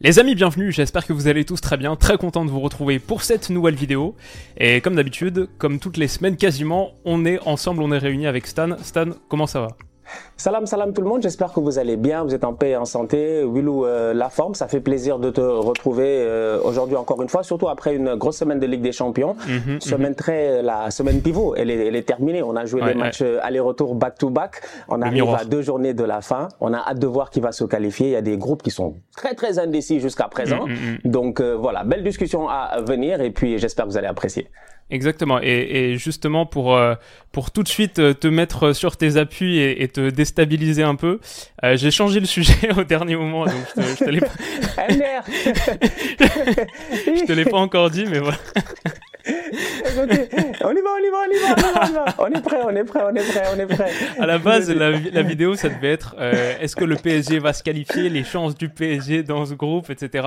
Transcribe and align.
Les 0.00 0.20
amis, 0.20 0.36
bienvenue, 0.36 0.70
j'espère 0.70 1.04
que 1.04 1.12
vous 1.12 1.26
allez 1.26 1.44
tous 1.44 1.60
très 1.60 1.76
bien, 1.76 1.96
très 1.96 2.18
content 2.18 2.44
de 2.44 2.50
vous 2.52 2.60
retrouver 2.60 3.00
pour 3.00 3.24
cette 3.24 3.50
nouvelle 3.50 3.74
vidéo. 3.74 4.14
Et 4.56 4.80
comme 4.80 4.94
d'habitude, 4.94 5.48
comme 5.58 5.80
toutes 5.80 5.96
les 5.96 6.06
semaines 6.06 6.36
quasiment, 6.36 6.92
on 7.04 7.24
est 7.24 7.40
ensemble, 7.40 7.82
on 7.82 7.90
est 7.90 7.98
réunis 7.98 8.28
avec 8.28 8.46
Stan. 8.46 8.76
Stan, 8.80 9.06
comment 9.28 9.48
ça 9.48 9.60
va? 9.60 9.76
Salam, 10.36 10.66
salam 10.66 10.92
tout 10.92 11.02
le 11.02 11.08
monde. 11.08 11.22
J'espère 11.22 11.52
que 11.52 11.60
vous 11.60 11.78
allez 11.78 11.96
bien, 11.96 12.22
vous 12.24 12.34
êtes 12.34 12.44
en 12.44 12.54
paix 12.54 12.70
et 12.70 12.76
en 12.76 12.84
santé. 12.84 13.42
Willou, 13.44 13.84
euh, 13.84 14.14
la 14.14 14.28
forme, 14.30 14.54
ça 14.54 14.68
fait 14.68 14.80
plaisir 14.80 15.18
de 15.18 15.30
te 15.30 15.40
retrouver 15.40 16.06
euh, 16.06 16.60
aujourd'hui 16.62 16.96
encore 16.96 17.20
une 17.22 17.28
fois, 17.28 17.42
surtout 17.42 17.68
après 17.68 17.94
une 17.94 18.14
grosse 18.14 18.36
semaine 18.36 18.60
de 18.60 18.66
Ligue 18.66 18.82
des 18.82 18.92
Champions. 18.92 19.36
Mhm, 19.48 19.80
semaine 19.80 20.14
très, 20.14 20.62
la 20.62 20.90
semaine 20.90 21.20
pivot, 21.20 21.54
elle 21.56 21.70
est, 21.70 21.86
elle 21.86 21.96
est 21.96 22.02
terminée. 22.06 22.42
On 22.42 22.56
a 22.56 22.64
joué 22.66 22.82
Ouais, 22.82 22.94
les 22.94 22.98
matchs 22.98 23.22
euh, 23.22 23.38
aller-retour 23.42 23.94
back-to-back. 23.96 24.62
On 24.88 25.02
arrive 25.02 25.14
miroir. 25.14 25.40
à 25.40 25.44
deux 25.44 25.62
journées 25.62 25.94
de 25.94 26.04
la 26.04 26.20
fin. 26.20 26.48
On 26.60 26.72
a 26.72 26.78
hâte 26.78 26.98
de 27.00 27.06
voir 27.06 27.30
qui 27.30 27.40
va 27.40 27.52
se 27.52 27.64
qualifier. 27.64 28.06
Il 28.08 28.12
y 28.12 28.16
a 28.16 28.22
des 28.22 28.36
groupes 28.38 28.62
qui 28.62 28.70
sont 28.70 28.94
très 29.16 29.34
très 29.34 29.58
indécis 29.58 29.98
jusqu'à 30.00 30.28
présent. 30.28 30.66
Mhm, 30.66 30.98
Donc 31.10 31.40
euh, 31.40 31.54
voilà, 31.56 31.84
belle 31.84 32.04
discussion 32.04 32.48
à 32.48 32.80
venir 32.80 33.20
et 33.20 33.30
puis 33.30 33.58
j'espère 33.58 33.86
que 33.86 33.90
vous 33.90 33.98
allez 33.98 34.06
apprécier. 34.06 34.48
Exactement. 34.90 35.38
Et, 35.42 35.92
et 35.92 35.98
justement 35.98 36.46
pour 36.46 36.74
euh, 36.74 36.94
pour 37.32 37.50
tout 37.50 37.62
de 37.62 37.68
suite 37.68 37.98
euh, 37.98 38.14
te 38.14 38.26
mettre 38.26 38.72
sur 38.72 38.96
tes 38.96 39.16
appuis 39.16 39.58
et, 39.58 39.82
et 39.82 39.88
te 39.88 40.08
déstabiliser 40.08 40.82
un 40.82 40.94
peu, 40.94 41.20
euh, 41.62 41.76
j'ai 41.76 41.90
changé 41.90 42.20
le 42.20 42.26
sujet 42.26 42.72
au 42.76 42.84
dernier 42.84 43.16
moment, 43.16 43.44
donc 43.44 43.54
je 43.76 43.82
te, 43.82 43.86
je 43.86 44.04
te 44.04 44.10
l'ai 44.10 44.20
pas, 44.20 44.32
MDR 44.88 45.24
je 47.06 47.26
te 47.26 47.32
l'ai 47.32 47.44
pas 47.44 47.58
encore 47.58 47.90
dit, 47.90 48.06
mais 48.06 48.18
voilà. 48.18 48.38
Écoutez, 49.52 50.28
on 50.64 50.70
y 50.72 50.80
va, 50.82 50.90
on 50.94 51.04
y 51.04 51.10
va, 51.10 51.18
on 51.26 51.32
y 51.32 51.38
va, 51.38 51.54
on 51.54 51.58
y 51.58 51.62
va, 51.62 51.84
on 51.84 51.88
y 51.88 51.92
va. 51.92 52.04
On 52.18 52.26
est 52.26 52.42
prêt, 52.42 52.58
on 52.64 52.70
est 52.70 52.84
prêt, 52.84 53.00
on 53.04 53.14
est 53.14 53.28
prêt, 53.32 53.42
on 53.54 53.58
est 53.58 53.66
prêt. 53.66 53.90
À 54.18 54.26
la 54.26 54.38
base, 54.38 54.70
la, 54.70 54.92
vi- 54.92 55.10
la 55.10 55.22
vidéo, 55.22 55.54
ça 55.54 55.68
devait 55.68 55.92
être 55.92 56.14
euh, 56.18 56.54
est-ce 56.60 56.76
que 56.76 56.84
le 56.84 56.96
PSG 56.96 57.38
va 57.38 57.52
se 57.52 57.62
qualifier, 57.62 58.08
les 58.08 58.24
chances 58.24 58.54
du 58.56 58.68
PSG 58.68 59.22
dans 59.22 59.46
ce 59.46 59.54
groupe, 59.54 59.90
etc. 59.90 60.26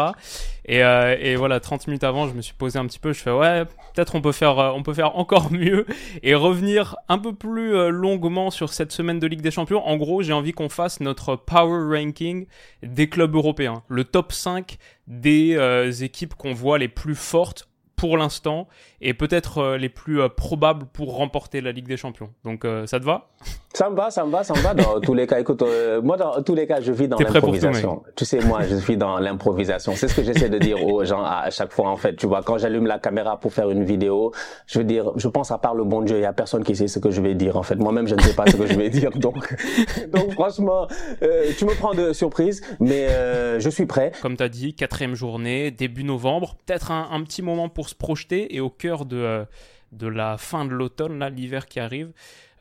Et, 0.66 0.84
euh, 0.84 1.16
et 1.20 1.36
voilà, 1.36 1.60
30 1.60 1.88
minutes 1.88 2.04
avant, 2.04 2.28
je 2.28 2.34
me 2.34 2.42
suis 2.42 2.54
posé 2.54 2.78
un 2.80 2.86
petit 2.86 3.00
peu. 3.00 3.14
Je 3.14 3.20
fais 3.22 3.32
ouais, 3.32 3.66
peut-être 3.94 4.16
on 4.16 4.22
peut 4.22 4.32
faire, 4.32 4.58
euh, 4.60 4.72
on 4.76 4.84
peut 4.84 4.94
faire 4.94 5.18
encore 5.18 5.52
mieux 5.52 5.86
et 6.24 6.36
revenir 6.36 6.96
un 7.10 7.18
peu 7.18 7.34
plus 7.34 7.90
longuement 7.90 8.50
sur 8.52 8.74
cette 8.74 8.92
semaine 8.92 9.20
de 9.20 9.28
Ligue 9.28 9.42
des 9.42 9.52
Champions. 9.52 9.86
En 9.86 9.98
gros, 9.98 10.22
j'ai 10.22 10.34
envie 10.34 10.52
qu'on 10.54 10.70
fasse 10.70 11.00
notre 11.00 11.36
power 11.36 11.98
ranking 11.98 12.46
des 12.84 13.08
clubs 13.10 13.36
européens, 13.36 13.84
le 13.88 14.04
top 14.04 14.32
5 14.32 14.78
des 15.08 15.56
euh, 15.56 15.92
équipes 15.92 16.36
qu'on 16.36 16.54
voit 16.54 16.78
les 16.78 16.88
plus 16.88 17.16
fortes 17.16 17.68
pour 18.02 18.18
l'instant 18.18 18.68
et 19.00 19.14
peut-être 19.14 19.60
euh, 19.60 19.78
les 19.78 19.88
plus 19.88 20.22
euh, 20.22 20.28
probables 20.28 20.88
pour 20.88 21.16
remporter 21.16 21.62
la 21.62 21.72
Ligue 21.72 21.86
des 21.86 21.98
Champions. 21.98 22.34
Donc 22.44 22.66
euh, 22.66 22.88
ça 22.88 23.00
te 23.00 23.06
va? 23.06 23.30
Ça 23.74 23.90
me 23.90 23.96
va, 23.96 24.12
ça 24.12 24.26
me 24.26 24.32
va, 24.32 24.44
ça 24.44 24.54
me 24.54 24.60
va. 24.60 24.74
Dans 24.74 25.00
tous 25.02 25.14
les 25.14 25.26
cas, 25.28 25.40
écoute, 25.40 25.62
euh, 25.62 26.02
moi, 26.02 26.18
dans 26.18 26.42
tous 26.44 26.56
les 26.56 26.68
cas, 26.68 26.82
je 26.82 26.92
vis 26.92 27.08
dans 27.08 27.18
l'improvisation. 27.18 28.04
Tu 28.16 28.26
sais, 28.26 28.40
moi, 28.40 28.64
je 28.64 28.76
vis 28.76 28.98
dans 28.98 29.18
l'improvisation. 29.18 29.94
C'est 29.96 30.08
ce 30.08 30.16
que 30.16 30.24
j'essaie 30.24 30.50
de 30.50 30.58
dire 30.58 30.84
aux 30.84 31.06
gens 31.06 31.24
à, 31.24 31.44
à 31.46 31.50
chaque 31.52 31.72
fois, 31.72 31.90
en 31.90 31.96
fait. 31.96 32.16
Tu 32.16 32.28
vois, 32.28 32.42
quand 32.44 32.58
j'allume 32.58 32.86
la 32.86 33.00
caméra 33.00 33.40
pour 33.40 33.54
faire 33.54 33.70
une 33.70 33.84
vidéo, 33.84 34.34
je 34.68 34.80
veux 34.80 34.86
dire, 34.86 35.12
je 35.16 35.28
pense 35.28 35.52
à 35.52 35.58
part 35.58 35.74
le 35.74 35.84
bon 35.86 36.02
Dieu, 36.02 36.18
il 36.18 36.22
y 36.22 36.26
a 36.26 36.34
personne 36.34 36.64
qui 36.64 36.76
sait 36.76 36.88
ce 36.88 37.00
que 37.00 37.12
je 37.12 37.22
vais 37.22 37.34
dire, 37.34 37.56
en 37.56 37.64
fait. 37.64 37.76
Moi-même, 37.76 38.08
je 38.08 38.16
ne 38.16 38.22
sais 38.22 38.34
pas 38.34 38.46
ce 38.48 38.58
que 38.58 38.68
je 38.68 38.74
vais 38.74 38.90
dire. 39.00 39.12
Donc, 39.12 39.56
donc 40.12 40.34
franchement, 40.34 40.88
euh, 41.24 41.52
tu 41.58 41.66
me 41.66 41.74
prends 41.76 41.94
de 41.94 42.14
surprise, 42.14 42.62
mais 42.80 43.08
euh, 43.08 43.60
je 43.60 43.70
suis 43.70 43.86
prêt. 43.86 44.12
Comme 44.22 44.36
tu 44.36 44.44
as 44.44 44.50
dit, 44.50 44.74
quatrième 44.74 45.16
journée, 45.16 45.72
début 45.72 46.04
novembre, 46.04 46.56
peut-être 46.66 46.92
un, 46.92 47.08
un 47.12 47.24
petit 47.24 47.42
moment 47.42 47.70
pour 47.70 47.88
se 47.88 47.96
projeter 47.96 48.56
et 48.56 48.60
au 48.60 48.70
cœur 48.70 49.06
de, 49.06 49.18
euh, 49.18 49.46
de 49.92 50.08
la 50.08 50.38
fin 50.38 50.66
de 50.66 50.72
l'automne, 50.72 51.20
là, 51.20 51.30
l'hiver 51.30 51.66
qui 51.66 51.80
arrive, 51.80 52.12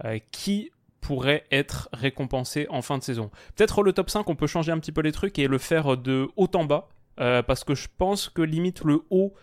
euh, 0.04 0.18
qui 0.30 0.70
pourrait 1.00 1.44
être 1.50 1.88
récompensé 1.92 2.66
en 2.70 2.82
fin 2.82 2.98
de 2.98 3.02
saison. 3.02 3.30
Peut-être 3.56 3.82
le 3.82 3.92
top 3.92 4.10
5, 4.10 4.28
on 4.28 4.34
peut 4.34 4.46
changer 4.46 4.72
un 4.72 4.78
petit 4.78 4.92
peu 4.92 5.00
les 5.00 5.12
trucs 5.12 5.38
et 5.38 5.46
le 5.46 5.58
faire 5.58 5.96
de 5.96 6.28
haut 6.36 6.48
en 6.54 6.64
bas, 6.64 6.88
euh, 7.20 7.42
parce 7.42 7.64
que 7.64 7.74
je 7.74 7.88
pense 7.98 8.28
que 8.28 8.42
limite 8.42 8.84
le 8.84 9.02
haut, 9.10 9.34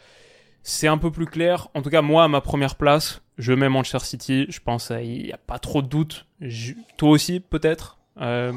c'est 0.63 0.88
un 0.88 0.97
peu 0.97 1.12
plus 1.12 1.25
clair. 1.25 1.69
En 1.73 1.81
tout 1.81 1.90
cas, 1.90 2.01
moi, 2.01 2.23
à 2.25 2.28
ma 2.28 2.41
première 2.41 2.75
place, 2.75 3.22
je 3.38 3.53
mets 3.53 3.69
Manchester 3.69 4.06
City. 4.06 4.46
Je 4.50 4.59
pense 4.59 4.88
qu'il 4.88 5.23
n'y 5.23 5.31
a 5.31 5.38
pas 5.38 5.59
trop 5.59 5.81
de 5.81 5.88
doute. 5.88 6.28
Toi 6.97 7.09
aussi, 7.09 7.40
peut-être 7.40 7.97
Euh, 8.19 8.51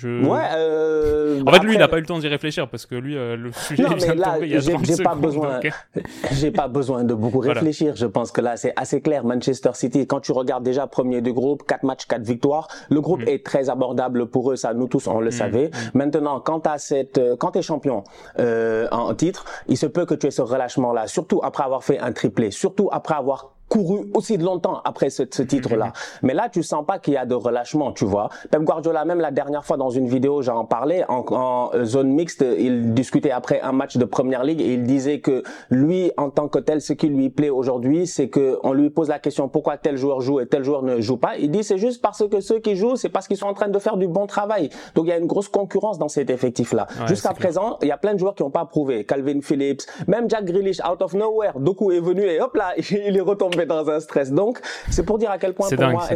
je... 0.00 0.24
Ouais. 0.26 0.40
Euh, 0.56 1.42
En 1.46 1.52
fait, 1.52 1.60
lui, 1.60 1.74
il 1.74 1.78
n'a 1.78 1.88
pas 1.88 1.98
eu 1.98 2.00
le 2.00 2.06
temps 2.06 2.18
d'y 2.18 2.28
réfléchir 2.28 2.68
parce 2.68 2.86
que 2.86 2.94
lui, 2.94 3.16
euh, 3.16 3.36
le 3.36 3.52
sujet 3.68 3.82
Non, 3.82 3.90
il 3.92 3.96
vient 3.98 4.14
mais 4.14 4.20
là, 4.20 4.36
j'ai 4.60 4.72
30 4.72 4.84
j'ai 4.86 5.02
pas 5.02 5.14
besoin. 5.14 5.54
donc, 5.54 5.64
euh, 5.96 6.00
J'ai 6.32 6.50
pas 6.50 6.68
besoin 6.68 7.04
de 7.04 7.14
beaucoup 7.14 7.40
Voilà. 7.40 7.60
réfléchir. 7.60 7.94
Je 7.96 8.06
pense 8.06 8.32
que 8.32 8.40
là, 8.40 8.56
c'est 8.56 8.72
assez 8.76 9.00
clair. 9.00 9.24
Manchester 9.24 9.70
City, 9.74 10.06
quand 10.06 10.20
tu 10.20 10.32
regardes 10.32 10.64
déjà 10.64 10.86
premier 10.86 11.20
du 11.20 11.32
groupe, 11.32 11.64
quatre 11.66 11.84
matchs, 11.84 12.06
quatre 12.06 12.22
victoires, 12.24 12.68
le 12.90 13.00
groupe 13.00 13.22
Mm. 13.22 13.28
est 13.28 13.44
très 13.46 13.70
abordable 13.70 14.26
pour 14.26 14.50
eux. 14.52 14.56
Ça, 14.56 14.74
nous 14.74 14.88
tous, 14.88 15.06
on 15.06 15.20
le 15.20 15.30
savait. 15.30 15.70
Maintenant, 15.94 16.40
quand 16.40 16.60
t'as 16.60 16.78
cette, 16.78 17.20
quand 17.38 17.52
t'es 17.52 17.62
champion 17.62 18.02
euh, 18.38 18.88
en 18.90 19.14
titre, 19.14 19.44
il 19.68 19.76
se 19.76 19.86
peut 19.86 20.04
que 20.06 20.14
tu 20.14 20.26
aies 20.26 20.30
ce 20.30 20.42
relâchement-là, 20.42 21.06
surtout 21.06 21.40
après 21.42 21.64
avoir 21.64 21.84
fait 21.84 21.98
un 22.00 22.12
triplé, 22.12 22.50
surtout 22.50 22.88
après 22.92 23.14
avoir 23.14 23.53
couru 23.74 24.06
aussi 24.14 24.36
longtemps 24.36 24.80
après 24.84 25.10
ce, 25.10 25.24
ce 25.28 25.42
titre-là. 25.42 25.92
Mais 26.22 26.32
là, 26.32 26.48
tu 26.48 26.62
sens 26.62 26.86
pas 26.86 27.00
qu'il 27.00 27.14
y 27.14 27.16
a 27.16 27.26
de 27.26 27.34
relâchement, 27.34 27.90
tu 27.90 28.04
vois. 28.04 28.28
Pep 28.52 28.62
Guardiola, 28.62 29.04
même 29.04 29.18
la 29.18 29.32
dernière 29.32 29.64
fois 29.64 29.76
dans 29.76 29.90
une 29.90 30.06
vidéo, 30.06 30.42
j'en 30.42 30.64
parlais, 30.64 31.04
en, 31.08 31.24
en 31.30 31.70
euh, 31.74 31.84
zone 31.84 32.10
mixte, 32.10 32.44
il 32.56 32.94
discutait 32.94 33.32
après 33.32 33.60
un 33.62 33.72
match 33.72 33.96
de 33.96 34.04
Première 34.04 34.44
Ligue 34.44 34.60
et 34.60 34.74
il 34.74 34.84
disait 34.84 35.18
que 35.18 35.42
lui, 35.70 36.12
en 36.16 36.30
tant 36.30 36.46
que 36.46 36.60
tel, 36.60 36.80
ce 36.80 36.92
qui 36.92 37.08
lui 37.08 37.30
plaît 37.30 37.50
aujourd'hui, 37.50 38.06
c'est 38.06 38.28
que 38.28 38.60
on 38.62 38.72
lui 38.72 38.90
pose 38.90 39.08
la 39.08 39.18
question 39.18 39.48
pourquoi 39.48 39.76
tel 39.76 39.96
joueur 39.96 40.20
joue 40.20 40.38
et 40.38 40.46
tel 40.46 40.62
joueur 40.62 40.84
ne 40.84 41.00
joue 41.00 41.16
pas? 41.16 41.36
Il 41.36 41.50
dit 41.50 41.64
c'est 41.64 41.78
juste 41.78 42.00
parce 42.00 42.28
que 42.28 42.40
ceux 42.40 42.60
qui 42.60 42.76
jouent, 42.76 42.94
c'est 42.94 43.08
parce 43.08 43.26
qu'ils 43.26 43.38
sont 43.38 43.48
en 43.48 43.54
train 43.54 43.68
de 43.68 43.78
faire 43.80 43.96
du 43.96 44.06
bon 44.06 44.28
travail. 44.28 44.70
Donc 44.94 45.06
il 45.06 45.08
y 45.08 45.12
a 45.12 45.18
une 45.18 45.26
grosse 45.26 45.48
concurrence 45.48 45.98
dans 45.98 46.08
cet 46.08 46.30
effectif-là. 46.30 46.86
Ouais, 47.00 47.08
Jusqu'à 47.08 47.32
présent, 47.32 47.78
il 47.82 47.88
y 47.88 47.92
a 47.92 47.96
plein 47.96 48.14
de 48.14 48.20
joueurs 48.20 48.36
qui 48.36 48.44
n'ont 48.44 48.50
pas 48.50 48.66
prouvé. 48.66 49.04
Calvin 49.04 49.40
Phillips, 49.42 49.82
même 50.06 50.30
Jack 50.30 50.44
Grealish, 50.44 50.78
out 50.88 51.02
of 51.02 51.14
nowhere, 51.14 51.54
Doku 51.56 51.90
est 51.90 51.98
venu 51.98 52.22
et 52.22 52.40
hop 52.40 52.54
là, 52.54 52.74
il 52.78 53.16
est 53.16 53.20
retombé 53.20 53.63
dans 53.66 53.88
un 53.90 54.00
stress. 54.00 54.30
Donc, 54.32 54.60
c'est 54.90 55.04
pour 55.04 55.18
dire 55.18 55.30
à 55.30 55.38
quel 55.38 55.54
point 55.54 55.68
C'est 55.68 55.76
pour 55.76 55.84
dingue, 55.86 55.94
moi, 55.94 56.08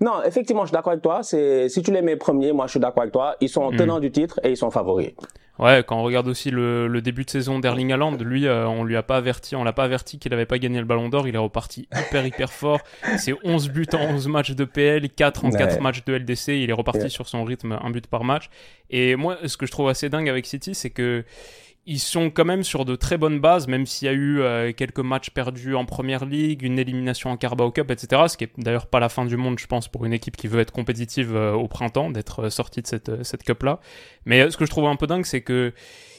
non, 0.00 0.22
effectivement, 0.24 0.62
je 0.62 0.68
suis 0.68 0.74
d'accord 0.74 0.92
avec 0.92 1.02
toi. 1.02 1.22
C'est 1.24 1.68
si 1.68 1.82
tu 1.82 1.90
les 1.92 2.02
mets 2.02 2.14
premiers, 2.16 2.52
moi 2.52 2.66
je 2.66 2.70
suis 2.72 2.80
d'accord 2.80 3.02
avec 3.02 3.12
toi. 3.12 3.34
Ils 3.40 3.46
Mm. 3.46 3.48
sont 3.48 3.70
tenants 3.72 3.98
du 4.00 4.12
titre 4.12 4.38
et 4.44 4.50
ils 4.50 4.56
sont 4.56 4.70
favoris. 4.70 5.10
Ouais, 5.58 5.82
quand 5.84 5.98
on 5.98 6.04
regarde 6.04 6.28
aussi 6.28 6.52
le, 6.52 6.86
le 6.86 7.02
début 7.02 7.24
de 7.24 7.30
saison 7.30 7.58
d'Erling 7.58 7.90
Haaland, 7.92 8.12
lui, 8.20 8.46
euh, 8.46 8.68
on 8.68 8.84
lui 8.84 8.96
a 8.96 9.02
pas 9.02 9.16
averti, 9.16 9.56
on 9.56 9.64
l'a 9.64 9.72
pas 9.72 9.82
averti 9.82 10.20
qu'il 10.20 10.32
avait 10.32 10.46
pas 10.46 10.58
gagné 10.58 10.78
le 10.78 10.84
Ballon 10.84 11.08
d'Or. 11.08 11.26
Il 11.26 11.34
est 11.34 11.38
reparti 11.38 11.88
hyper 11.98 12.24
hyper 12.24 12.52
fort. 12.52 12.78
C'est 13.16 13.34
11 13.42 13.70
buts 13.70 13.88
en 13.92 14.14
11 14.14 14.28
matchs 14.28 14.52
de 14.52 14.62
PL, 14.64 15.08
4 15.10 15.44
en 15.44 15.50
4 15.50 15.74
Ouais. 15.74 15.80
matchs 15.80 16.04
de 16.04 16.14
LDC. 16.14 16.62
Il 16.62 16.70
est 16.70 16.74
reparti 16.74 17.00
Ouais. 17.00 17.08
sur 17.08 17.26
son 17.26 17.42
rythme, 17.42 17.76
un 17.82 17.90
but 17.90 18.06
par 18.06 18.22
match. 18.22 18.50
Et 18.90 19.16
moi, 19.16 19.36
ce 19.46 19.56
que 19.56 19.66
je 19.66 19.72
trouve 19.72 19.88
assez 19.88 20.08
dingue 20.08 20.28
avec 20.28 20.46
City, 20.46 20.76
c'est 20.76 20.90
que 20.90 21.24
ils 21.90 22.00
sont 22.00 22.28
quand 22.28 22.44
même 22.44 22.64
sur 22.64 22.84
de 22.84 22.96
très 22.96 23.16
bonnes 23.16 23.40
bases, 23.40 23.66
même 23.66 23.86
s'il 23.86 24.06
y 24.06 24.08
a 24.10 24.12
eu 24.12 24.40
euh, 24.40 24.72
quelques 24.74 25.00
matchs 25.00 25.30
perdus 25.30 25.74
en 25.74 25.86
première 25.86 26.26
ligue, 26.26 26.62
une 26.62 26.78
élimination 26.78 27.30
en 27.30 27.38
Carabao 27.38 27.70
Cup, 27.70 27.90
etc. 27.90 28.24
Ce 28.28 28.36
qui 28.36 28.44
est 28.44 28.52
d'ailleurs 28.58 28.88
pas 28.88 29.00
la 29.00 29.08
fin 29.08 29.24
du 29.24 29.38
monde, 29.38 29.58
je 29.58 29.66
pense, 29.66 29.88
pour 29.88 30.04
une 30.04 30.12
équipe 30.12 30.36
qui 30.36 30.48
veut 30.48 30.60
être 30.60 30.70
compétitive 30.70 31.34
euh, 31.34 31.54
au 31.54 31.66
printemps, 31.66 32.10
d'être 32.10 32.44
euh, 32.44 32.50
sortie 32.50 32.82
de 32.82 32.86
cette, 32.86 33.24
cette 33.24 33.42
cup-là. 33.42 33.80
Mais 34.26 34.50
ce 34.50 34.58
que 34.58 34.66
je 34.66 34.70
trouve 34.70 34.84
un 34.84 34.96
peu 34.96 35.06
dingue, 35.06 35.24
c'est 35.24 35.40
que 35.40 35.72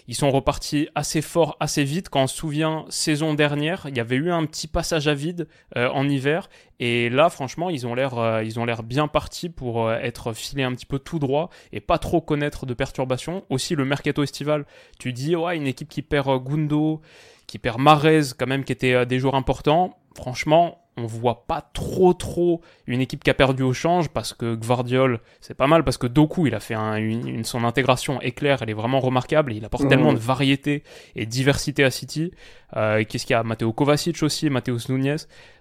ils 0.09 0.15
sont 0.15 0.31
repartis 0.31 0.89
assez 0.95 1.21
fort, 1.21 1.55
assez 1.59 1.83
vite. 1.83 2.09
Quand 2.09 2.23
on 2.23 2.27
se 2.27 2.35
souvient, 2.35 2.83
saison 2.89 3.35
dernière, 3.35 3.85
il 3.87 3.95
y 3.95 3.99
avait 3.99 4.15
eu 4.15 4.31
un 4.31 4.43
petit 4.47 4.65
passage 4.65 5.07
à 5.07 5.13
vide 5.13 5.47
euh, 5.77 5.87
en 5.89 6.09
hiver. 6.09 6.49
Et 6.79 7.11
là, 7.11 7.29
franchement, 7.29 7.69
ils 7.69 7.85
ont 7.85 7.93
l'air, 7.93 8.17
euh, 8.17 8.43
ils 8.43 8.59
ont 8.59 8.65
l'air 8.65 8.81
bien 8.81 9.07
partis 9.07 9.49
pour 9.49 9.87
euh, 9.87 9.99
être 10.01 10.33
filés 10.33 10.63
un 10.63 10.73
petit 10.73 10.87
peu 10.87 10.97
tout 10.97 11.19
droit 11.19 11.51
et 11.71 11.79
pas 11.79 11.99
trop 11.99 12.21
connaître 12.21 12.65
de 12.65 12.73
perturbations. 12.73 13.45
Aussi, 13.51 13.75
le 13.75 13.85
mercato 13.85 14.23
estival, 14.23 14.65
tu 14.97 15.13
dis, 15.13 15.35
ouais, 15.35 15.55
une 15.55 15.67
équipe 15.67 15.89
qui 15.89 16.01
perd 16.01 16.43
Gundo, 16.43 17.01
qui 17.45 17.59
perd 17.59 17.79
Marez, 17.79 18.33
quand 18.35 18.47
même, 18.47 18.63
qui 18.63 18.71
étaient 18.71 18.95
euh, 18.95 19.05
des 19.05 19.19
joueurs 19.19 19.35
importants. 19.35 19.95
Franchement, 20.15 20.88
on 20.99 21.05
voit 21.07 21.45
pas 21.47 21.61
trop 21.73 22.13
trop 22.13 22.61
une 22.87 23.01
équipe 23.01 23.23
qui 23.23 23.29
a 23.29 23.33
perdu 23.33 23.63
au 23.63 23.73
change 23.73 24.09
parce 24.09 24.33
que 24.33 24.55
Gvardiol, 24.55 25.19
c'est 25.41 25.53
pas 25.53 25.67
mal 25.67 25.83
parce 25.83 25.97
que 25.97 26.07
Doku, 26.07 26.47
il 26.47 26.55
a 26.55 26.59
fait 26.59 26.73
un- 26.75 26.95
une, 26.97 27.27
une- 27.27 27.43
son 27.43 27.63
intégration 27.63 28.21
éclair, 28.21 28.61
elle 28.61 28.69
est 28.69 28.73
vraiment 28.73 28.99
remarquable 28.99 29.53
et 29.53 29.55
il 29.55 29.65
apporte 29.65 29.83
Mhm. 29.83 29.89
tellement 29.89 30.13
de 30.13 30.19
variété 30.19 30.83
et 31.15 31.25
diversité 31.25 31.83
à 31.83 31.91
City. 31.91 32.31
Euh, 32.75 33.03
Qu'est-ce 33.07 33.25
qu'il 33.25 33.33
y 33.33 33.37
a? 33.37 33.43
Matteo 33.43 33.71
Kovacic 33.73 34.21
aussi, 34.23 34.49
Mateus 34.49 34.89
Nunez. 34.89 35.15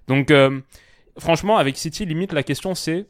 Donc, 0.08 0.30
euh, 0.30 0.60
franchement, 1.18 1.56
avec 1.58 1.76
City, 1.76 2.04
limite, 2.06 2.32
la 2.32 2.42
question 2.42 2.74
c'est 2.74 3.06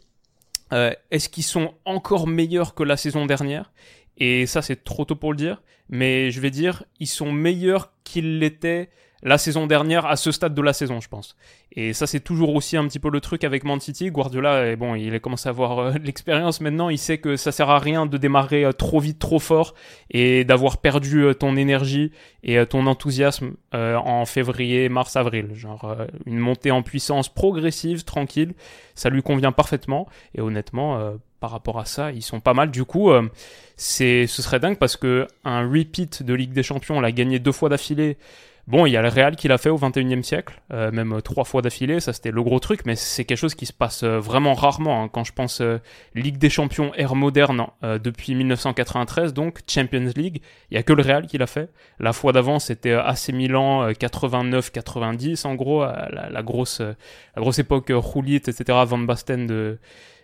euh, 0.73 0.93
est-ce 1.11 1.29
qu'ils 1.31 1.45
sont 1.45 1.73
encore 1.87 2.27
meilleurs 2.27 2.75
que 2.75 2.83
la 2.83 2.97
saison 2.99 3.25
dernière? 3.25 3.73
Et 4.19 4.47
ça, 4.47 4.61
c'est 4.63 4.85
trop 4.85 5.05
tôt 5.07 5.17
pour 5.17 5.33
le 5.33 5.37
dire. 5.39 5.63
Mais 5.89 6.31
je 6.31 6.41
vais 6.41 6.51
dire, 6.51 6.85
ils 7.01 7.07
sont 7.07 7.33
meilleurs 7.33 7.93
qu'ils 8.05 8.39
l'étaient 8.41 8.91
la 9.23 9.37
saison 9.37 9.67
dernière 9.67 10.06
à 10.06 10.17
ce 10.17 10.31
stade 10.31 10.55
de 10.55 10.62
la 10.62 10.73
saison, 10.73 11.00
je 11.00 11.09
pense. 11.09 11.37
Et 11.73 11.93
ça, 11.93 12.06
c'est 12.06 12.20
toujours 12.20 12.55
aussi 12.55 12.76
un 12.76 12.87
petit 12.87 12.99
peu 13.00 13.11
le 13.11 13.20
truc 13.20 13.44
avec 13.44 13.65
Man 13.65 13.81
City. 13.81 14.11
Guardiola, 14.11 14.76
bon, 14.76 14.94
il 14.94 15.12
a 15.15 15.19
commencé 15.19 15.49
à 15.49 15.50
avoir 15.50 15.79
euh, 15.79 15.93
l'expérience 16.05 16.61
maintenant. 16.61 16.88
Il 16.88 16.99
sait 16.99 17.19
que 17.19 17.37
ça 17.37 17.53
sert 17.53 17.69
à 17.69 17.79
rien 17.79 18.06
de 18.06 18.17
démarrer 18.17 18.65
euh, 18.65 18.73
trop 18.73 19.00
vite, 19.00 19.19
trop 19.19 19.38
fort 19.38 19.75
et 20.11 20.44
d'avoir 20.44 20.79
perdu 20.79 21.25
euh, 21.25 21.35
ton 21.35 21.56
énergie 21.56 22.12
et 22.44 22.65
ton 22.67 22.87
enthousiasme 22.87 23.55
en 23.73 24.25
février, 24.25 24.88
mars, 24.88 25.17
avril. 25.17 25.50
Genre 25.55 25.97
une 26.25 26.38
montée 26.38 26.71
en 26.71 26.82
puissance 26.82 27.29
progressive, 27.29 28.05
tranquille. 28.05 28.55
Ça 28.94 29.11
lui 29.11 29.23
convient 29.23 29.50
parfaitement. 29.50 30.09
Et 30.37 30.41
honnêtement, 30.41 31.12
par 31.41 31.50
rapport 31.50 31.81
à 31.81 31.85
ça, 31.85 32.12
ils 32.12 32.23
sont 32.23 32.41
pas 32.41 32.55
mal. 32.55 32.71
Du 32.71 32.85
coup, 32.85 33.11
c'est, 33.76 34.29
ce 34.29 34.41
serait 34.41 34.61
dingue 34.61 34.79
parce 34.79 34.97
que 34.97 35.26
un 35.44 35.69
repeat 35.69 36.23
de 36.23 36.32
Ligue 36.32 36.53
des 36.53 36.62
Champions, 36.62 36.99
on 36.99 37.00
l'a 37.00 37.12
gagné 37.12 37.41
deux 37.41 37.53
fois 37.53 37.69
d'affilée. 37.69 38.17
Bon, 38.69 38.85
il 38.85 38.91
y 38.91 38.99
a 38.99 39.03
le 39.03 39.09
Real 39.09 39.35
qui 39.35 39.49
l'a 39.49 39.56
fait 39.56 39.70
au 39.70 39.79
21e 39.79 40.23
siècle, 40.23 40.61
euh, 40.75 40.91
même 40.91 41.15
euh, 41.15 41.20
trois 41.23 41.44
fois 41.44 41.62
d'affilée, 41.62 42.00
ça 42.00 42.12
c'était 42.12 42.31
le 42.31 42.43
gros 42.43 42.61
truc, 42.61 42.85
mais 42.85 42.97
c'est 42.97 43.25
quelque 43.25 43.38
chose 43.38 43.55
qui 43.55 43.65
se 43.65 43.73
passe 43.73 44.03
euh, 44.03 44.19
vraiment 44.19 44.53
rarement. 44.53 45.03
Hein. 45.03 45.09
Quand 45.11 45.25
je 45.25 45.32
pense 45.32 45.62
Ligue 46.15 46.37
des 46.37 46.50
Champions 46.50 46.93
ère 46.94 47.15
moderne 47.15 47.67
depuis 47.82 48.35
1993, 48.35 49.32
donc 49.32 49.61
Champions 49.67 50.11
League, 50.15 50.43
il 50.70 50.75
y 50.75 50.76
a 50.76 50.82
que 50.82 50.93
le 50.93 51.03
Real 51.03 51.26
qui 51.26 51.38
l'a 51.38 51.47
fait. 51.47 51.70
La 51.99 52.12
fois 52.12 52.32
d'avant 52.32 52.59
c'était 52.59 52.93
AC 52.93 53.31
Milan 53.31 53.91
89-90, 53.91 55.47
en 55.47 55.55
gros, 55.55 55.82
la, 55.87 56.43
grosse, 56.43 56.81
la 56.81 57.41
grosse 57.41 57.59
époque 57.59 57.91
Roulit, 57.91 58.37
etc., 58.37 58.64
Van 58.85 58.99
Basten 58.99 59.47
de, 59.47 59.79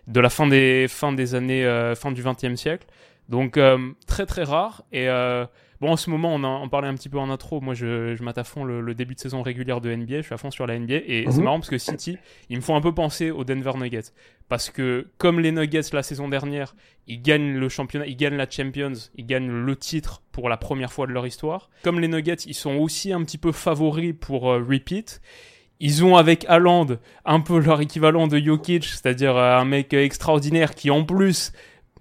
de 0.05 0.19
la 0.19 0.29
fin 0.29 0.45
des, 0.45 0.85
fin 0.87 1.13
des 1.13 1.33
années, 1.33 1.93
fin 1.95 2.11
du 2.11 2.21
20e 2.21 2.55
siècle. 2.57 2.85
Donc 3.27 3.59
très 4.05 4.27
très 4.27 4.43
rare 4.43 4.83
et 4.91 5.07
Bon, 5.81 5.91
en 5.91 5.97
ce 5.97 6.09
moment, 6.09 6.33
on 6.33 6.43
en, 6.43 6.67
parlait 6.69 6.87
un 6.87 6.95
petit 6.95 7.09
peu 7.09 7.17
en 7.17 7.29
intro. 7.29 7.61
Moi, 7.61 7.73
je, 7.73 8.15
je 8.15 8.23
mate 8.23 8.37
à 8.37 8.43
fond 8.43 8.63
le, 8.63 8.93
début 8.93 9.15
de 9.15 9.19
saison 9.19 9.41
régulière 9.41 9.81
de 9.81 9.93
NBA. 9.93 10.17
Je 10.17 10.21
suis 10.21 10.33
à 10.33 10.37
fond 10.37 10.51
sur 10.51 10.65
la 10.65 10.79
NBA. 10.79 10.95
Et 11.05 11.25
c'est 11.29 11.37
mhm. 11.37 11.43
marrant 11.43 11.59
parce 11.59 11.69
que 11.69 11.77
City, 11.77 12.17
ils 12.49 12.57
me 12.57 12.61
font 12.61 12.75
un 12.75 12.81
peu 12.81 12.93
penser 12.93 13.31
aux 13.31 13.43
Denver 13.43 13.73
Nuggets. 13.75 14.11
Parce 14.47 14.69
que, 14.69 15.07
comme 15.17 15.39
les 15.39 15.51
Nuggets 15.51 15.81
la 15.93 16.03
saison 16.03 16.29
dernière, 16.29 16.75
ils 17.07 17.21
gagnent 17.21 17.55
le 17.55 17.69
championnat, 17.69 18.05
ils 18.05 18.15
gagnent 18.15 18.37
la 18.37 18.49
Champions, 18.49 18.93
ils 19.15 19.25
gagnent 19.25 19.49
le 19.49 19.75
titre 19.75 20.21
pour 20.31 20.49
la 20.49 20.57
première 20.57 20.93
fois 20.93 21.07
de 21.07 21.11
leur 21.11 21.27
histoire. 21.27 21.69
Comme 21.83 21.99
les 21.99 22.07
Nuggets, 22.07 22.35
ils 22.45 22.53
sont 22.53 22.75
aussi 22.75 23.11
un 23.11 23.23
petit 23.23 23.37
peu 23.37 23.51
favoris 23.51 24.13
pour 24.19 24.51
euh, 24.51 24.59
repeat. 24.59 25.21
Ils 25.81 26.05
ont 26.05 26.15
avec 26.15 26.45
Haaland 26.47 26.87
un 27.25 27.39
peu 27.41 27.59
leur 27.59 27.81
équivalent 27.81 28.27
de 28.27 28.37
Jokic, 28.37 28.85
c'est-à-dire 28.85 29.35
euh, 29.35 29.57
un 29.57 29.65
mec 29.65 29.93
extraordinaire 29.93 30.73
qui 30.73 30.89
en 30.89 31.03
plus 31.03 31.51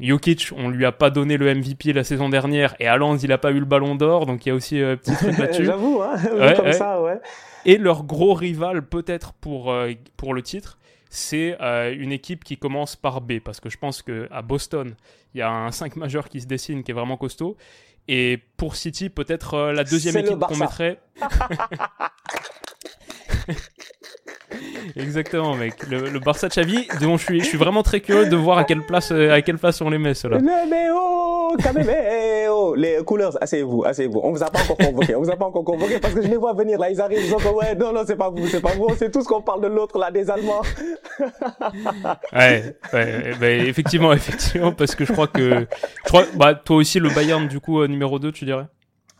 Jokic, 0.01 0.51
on 0.57 0.71
lui 0.71 0.85
a 0.85 0.93
pas 0.93 1.11
donné 1.11 1.37
le 1.37 1.55
MVP 1.55 1.93
la 1.93 2.03
saison 2.03 2.29
dernière 2.29 2.75
et 2.81 2.89
Haaland, 2.89 3.17
il 3.17 3.31
a 3.31 3.39
pas 3.39 3.53
eu 3.53 3.61
le 3.61 3.65
ballon 3.65 3.95
d'or, 3.95 4.27
donc 4.27 4.45
il 4.45 4.49
y 4.49 4.53
a 4.53 4.55
aussi 4.55 4.79
un 4.79 4.83
euh, 4.83 4.97
petit 4.97 5.15
truc 5.15 5.39
là-dessus. 5.39 5.65
J'avoue, 5.65 6.03
hein, 6.03 6.17
comme 6.57 6.73
ça, 6.73 7.01
ouais. 7.01 7.21
Et 7.65 7.79
leur 7.79 8.03
gros 8.03 8.35
rival, 8.35 8.85
peut-être 8.85 9.33
pour, 9.35 9.71
euh, 9.71 9.93
pour 10.17 10.35
le 10.35 10.43
titre, 10.43 10.79
c'est 11.11 11.57
euh, 11.61 11.95
une 11.97 12.11
équipe 12.11 12.43
qui 12.43 12.57
commence 12.57 12.97
par 12.97 13.21
B, 13.21 13.39
parce 13.39 13.61
que 13.61 13.71
je 13.71 13.79
pense 13.79 14.03
que 14.03 14.27
à 14.33 14.43
Boston, 14.43 14.97
il 15.33 15.39
y 15.39 15.43
a 15.43 15.51
un 15.51 15.71
5 15.71 15.95
majeur 15.97 16.29
qui 16.29 16.41
se 16.41 16.47
dessine 16.47 16.83
qui 16.83 16.91
est 16.91 16.95
vraiment 16.95 17.17
costaud. 17.17 17.57
Et 18.09 18.41
pour 18.57 18.77
City, 18.77 19.09
peut-être 19.09 19.73
la 19.73 19.85
deuxième 19.85 20.17
équipe 20.19 20.41
qu'on 20.41 20.57
mettrait. 20.57 20.99
Exactement, 24.97 25.55
mec. 25.55 25.75
Le, 25.89 26.09
le 26.09 26.21
Barça 26.21 26.49
Xavi, 26.49 26.87
dont 27.01 27.17
je 27.17 27.25
suis, 27.25 27.41
je 27.41 27.47
suis 27.47 27.59
vraiment 27.59 27.83
très 27.83 28.01
curieux 28.01 28.27
de 28.27 28.37
voir 28.37 28.59
à 28.59 28.65
quelle 28.65 28.83
place, 28.83 29.11
euh, 29.13 29.33
à 29.33 29.43
quelle 29.43 29.59
place 29.59 29.81
on 29.81 29.91
les 29.91 29.99
met, 29.99 30.15
ceux-là. 30.15 30.39
Mais 30.41 30.91
les 32.77 33.03
couleurs, 33.05 33.37
asseyez-vous, 33.41 33.85
asseyez-vous. 33.85 34.21
On 34.23 34.33
vous 34.33 34.43
a 34.43 34.51
pas 34.51 34.63
encore 34.63 34.77
convoqué, 34.77 35.15
on 35.15 35.23
vous 35.23 35.31
a 35.31 35.37
pas 35.37 35.47
encore 35.47 35.65
convoqué 35.65 35.99
parce 35.99 36.15
que 36.15 36.23
je 36.23 36.29
les 36.29 36.37
vois 36.37 36.53
venir 36.53 36.79
là, 36.79 36.91
ils 36.91 37.01
arrivent, 37.01 37.21
ils 37.23 37.31
sont 37.31 37.39
comme, 37.39 37.57
ouais, 37.57 37.75
non, 37.75 37.93
non, 37.93 38.03
c'est 38.07 38.17
pas 38.17 38.31
vous, 38.31 38.47
c'est 38.47 38.61
pas 38.61 38.75
vous, 38.75 38.89
c'est 38.97 39.11
tout 39.11 39.23
ce 39.23 39.29
qu'on 39.29 39.43
parle 39.43 39.63
de 39.63 39.69
l'autre 39.69 39.99
là, 39.99 40.11
des 40.11 40.31
Allemands. 40.31 40.63
ouais, 42.33 42.77
ouais, 42.93 43.33
ben, 43.41 43.67
effectivement, 43.67 44.13
effectivement, 44.13 44.73
parce 44.73 44.95
que 44.95 45.05
je 45.05 45.13
crois 45.13 45.27
que, 45.27 45.67
je 46.05 46.09
crois, 46.09 46.25
bah, 46.35 46.55
toi 46.55 46.77
aussi, 46.77 46.99
le 46.99 47.11
Bayern, 47.11 47.47
du 47.47 47.61
coup, 47.61 47.81
euh, 47.81 47.87
numéro 47.87 48.19
2, 48.19 48.33
tu 48.33 48.45
dirais? 48.45 48.67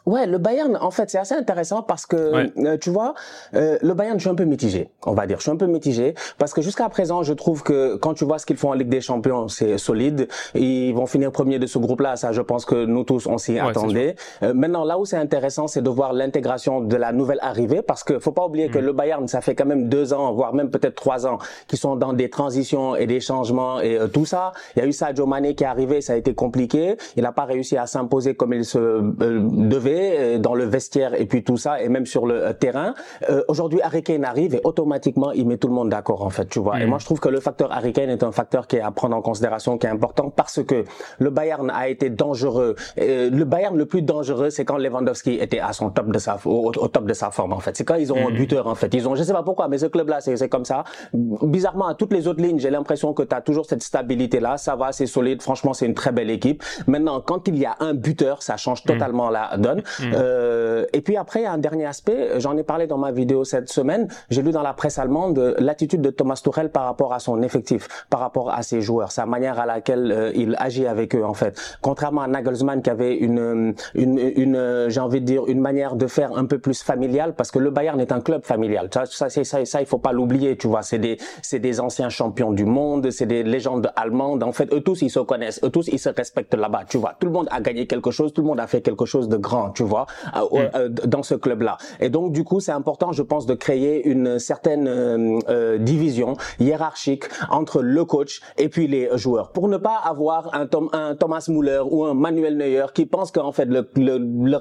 Ouais, 0.07 0.27
le 0.27 0.37
Bayern, 0.37 0.77
en 0.79 0.91
fait, 0.91 1.09
c'est 1.09 1.19
assez 1.19 1.35
intéressant 1.35 1.83
parce 1.83 2.05
que, 2.05 2.51
euh, 2.59 2.77
tu 2.79 2.91
vois, 2.91 3.15
euh, 3.55 3.79
le 3.81 3.95
Bayern, 3.95 4.19
je 4.19 4.25
suis 4.25 4.31
un 4.31 4.35
peu 4.35 4.45
mitigé, 4.45 4.91
on 5.07 5.15
va 5.15 5.27
dire. 5.27 5.39
Je 5.39 5.45
suis 5.45 5.51
un 5.51 5.57
peu 5.57 5.67
mitigé 5.67 6.15
parce 6.37 6.53
que 6.53 6.61
jusqu'à 6.61 6.91
présent, 6.91 7.23
je 7.23 7.33
trouve 7.33 7.63
que 7.63 7.97
quand 7.97 8.13
tu 8.13 8.27
vois 8.27 8.39
ce 8.39 8.45
qu'ils 8.45 8.59
font 8.59 8.71
en 8.71 8.75
Ligue 8.75 8.91
des 8.91 9.01
Champions, 9.01 9.49
c'est 9.49 9.79
solide. 9.79 10.29
Ils 10.55 10.93
vont 10.93 11.07
finir 11.07 11.33
premier 11.33 11.59
de 11.59 11.67
ce 11.67 11.79
groupe-là. 11.79 12.17
Ça, 12.17 12.33
je 12.33 12.43
pense 12.43 12.67
que 12.67 12.85
nous 12.85 13.05
tous, 13.05 13.27
on 13.27 13.39
s'y 13.39 13.59
attendait. 13.59 14.17
Euh, 14.43 14.53
maintenant, 14.53 14.85
là 14.85 14.99
où 14.99 15.07
c'est 15.07 15.17
intéressant, 15.17 15.69
c'est 15.69 15.81
de 15.81 15.89
voir 15.89 16.13
l'intégration 16.13 16.83
de 16.83 16.97
la 16.97 17.13
nouvelle 17.13 17.39
arrivée 17.41 17.81
parce 17.81 18.05
que 18.05 18.19
faut 18.19 18.33
pas 18.33 18.45
oublier 18.45 18.69
que 18.69 18.79
mm. 18.79 18.85
le 18.85 18.93
Bayern, 18.93 19.29
ça 19.29 19.41
fait 19.41 19.55
quand 19.55 19.67
même 19.67 19.89
deux 19.89 20.13
ans, 20.13 20.35
voire 20.35 20.53
même 20.53 20.71
peut-être 20.71 20.97
trois 20.97 21.27
ans, 21.27 21.39
qui 21.67 21.79
sont 21.79 21.97
dans 21.97 22.13
des 22.13 22.29
transitions 22.29 22.95
et 22.95 23.07
des 23.07 23.21
changements 23.21 23.81
et 23.81 23.99
tout 24.13 24.27
ça. 24.27 24.53
Il 24.77 24.81
y 24.81 24.83
a 24.83 24.87
eu 24.87 24.93
Sadio 24.93 25.25
Mané 25.25 25.55
qui 25.55 25.65
est 25.65 25.67
arrivé, 25.67 26.03
ça 26.03 26.13
a 26.13 26.17
été 26.17 26.35
compliqué. 26.35 26.97
Il 27.17 27.23
n'a 27.23 27.33
pas 27.33 27.45
réussi 27.45 27.79
à 27.79 27.87
s'imposer 27.87 28.35
comme 28.35 28.53
il 28.53 28.67
se 28.67 29.01
devait 29.01 29.94
euh, 29.95 30.39
dans 30.39 30.55
le 30.55 30.65
vestiaire 30.65 31.19
et 31.21 31.27
puis 31.27 31.43
tout 31.45 31.57
ça, 31.57 31.81
et 31.83 31.89
même 31.89 32.07
sur 32.07 32.27
le 32.27 32.47
euh, 32.47 32.53
terrain. 32.53 32.95
Euh, 33.31 33.43
aujourd'hui, 33.49 33.81
Harry 33.83 34.03
Kane 34.03 34.25
arrive 34.25 34.55
et 34.55 34.61
automatiquement, 34.65 35.33
il 35.33 35.47
met 35.47 35.57
tout 35.57 35.69
le 35.69 35.75
monde 35.75 35.91
d'accord, 35.91 36.23
en 36.23 36.31
fait, 36.31 36.47
tu 36.47 36.59
vois. 36.59 36.81
Et 36.81 36.87
mm. 36.87 36.89
moi, 36.89 36.99
je 36.99 37.05
trouve 37.05 37.21
que 37.21 37.29
le 37.29 37.41
facteur 37.41 37.73
Harry 37.73 37.93
Kane 37.93 38.11
est 38.11 38.23
un 38.23 38.33
facteur 38.33 38.67
qui 38.67 38.77
est 38.77 38.81
à 38.81 38.91
prendre 38.91 39.17
en 39.17 39.23
considération, 39.23 39.79
qui 39.79 39.87
est 39.87 39.91
important, 39.91 40.31
parce 40.31 40.63
que 40.63 40.85
le 41.19 41.31
Bayern 41.31 41.71
a 41.71 41.89
été 41.89 42.11
dangereux. 42.11 42.77
le 42.97 43.45
Bayern 43.45 43.77
le 43.77 43.87
plus 43.87 44.03
dangereux, 44.03 44.51
c'est 44.51 44.65
quand 44.65 44.77
Lewandowski 44.77 45.35
était 45.35 45.61
à 45.61 45.73
son 45.73 45.91
top 45.91 46.11
de 46.11 46.19
sa, 46.19 46.39
au, 46.45 46.71
top 46.73 47.07
de 47.07 47.15
sa 47.15 47.31
forme, 47.31 47.53
en 47.53 47.61
fait. 47.61 47.77
C'est 47.77 47.85
quand 47.85 47.97
ils 47.97 48.13
ont 48.13 48.27
un 48.27 48.31
mm. 48.31 48.37
buteur, 48.37 48.67
en 48.67 48.75
fait. 48.75 48.93
Ils 48.95 49.09
ont, 49.09 49.15
je 49.15 49.23
sais 49.23 49.33
pas 49.33 49.43
pourquoi, 49.43 49.69
mais 49.69 49.79
ce 49.79 49.87
club-là, 49.87 50.21
c'est 50.21 50.49
comme 50.49 50.65
ça. 50.65 50.85
Bizarrement, 51.13 51.87
à 51.87 51.95
toutes 51.95 52.13
les 52.13 52.27
autres 52.29 52.43
lignes, 52.43 52.59
j'ai 52.59 52.71
l'impression 52.71 53.13
que 53.13 53.23
tu 53.23 53.35
as 53.35 53.41
toujours 53.41 53.67
cette 53.67 53.83
stabilité-là. 53.83 54.57
Ça 54.59 54.77
va, 54.77 54.93
c'est 54.93 55.07
solide. 55.07 55.43
Franchement, 55.43 55.73
c'est 55.73 55.87
une 55.87 55.95
très 55.95 56.13
belle 56.13 56.31
équipe. 56.31 56.63
Maintenant, 56.87 57.21
quand 57.21 57.49
il 57.49 57.59
y 57.59 57.67
a 57.67 57.77
un 57.81 57.95
buteur, 57.95 58.43
ça 58.43 58.57
change 58.57 58.85
mm. 58.85 58.89
totalement 58.89 59.31
la 59.31 59.57
donne. 59.57 59.83
Euh, 60.03 60.85
et 60.93 61.01
puis 61.01 61.17
après, 61.17 61.47
un 61.47 61.59
dernier 61.59 61.87
aspect, 61.87 62.39
j'en 62.39 62.57
ai 62.57 62.63
parlé 62.63 62.87
dans 62.87 62.99
ma 62.99 63.13
vidéo 63.13 63.45
cette 63.45 63.69
semaine, 63.69 64.09
j'ai 64.31 64.43
lu 64.43 64.51
dans 64.51 64.63
la 64.63 64.73
presse 64.73 64.99
allemande 64.99 65.57
l'attitude 65.59 66.01
de 66.01 66.11
Thomas 66.11 66.41
Tuchel 66.43 66.71
par 66.71 66.85
rapport 66.85 67.13
à 67.13 67.19
son 67.19 67.43
effectif, 67.43 67.89
par 68.11 68.21
rapport 68.21 68.51
à 68.51 68.63
ses 68.63 68.81
joueurs, 68.81 69.13
sa 69.13 69.27
manière 69.27 69.59
à 69.59 69.67
laquelle 69.67 70.13
euh, 70.13 70.33
il 70.35 70.57
agit 70.59 70.87
avec 70.87 71.15
eux 71.15 71.25
en 71.25 71.35
fait. 71.35 71.61
Contrairement 71.81 72.23
à 72.23 72.29
Nagelsmann 72.29 72.83
qui 72.83 72.91
avait 72.91 73.17
une, 73.17 73.75
une, 73.95 74.19
une 74.19 74.87
j'ai 74.89 75.01
envie 75.01 75.21
de 75.21 75.27
dire, 75.27 75.47
une 75.47 75.61
manière 75.61 75.97
de 75.97 76.07
faire 76.07 76.37
un 76.37 76.47
peu 76.47 76.59
plus 76.59 76.83
familiale, 76.83 77.35
parce 77.35 77.51
que 77.51 77.59
le 77.59 77.71
Bayern 77.71 78.01
est 78.01 78.13
un 78.13 78.21
club 78.21 78.45
familial. 78.45 78.89
Ça, 78.93 79.07
ça, 79.07 79.29
ça, 79.29 79.65
ça 79.65 79.81
il 79.81 79.87
faut 79.87 79.99
pas 79.99 80.13
l'oublier, 80.13 80.57
tu 80.57 80.69
vois. 80.69 80.83
C'est 80.83 80.99
des, 80.99 81.19
c'est 81.43 81.59
des 81.59 81.81
anciens 81.81 82.09
champions 82.09 82.53
du 82.53 82.65
monde, 82.65 83.11
c'est 83.11 83.27
des 83.27 83.43
légendes 83.43 83.91
allemandes. 83.97 84.43
En 84.43 84.53
fait, 84.53 84.73
eux 84.73 84.81
tous, 84.81 85.03
ils 85.03 85.11
se 85.11 85.21
connaissent, 85.21 85.61
eux 85.65 85.71
tous, 85.71 85.89
ils 85.89 85.99
se 85.99 86.09
respectent 86.09 86.55
là-bas, 86.55 86.83
tu 86.89 86.99
vois. 86.99 87.15
Tout 87.19 87.27
le 87.27 87.33
monde 87.33 87.49
a 87.51 87.61
gagné 87.61 87.87
quelque 87.87 88.11
chose, 88.11 88.33
tout 88.33 88.43
le 88.43 88.49
monde 88.49 88.61
a 88.61 88.67
fait 88.67 88.81
quelque 88.81 89.05
chose 89.05 89.29
de 89.29 89.37
grand, 89.37 89.71
tu 89.75 89.83
vois. 89.83 90.07
Euh, 90.35 90.41
mm. 90.41 90.71
euh, 90.75 90.89
dans 90.89 91.23
ce 91.23 91.35
club-là. 91.35 91.77
Et 92.01 92.09
donc 92.09 92.33
du 92.33 92.45
coup, 92.45 92.61
c'est 92.61 92.73
important, 92.73 93.13
je 93.13 93.23
pense, 93.23 93.47
de 93.47 93.55
créer 93.55 94.07
une 94.07 94.39
certaine 94.39 94.89
euh, 94.89 95.79
division 95.79 96.37
hiérarchique 96.61 97.25
entre 97.51 97.83
le 97.83 98.05
coach 98.05 98.41
et 98.59 98.69
puis 98.69 98.87
les 98.87 99.11
joueurs, 99.17 99.51
pour 99.51 99.69
ne 99.69 99.77
pas 99.77 99.97
avoir 99.97 100.55
un, 100.55 100.67
Tom, 100.67 100.89
un 100.93 101.15
Thomas 101.15 101.45
Muller 101.49 101.83
ou 101.89 102.05
un 102.05 102.15
Manuel 102.15 102.57
Neuer 102.57 102.87
qui 102.95 103.07
pense 103.07 103.31
qu'en 103.31 103.53
fait 103.53 103.69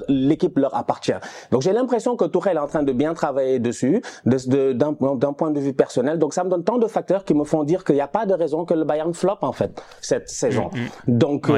l'équipe 0.07 0.57
leur 0.57 0.75
appartient. 0.75 1.11
Donc 1.51 1.61
j'ai 1.61 1.73
l'impression 1.73 2.15
que 2.15 2.25
Tourelle 2.25 2.57
est 2.57 2.61
en 2.61 2.67
train 2.67 2.83
de 2.83 2.91
bien 2.91 3.13
travailler 3.13 3.59
dessus, 3.59 4.01
d'un 4.25 4.91
de, 4.91 5.31
point 5.31 5.51
de 5.51 5.59
vue 5.59 5.73
personnel. 5.73 6.19
Donc 6.19 6.33
ça 6.33 6.43
me 6.43 6.49
donne 6.49 6.63
tant 6.63 6.77
de 6.77 6.87
facteurs 6.87 7.23
qui 7.23 7.33
me 7.33 7.43
font 7.43 7.63
dire 7.63 7.83
qu'il 7.83 7.95
n'y 7.95 8.01
a 8.01 8.07
pas 8.07 8.25
de 8.25 8.33
raison 8.33 8.65
que 8.65 8.73
le 8.73 8.83
Bayern 8.83 9.13
flop 9.13 9.37
en 9.41 9.51
fait 9.51 9.81
cette 10.01 10.29
saison. 10.29 10.69
Mm, 10.73 11.11
mm. 11.11 11.17
Donc 11.17 11.51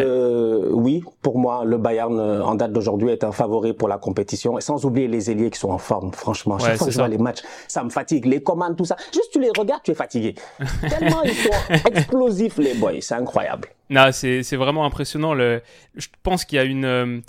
oui, 0.72 1.04
pour 1.22 1.38
moi, 1.38 1.64
le 1.66 1.78
Bayern 1.78 2.20
en 2.20 2.56
date 2.56 2.72
d'aujourd'hui 2.72 3.10
est 3.10 3.24
un 3.24 3.32
favori 3.32 3.45
pour 3.74 3.88
la 3.88 3.98
compétition. 3.98 4.58
Et 4.58 4.62
sans 4.62 4.86
oublier 4.86 5.08
les 5.08 5.32
ailiers 5.32 5.50
qui 5.50 5.60
sont 5.60 5.70
en 5.70 5.78
forme, 5.78 6.12
franchement. 6.14 6.60
Chaque 6.60 6.78
fois 6.78 6.88
que 6.88 6.94
je 6.94 6.98
vois 6.98 7.08
les 7.08 7.18
matchs, 7.18 7.42
ça 7.68 7.84
me 7.84 7.90
fatigue. 7.90 8.26
Les 8.26 8.42
commandes, 8.42 8.76
tout 8.76 8.86
ça. 8.86 8.96
Juste 9.14 9.32
tu 9.32 9.40
les 9.40 9.52
regardes, 9.58 9.84
tu 9.84 9.92
es 9.92 9.96
fatigué. 9.96 10.36
Tellement 10.82 11.24
ils 11.24 11.34
sont 11.34 11.88
explosifs, 11.88 12.58
les 12.58 12.74
boys. 12.74 13.02
C'est 13.02 13.16
incroyable. 13.16 13.70
Non, 13.90 14.10
c'est 14.12 14.56
vraiment 14.56 14.86
impressionnant. 14.86 15.34
Le... 15.34 15.62
Je 15.96 16.08
pense 16.24 16.46
qu'il 16.46 16.58
y 16.58 16.60
a 16.60 16.64
une... 16.64 17.24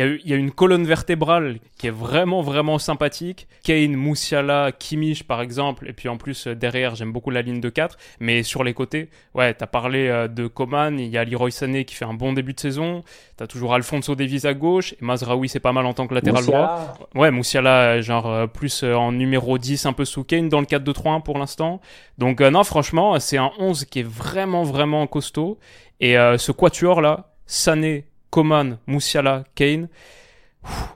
Euh, 0.00 0.18
il 0.24 0.30
y, 0.30 0.32
a, 0.32 0.36
une 0.36 0.50
colonne 0.50 0.86
vertébrale 0.86 1.58
qui 1.76 1.86
est 1.86 1.90
vraiment, 1.90 2.40
vraiment 2.40 2.78
sympathique. 2.78 3.46
Kane, 3.62 3.94
Moussiala, 3.94 4.72
Kimmich, 4.72 5.24
par 5.24 5.42
exemple. 5.42 5.88
Et 5.88 5.92
puis 5.92 6.08
en 6.08 6.16
plus, 6.16 6.46
euh, 6.46 6.54
derrière, 6.54 6.94
j'aime 6.94 7.12
beaucoup 7.12 7.30
la 7.30 7.42
ligne 7.42 7.60
de 7.60 7.68
4. 7.68 7.98
Mais 8.20 8.42
sur 8.42 8.64
les 8.64 8.72
côtés, 8.72 9.10
ouais, 9.34 9.52
t'as 9.52 9.66
parlé 9.66 10.08
euh, 10.08 10.28
de 10.28 10.46
Coman. 10.46 10.98
Il 10.98 11.08
y 11.08 11.18
a 11.18 11.24
Leroy 11.24 11.50
Sané 11.50 11.84
qui 11.84 11.94
fait 11.94 12.06
un 12.06 12.14
bon 12.14 12.32
début 12.32 12.54
de 12.54 12.60
saison. 12.60 13.02
T'as 13.36 13.46
toujours 13.46 13.74
Alfonso 13.74 14.14
Davies 14.14 14.46
à 14.46 14.54
gauche. 14.54 14.94
Et 14.94 15.04
Mazraoui, 15.04 15.48
c'est 15.48 15.60
pas 15.60 15.72
mal 15.72 15.84
en 15.84 15.92
tant 15.92 16.06
que 16.06 16.14
latéral 16.14 16.44
droit. 16.44 16.94
Ouais, 17.14 17.30
Moussiala, 17.30 18.00
genre 18.00 18.30
euh, 18.30 18.46
plus 18.46 18.84
en 18.84 19.12
numéro 19.12 19.58
10, 19.58 19.84
un 19.86 19.92
peu 19.92 20.04
sous 20.04 20.24
Kane 20.24 20.48
dans 20.48 20.60
le 20.60 20.66
4-2-3-1 20.66 21.22
pour 21.22 21.38
l'instant. 21.38 21.80
Donc 22.16 22.40
non, 22.40 22.64
franchement, 22.64 23.18
c'est 23.20 23.36
un 23.36 23.50
11 23.58 23.84
qui 23.84 24.00
est 24.00 24.08
vraiment, 24.08 24.62
vraiment 24.62 25.06
costaud. 25.06 25.58
Et 26.00 26.14
ce 26.14 26.50
quatuor 26.50 27.00
là, 27.00 27.32
Sané, 27.46 28.06
Coman, 28.32 28.78
Moussiala, 28.86 29.44
Kane, 29.54 29.88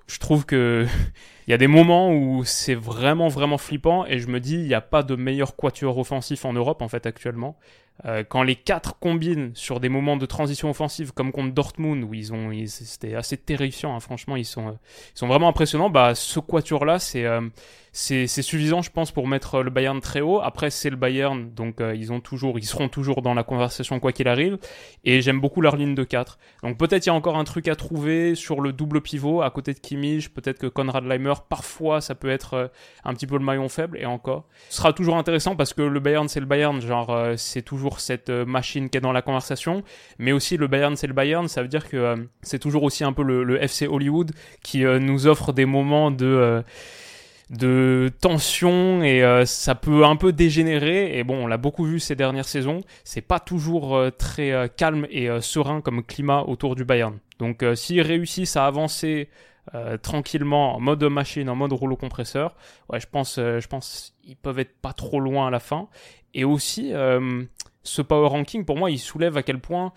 je 0.07 0.19
trouve 0.19 0.47
que 0.47 0.87
il 1.47 1.51
y 1.51 1.55
a 1.55 1.59
des 1.59 1.67
moments 1.67 2.11
où 2.11 2.45
c'est 2.45 2.75
vraiment 2.75 3.29
vraiment 3.29 3.59
flippant 3.59 4.07
et 4.07 4.19
je 4.19 4.29
me 4.29 4.41
dis 4.41 4.55
il 4.55 4.67
n'y 4.67 4.75
a 4.75 4.81
pas 4.81 5.03
de 5.03 5.15
meilleur 5.17 5.55
quatuor 5.55 5.99
offensif 5.99 6.47
en 6.47 6.55
Europe 6.55 6.81
en 6.81 6.89
fait 6.89 7.05
actuellement. 7.05 7.59
Euh, 8.05 8.25
quand 8.29 8.43
les 8.43 8.57
quatre 8.57 8.99
combinent 8.99 9.53
sur 9.55 9.81
des 9.81 9.89
moments 9.89 10.19
de 10.19 10.27
transition 10.27 10.69
offensive 10.69 11.13
comme 11.13 11.33
contre 11.33 11.55
Dortmund 11.55 12.05
où 12.05 12.13
ils 12.13 12.31
ont 12.35 12.51
c'était 12.67 13.15
assez 13.15 13.39
terrifiant 13.39 13.97
hein, 13.97 14.01
franchement 14.01 14.37
ils 14.37 14.45
sont 14.45 14.79
ils 15.15 15.19
sont 15.19 15.27
vraiment 15.27 15.49
impressionnants 15.49 15.89
bah 15.89 16.15
ce 16.15 16.39
quatuor 16.39 16.85
là 16.85 16.99
c'est 16.99 17.25
euh, 17.25 17.41
c'est 17.97 18.43
suffisant, 18.43 18.83
je 18.83 18.91
pense, 18.91 19.11
pour 19.11 19.27
mettre 19.27 19.63
le 19.63 19.71
Bayern 19.71 20.01
très 20.01 20.21
haut. 20.21 20.41
Après, 20.43 20.69
c'est 20.69 20.91
le 20.91 20.97
Bayern, 20.97 21.51
donc 21.55 21.81
euh, 21.81 21.95
ils 21.95 22.13
ont 22.13 22.21
toujours, 22.21 22.59
ils 22.59 22.67
seront 22.67 22.91
toujours 22.91 23.23
dans 23.23 23.33
la 23.33 23.43
conversation 23.43 23.99
quoi 24.01 24.13
qu'il 24.13 24.29
arrive. 24.29 24.59
Et 25.05 25.23
j'aime 25.23 25.41
beaucoup 25.41 25.63
leur 25.63 25.77
ligne 25.77 25.95
de 25.95 26.05
4. 26.05 26.39
Donc 26.63 26.77
peut-être 26.77 27.07
il 27.07 27.09
y 27.09 27.11
a 27.11 27.15
encore 27.15 27.39
un 27.39 27.45
truc 27.45 27.69
à 27.69 27.75
trouver 27.75 28.35
sur 28.35 28.61
le 28.61 28.75
double 28.75 29.01
pivot 29.01 29.41
à 29.41 29.51
côté 29.51 29.73
de 29.73 29.79
Kimmich. 29.79 30.29
Peut-être 30.29 30.59
que 30.59 30.67
Konrad 30.67 31.07
Leimer, 31.07 31.33
parfois, 31.49 32.03
ça 32.03 32.15
peut 32.15 32.29
être 32.29 32.55
euh, 32.55 32.69
un 33.05 33.15
petit 33.15 33.27
peu 33.27 33.39
le 33.39 33.45
maillon 33.45 33.71
faible. 33.71 33.97
Et 33.99 34.05
encore, 34.05 34.45
ce 34.69 34.77
sera 34.77 34.93
toujours 34.93 35.17
intéressant 35.17 35.57
parce 35.57 35.73
que 35.73 35.81
le 35.81 36.01
Bayern, 36.01 36.29
c'est 36.29 36.41
le 36.41 36.47
Bayern. 36.47 36.79
Genre, 36.83 37.11
euh, 37.11 37.37
c'est 37.39 37.63
toujours 37.63 37.86
cette 38.01 38.31
machine 38.31 38.91
qui 38.91 38.99
est 38.99 39.01
dans 39.01 39.13
la 39.13 39.23
conversation. 39.23 39.83
Mais 40.19 40.33
aussi 40.33 40.57
le 40.57 40.67
Bayern, 40.67 40.97
c'est 40.97 41.07
le 41.07 41.15
Bayern. 41.15 41.49
Ça 41.49 41.63
veut 41.63 41.69
dire 41.69 41.89
que 41.89 42.29
c'est 42.43 42.59
toujours 42.59 42.83
aussi 42.83 43.05
un 43.05 43.13
peu 43.13 43.23
le, 43.23 43.63
FC 43.63 43.87
Hollywood 43.87 44.33
qui 44.63 44.85
nous 44.85 45.27
offre 45.27 45.53
des 45.53 45.65
moments 45.65 46.11
de 46.11 46.63
de 47.51 48.11
tension 48.21 49.05
et 49.05 49.23
euh, 49.23 49.45
ça 49.45 49.77
peut 49.77 50.05
un 50.05 50.17
peu 50.17 50.33
dégénérer 50.33 51.17
et 51.17 51.23
bon 51.23 51.45
on 51.45 51.47
l'a 51.47 51.59
beaucoup 51.59 51.85
vu 51.85 52.01
ces 52.01 52.17
dernières 52.17 52.49
saisons 52.49 52.81
c'est 53.05 53.21
pas 53.21 53.39
toujours 53.39 53.97
euh, 53.97 54.11
très 54.11 54.51
euh, 54.51 54.67
calme 54.67 55.07
et 55.11 55.29
serein 55.41 55.81
comme 55.81 56.03
climat 56.03 56.43
autour 56.43 56.75
du 56.75 56.85
Bayern 56.85 57.19
donc 57.39 57.65
s'ils 57.75 58.03
réussissent 58.03 58.57
à 58.57 58.67
avancer 58.67 59.29
tranquillement 60.03 60.77
en 60.77 60.81
mode 60.81 61.03
machine 61.05 61.49
en 61.49 61.57
mode 61.57 61.73
rouleau 61.73 61.97
compresseur 61.97 62.55
ouais 62.89 63.01
je 63.01 63.07
pense 63.07 63.37
je 63.37 63.67
pense 63.67 64.15
ils 64.25 64.37
peuvent 64.37 64.61
être 64.61 64.77
pas 64.81 64.93
trop 64.93 65.19
loin 65.19 65.49
à 65.49 65.51
la 65.51 65.59
fin 65.59 65.89
et 66.35 66.45
aussi 66.45 66.93
ce 67.87 68.03
power 68.03 68.29
ranking 68.29 68.65
pour 68.65 68.77
moi 68.77 68.91
il 68.91 68.99
soulève 68.99 69.37
à 69.37 69.43
quel 69.43 69.61
point 69.61 69.93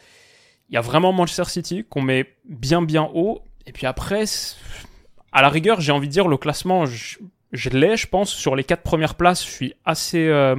il 0.69 0.75
y 0.75 0.77
a 0.77 0.81
vraiment 0.81 1.11
Manchester 1.11 1.45
City 1.45 1.85
qu'on 1.89 2.01
met 2.01 2.35
bien 2.45 2.81
bien 2.81 3.09
haut 3.13 3.41
et 3.65 3.71
puis 3.71 3.85
après 3.85 4.25
à 5.31 5.41
la 5.41 5.49
rigueur, 5.49 5.81
j'ai 5.81 5.91
envie 5.91 6.07
de 6.07 6.11
dire 6.11 6.27
le 6.27 6.37
classement, 6.37 6.85
je 6.85 7.69
l'ai, 7.69 7.97
je 7.97 8.07
pense. 8.07 8.31
Sur 8.31 8.55
les 8.55 8.63
quatre 8.63 8.83
premières 8.83 9.15
places, 9.15 9.45
je 9.45 9.51
suis 9.51 9.73
assez. 9.85 10.27
Euh, 10.27 10.55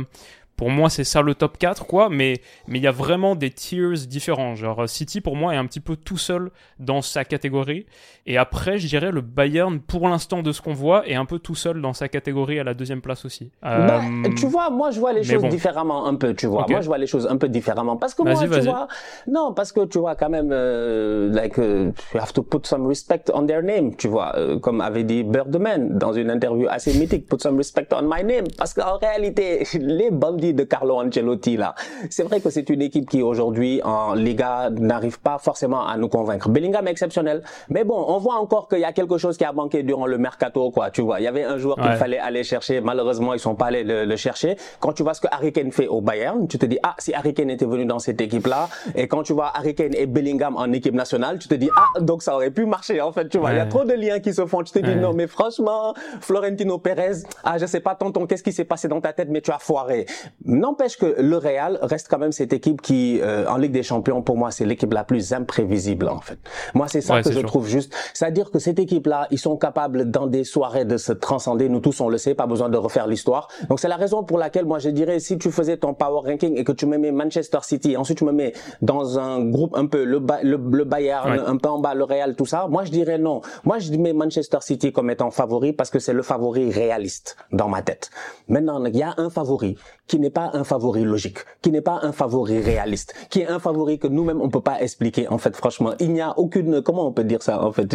pour 0.60 0.68
moi, 0.68 0.90
c'est 0.90 1.04
ça 1.04 1.22
le 1.22 1.34
top 1.34 1.56
4, 1.56 1.86
quoi. 1.86 2.10
Mais 2.10 2.42
mais 2.68 2.78
il 2.78 2.82
y 2.82 2.86
a 2.86 2.90
vraiment 2.90 3.34
des 3.34 3.48
tiers 3.48 3.94
différents. 4.06 4.56
Genre, 4.56 4.86
City, 4.86 5.22
pour 5.22 5.34
moi, 5.34 5.54
est 5.54 5.56
un 5.56 5.64
petit 5.64 5.80
peu 5.80 5.96
tout 5.96 6.18
seul 6.18 6.50
dans 6.78 7.00
sa 7.00 7.24
catégorie. 7.24 7.86
Et 8.26 8.36
après, 8.36 8.76
je 8.76 8.86
dirais 8.86 9.10
le 9.10 9.22
Bayern, 9.22 9.80
pour 9.80 10.06
l'instant, 10.06 10.42
de 10.42 10.52
ce 10.52 10.60
qu'on 10.60 10.74
voit, 10.74 11.08
est 11.08 11.14
un 11.14 11.24
peu 11.24 11.38
tout 11.38 11.54
seul 11.54 11.80
dans 11.80 11.94
sa 11.94 12.08
catégorie 12.08 12.60
à 12.60 12.64
la 12.64 12.74
deuxième 12.74 13.00
place 13.00 13.24
aussi. 13.24 13.50
Bah, 13.62 14.02
euh, 14.04 14.28
tu 14.36 14.46
vois, 14.46 14.68
moi, 14.68 14.90
je 14.90 15.00
vois 15.00 15.14
les 15.14 15.22
choses 15.22 15.42
différemment 15.44 16.06
un 16.06 16.14
peu, 16.16 16.34
tu 16.34 16.46
vois. 16.46 16.66
Moi, 16.68 16.82
je 16.82 16.88
vois 16.88 16.98
les 16.98 17.06
choses 17.06 17.26
un 17.26 17.38
peu 17.38 17.48
différemment. 17.48 17.96
Parce 17.96 18.14
que 18.14 18.22
moi, 18.22 18.34
tu 18.34 18.60
vois, 18.60 18.86
non, 19.28 19.54
parce 19.54 19.72
que 19.72 19.86
tu 19.86 19.98
vois, 19.98 20.14
quand 20.14 20.28
même, 20.28 20.50
euh, 20.52 21.32
like, 21.32 21.56
uh, 21.56 21.90
you 22.12 22.20
have 22.20 22.34
to 22.34 22.42
put 22.42 22.66
some 22.66 22.86
respect 22.86 23.30
on 23.32 23.46
their 23.46 23.62
name, 23.62 23.96
tu 23.96 24.08
vois. 24.08 24.36
Euh, 24.36 24.58
comme 24.58 24.82
avait 24.82 25.04
dit 25.04 25.22
Birdman 25.22 25.96
dans 25.96 26.12
une 26.12 26.30
interview 26.30 26.66
assez 26.68 26.92
mythique, 26.98 27.26
put 27.26 27.40
some 27.40 27.56
respect 27.56 27.86
on 27.92 28.02
my 28.02 28.22
name. 28.22 28.44
Parce 28.58 28.74
qu'en 28.74 28.98
réalité, 28.98 29.66
les 29.80 30.10
bandits 30.10 30.49
de 30.54 30.64
Carlo 30.64 31.00
Ancelotti 31.00 31.56
là. 31.56 31.74
C'est 32.10 32.22
vrai 32.22 32.40
que 32.40 32.50
c'est 32.50 32.68
une 32.70 32.82
équipe 32.82 33.08
qui 33.08 33.22
aujourd'hui 33.22 33.80
en 33.84 34.14
Liga 34.14 34.70
n'arrive 34.70 35.20
pas 35.20 35.38
forcément 35.38 35.86
à 35.86 35.96
nous 35.96 36.08
convaincre. 36.08 36.48
Bellingham 36.48 36.86
est 36.88 36.90
exceptionnel, 36.90 37.42
mais 37.68 37.84
bon, 37.84 38.04
on 38.08 38.18
voit 38.18 38.36
encore 38.36 38.68
qu'il 38.68 38.80
y 38.80 38.84
a 38.84 38.92
quelque 38.92 39.18
chose 39.18 39.36
qui 39.36 39.44
a 39.44 39.52
manqué 39.52 39.82
durant 39.82 40.06
le 40.06 40.18
mercato 40.18 40.70
quoi. 40.70 40.90
Tu 40.90 41.02
vois, 41.02 41.20
il 41.20 41.24
y 41.24 41.26
avait 41.26 41.44
un 41.44 41.58
joueur 41.58 41.76
qu'il 41.76 41.92
fallait 41.92 42.18
aller 42.18 42.44
chercher. 42.44 42.80
Malheureusement, 42.80 43.34
ils 43.34 43.40
sont 43.40 43.54
pas 43.54 43.66
allés 43.66 43.84
le, 43.84 44.16
chercher. 44.16 44.56
Quand 44.80 44.92
tu 44.92 45.02
vois 45.02 45.14
ce 45.14 45.20
que 45.20 45.28
Harry 45.30 45.52
Kane 45.52 45.72
fait 45.72 45.88
au 45.88 46.00
Bayern, 46.00 46.46
tu 46.46 46.58
te 46.58 46.66
dis 46.66 46.78
ah 46.82 46.94
si 46.98 47.14
Harry 47.14 47.32
Kane 47.32 47.50
était 47.50 47.64
venu 47.64 47.84
dans 47.86 47.98
cette 47.98 48.20
équipe 48.20 48.46
là, 48.46 48.68
et 48.94 49.08
quand 49.08 49.22
tu 49.22 49.32
vois 49.32 49.52
Harry 49.54 49.74
Kane 49.74 49.94
et 49.94 50.06
Bellingham 50.06 50.56
en 50.56 50.70
équipe 50.72 50.94
nationale, 50.94 51.38
tu 51.38 51.48
te 51.48 51.54
dis 51.54 51.70
ah 51.76 52.00
donc 52.00 52.22
ça 52.22 52.34
aurait 52.34 52.50
pu 52.50 52.66
marcher 52.66 53.00
en 53.00 53.12
fait. 53.12 53.28
Tu 53.28 53.38
vois, 53.38 53.52
il 53.52 53.56
y 53.56 53.60
a 53.60 53.66
trop 53.66 53.84
de 53.84 53.94
liens 53.94 54.20
qui 54.20 54.34
se 54.34 54.44
font. 54.46 54.62
Tu 54.62 54.72
te 54.72 54.78
dis 54.78 54.96
non 54.96 55.14
mais 55.14 55.26
franchement, 55.26 55.94
Florentino 56.20 56.78
Pérez, 56.78 57.22
ah 57.44 57.58
je 57.58 57.66
sais 57.66 57.80
pas 57.80 57.94
tonton, 57.94 58.26
qu'est-ce 58.26 58.42
qui 58.42 58.52
s'est 58.52 58.64
passé 58.64 58.88
dans 58.88 59.00
ta 59.00 59.12
tête, 59.12 59.28
mais 59.30 59.40
tu 59.40 59.50
as 59.50 59.58
foiré. 59.58 60.06
N'empêche 60.44 60.96
que 60.96 61.20
le 61.20 61.36
Real 61.36 61.78
reste 61.82 62.08
quand 62.08 62.18
même 62.18 62.32
cette 62.32 62.52
équipe 62.52 62.80
qui, 62.80 63.20
euh, 63.20 63.46
en 63.46 63.56
Ligue 63.56 63.72
des 63.72 63.82
Champions, 63.82 64.22
pour 64.22 64.36
moi, 64.36 64.50
c'est 64.50 64.64
l'équipe 64.64 64.92
la 64.92 65.04
plus 65.04 65.32
imprévisible 65.32 66.08
en 66.08 66.20
fait. 66.20 66.38
Moi, 66.74 66.88
c'est 66.88 67.00
ça 67.00 67.22
que 67.22 67.30
je 67.30 67.40
trouve 67.40 67.68
juste. 67.68 67.94
C'est-à-dire 68.14 68.50
que 68.50 68.58
cette 68.58 68.78
équipe-là, 68.78 69.26
ils 69.30 69.38
sont 69.38 69.56
capables 69.56 70.10
dans 70.10 70.26
des 70.26 70.44
soirées 70.44 70.84
de 70.84 70.96
se 70.96 71.12
transcender. 71.12 71.68
Nous 71.68 71.80
tous, 71.80 72.00
on 72.00 72.08
le 72.08 72.18
sait, 72.18 72.34
pas 72.34 72.46
besoin 72.46 72.68
de 72.68 72.78
refaire 72.78 73.06
l'histoire. 73.06 73.48
Donc 73.68 73.80
c'est 73.80 73.88
la 73.88 73.96
raison 73.96 74.24
pour 74.24 74.38
laquelle 74.38 74.64
moi, 74.64 74.78
je 74.78 74.88
dirais, 74.88 75.20
si 75.20 75.36
tu 75.38 75.50
faisais 75.50 75.76
ton 75.76 75.92
power 75.94 76.30
ranking 76.30 76.56
et 76.56 76.64
que 76.64 76.72
tu 76.72 76.86
me 76.86 76.96
mets 76.96 77.12
Manchester 77.12 77.58
City, 77.62 77.96
ensuite 77.96 78.18
tu 78.18 78.24
me 78.24 78.32
mets 78.32 78.54
dans 78.80 79.18
un 79.18 79.44
groupe 79.44 79.76
un 79.76 79.86
peu 79.86 80.04
le, 80.04 80.22
le, 80.42 80.84
Bayern, 80.84 81.42
un 81.46 81.56
peu 81.56 81.68
en 81.68 81.78
bas 81.78 81.94
le 81.94 82.04
Real, 82.04 82.34
tout 82.34 82.46
ça, 82.46 82.66
moi 82.68 82.84
je 82.84 82.90
dirais 82.90 83.18
non. 83.18 83.42
Moi 83.64 83.78
je 83.78 83.92
mets 83.92 84.12
Manchester 84.12 84.58
City 84.60 84.92
comme 84.92 85.10
étant 85.10 85.30
favori 85.30 85.72
parce 85.72 85.90
que 85.90 85.98
c'est 85.98 86.12
le 86.12 86.22
favori 86.22 86.70
réaliste 86.70 87.36
dans 87.52 87.68
ma 87.68 87.82
tête. 87.82 88.10
Maintenant, 88.48 88.84
il 88.84 88.96
y 88.96 89.02
a 89.02 89.14
un 89.18 89.30
favori 89.30 89.76
qui 90.10 90.18
n'est 90.18 90.28
pas 90.28 90.50
un 90.54 90.64
favori 90.64 91.04
logique, 91.04 91.38
qui 91.62 91.70
n'est 91.70 91.82
pas 91.82 92.00
un 92.02 92.10
favori 92.10 92.60
réaliste, 92.60 93.14
qui 93.30 93.42
est 93.42 93.46
un 93.46 93.60
favori 93.60 94.00
que 94.00 94.08
nous-mêmes 94.08 94.40
on 94.40 94.48
peut 94.48 94.60
pas 94.60 94.82
expliquer. 94.82 95.28
En 95.28 95.38
fait, 95.38 95.54
franchement, 95.54 95.92
il 96.00 96.12
n'y 96.12 96.20
a 96.20 96.36
aucune, 96.36 96.82
comment 96.82 97.06
on 97.06 97.12
peut 97.12 97.22
dire 97.22 97.44
ça 97.44 97.62
en 97.64 97.70
fait? 97.70 97.86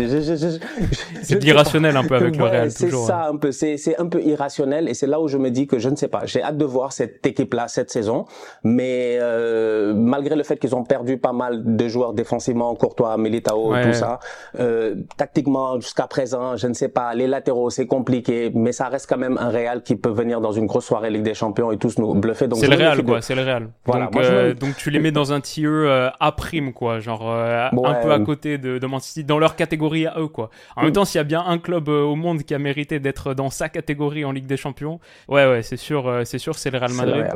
C'est 1.23 1.43
irrationnel 1.43 1.97
un 1.97 2.05
peu 2.05 2.15
avec 2.15 2.37
le 2.37 2.45
Real 2.45 2.71
C'est 2.71 2.89
ça 2.89 3.27
un 3.27 3.35
peu, 3.35 3.51
c'est 3.51 3.75
c'est 3.75 3.97
un 3.99 4.07
peu 4.07 4.21
irrationnel 4.21 4.87
et 4.87 4.93
c'est 4.93 5.07
là 5.07 5.19
où 5.19 5.27
je 5.27 5.37
me 5.37 5.51
dis 5.51 5.67
que 5.67 5.77
je 5.77 5.89
ne 5.89 5.97
sais 5.97 6.07
pas. 6.07 6.25
J'ai 6.25 6.41
hâte 6.41 6.57
de 6.57 6.63
voir 6.63 6.93
cette 6.93 7.25
équipe-là 7.27 7.67
cette 7.67 7.91
saison, 7.91 8.23
mais 8.63 9.17
euh, 9.19 9.93
malgré 9.93 10.37
le 10.37 10.43
fait 10.43 10.55
qu'ils 10.55 10.73
ont 10.73 10.85
perdu 10.85 11.17
pas 11.17 11.33
mal 11.33 11.75
de 11.75 11.87
joueurs 11.89 12.13
défensivement, 12.13 12.73
Courtois, 12.75 13.17
Militao, 13.17 13.73
tout 13.83 13.91
ça, 13.91 14.19
euh, 14.61 14.95
tactiquement 15.17 15.81
jusqu'à 15.81 16.07
présent, 16.07 16.55
je 16.55 16.67
ne 16.67 16.73
sais 16.73 16.87
pas. 16.87 17.13
Les 17.13 17.27
latéraux, 17.27 17.69
c'est 17.69 17.87
compliqué, 17.87 18.53
mais 18.55 18.71
ça 18.71 18.87
reste 18.87 19.09
quand 19.09 19.17
même 19.17 19.37
un 19.37 19.49
Real 19.49 19.83
qui 19.83 19.97
peut 19.97 20.15
venir 20.21 20.39
dans 20.39 20.53
une 20.53 20.65
grosse 20.65 20.85
soirée 20.85 21.09
Ligue 21.09 21.23
des 21.23 21.33
Champions 21.33 21.73
et 21.73 21.77
tous 21.77 21.97
nous 21.97 22.04
c'est 22.53 22.67
le 22.67 22.75
Real, 22.75 23.03
quoi. 23.03 23.21
C'est 23.21 23.35
le 23.35 23.43
Real. 23.43 23.69
Voilà. 23.85 24.05
Donc, 24.05 24.15
euh, 24.17 24.53
donc, 24.53 24.75
tu 24.77 24.89
les 24.89 24.99
mets 24.99 25.11
dans 25.11 25.33
un 25.33 25.41
tier 25.41 25.65
euh, 25.67 26.09
A 26.19 26.31
prime, 26.31 26.73
quoi. 26.73 26.99
Genre 26.99 27.29
euh, 27.29 27.67
un 27.71 27.93
peu 27.95 28.11
à 28.11 28.19
côté 28.19 28.57
de, 28.57 28.77
de 28.77 28.87
Man 28.87 28.99
City, 28.99 29.23
dans 29.23 29.39
leur 29.39 29.55
catégorie 29.55 30.07
à 30.07 30.15
eux, 30.17 30.27
quoi. 30.27 30.49
En 30.75 30.81
même 30.81 30.91
mm. 30.91 30.93
temps, 30.93 31.05
s'il 31.05 31.19
y 31.19 31.21
a 31.21 31.25
bien 31.25 31.43
un 31.45 31.57
club 31.57 31.87
au 31.87 32.15
monde 32.15 32.43
qui 32.43 32.53
a 32.53 32.59
mérité 32.59 32.99
d'être 32.99 33.33
dans 33.33 33.49
sa 33.49 33.69
catégorie 33.69 34.25
en 34.25 34.31
Ligue 34.31 34.47
des 34.47 34.57
Champions, 34.57 34.99
ouais, 35.27 35.45
ouais, 35.45 35.61
c'est 35.61 35.77
sûr, 35.77 36.21
c'est 36.25 36.39
sûr, 36.39 36.55
c'est 36.55 36.71
le 36.71 36.77
Real 36.77 36.93
Madrid. 36.93 37.27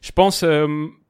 Je 0.00 0.12
pense 0.12 0.44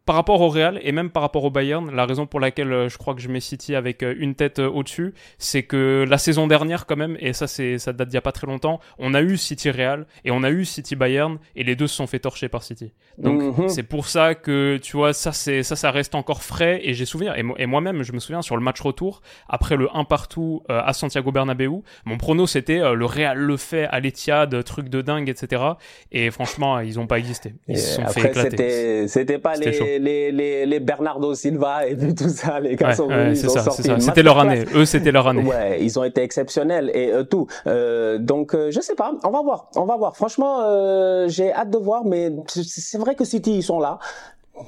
par 0.07 0.17
rapport 0.17 0.41
au 0.41 0.49
Real 0.49 0.79
et 0.83 0.93
même 0.93 1.11
par 1.11 1.23
rapport 1.23 1.45
au 1.45 1.51
Bayern, 1.51 1.91
la 1.91 2.05
raison 2.05 2.27
pour 2.27 2.39
laquelle 2.39 2.73
euh, 2.73 2.89
je 2.89 2.99
crois 2.99 3.15
que 3.15 3.23
je 3.23 3.29
mets 3.29 3.41
City 3.41 3.75
avec 3.75 4.03
euh, 4.03 4.15
une 4.19 4.35
tête 4.35 4.59
euh, 4.59 4.69
au-dessus, 4.69 5.15
c'est 5.39 5.63
que 5.63 6.05
la 6.09 6.19
saison 6.19 6.47
dernière 6.47 6.85
quand 6.85 6.97
même, 6.97 7.17
et 7.21 7.33
ça 7.33 7.47
c'est 7.47 7.79
ça 7.79 7.93
date 7.93 8.09
d'il 8.09 8.15
y 8.15 8.19
a 8.19 8.23
pas 8.23 8.33
très 8.33 8.47
longtemps, 8.47 8.81
on 8.99 9.15
a 9.15 9.23
eu 9.23 9.39
City 9.39 9.71
Real 9.71 10.07
et 10.25 10.31
on 10.31 10.43
a 10.43 10.51
eu 10.51 10.67
City 10.67 10.95
Bayern 10.95 11.39
et 11.57 11.65
les 11.65 11.75
deux 11.75 11.87
se 11.87 11.97
sont 11.97 12.07
fait 12.07 12.19
torcher 12.19 12.49
par 12.49 12.63
City. 12.63 12.93
Donc 13.17 13.59
mhm. 13.59 13.69
c'est 13.69 13.83
pour 13.83 14.07
ça 14.07 14.35
que 14.35 14.79
tu 14.83 14.97
vois 14.97 15.13
ça 15.15 15.33
c'est 15.33 15.63
ça 15.63 15.77
ça 15.77 15.91
reste 15.91 16.15
encore 16.15 16.43
frais 16.43 16.81
et 16.83 16.93
j'ai 16.93 17.07
souvenir 17.07 17.35
et, 17.37 17.45
et 17.59 17.67
moi-même 17.67 18.03
je 18.03 18.13
me 18.13 18.19
souviens 18.19 18.43
sur 18.43 18.57
le 18.57 18.63
match 18.63 18.81
retour 18.81 19.23
après 19.49 19.77
le 19.77 19.89
1 19.95 20.05
partout 20.05 20.63
à 20.69 20.93
Santiago 20.93 21.33
Bernabéu, 21.33 21.83
mon 22.05 22.19
prono 22.19 22.47
c'était 22.47 22.81
le 22.95 23.05
Real 23.07 23.39
le 23.39 23.57
fait 23.57 23.85
à 23.85 24.01
l'Etihad, 24.01 24.63
truc 24.65 24.89
de 24.89 25.01
dingue 25.01 25.29
etc. 25.31 25.63
Et 26.13 26.31
franchement 26.31 26.81
ils 26.81 26.99
ont 27.01 27.07
pas 27.07 27.19
existé, 27.19 27.55
ils 27.69 27.79
se 27.79 27.97
sont 27.97 28.07
fait 28.09 28.29
éclater. 28.29 29.09
C'était 29.09 29.39
pas 29.39 29.55
les 29.55 29.94
les, 29.99 30.33
les, 30.33 30.67
les, 30.67 30.81
Bernardo 30.81 31.35
Silva 31.35 31.87
et 31.87 31.97
tout 32.15 32.29
ça, 32.29 32.61
les 32.61 32.77
gars 32.77 32.95
sont 32.95 33.09
venus, 33.09 33.43
ils 33.43 33.51
ont 33.51 33.63
sorti 33.63 33.91
C'était 33.99 34.23
leur 34.23 34.39
année. 34.39 34.65
Eux, 34.75 34.85
c'était 34.85 35.13
leur 35.13 35.27
année. 35.29 35.43
Ouais, 35.43 35.79
ils 35.81 35.99
ont 35.99 36.05
été 36.05 36.23
exceptionnels 36.23 36.91
et 36.95 37.11
euh, 37.13 37.25
tout. 37.25 37.47
Euh, 37.67 38.19
donc, 38.19 38.55
euh, 38.55 38.71
je 38.71 38.81
sais 38.81 38.95
pas. 38.95 39.13
On 39.25 39.31
va 39.31 39.43
voir. 39.43 39.71
On 39.77 39.85
va 39.85 39.97
voir. 39.97 40.17
Franchement, 40.17 40.61
euh, 40.63 41.29
j'ai 41.29 41.53
hâte 41.53 41.71
de 41.71 41.79
voir, 41.79 42.05
mais 42.05 42.31
c'est 42.49 42.99
vrai 42.99 43.15
que 43.15 43.25
City, 43.25 43.57
ils 43.57 43.63
sont 43.63 43.81
là. 43.81 43.99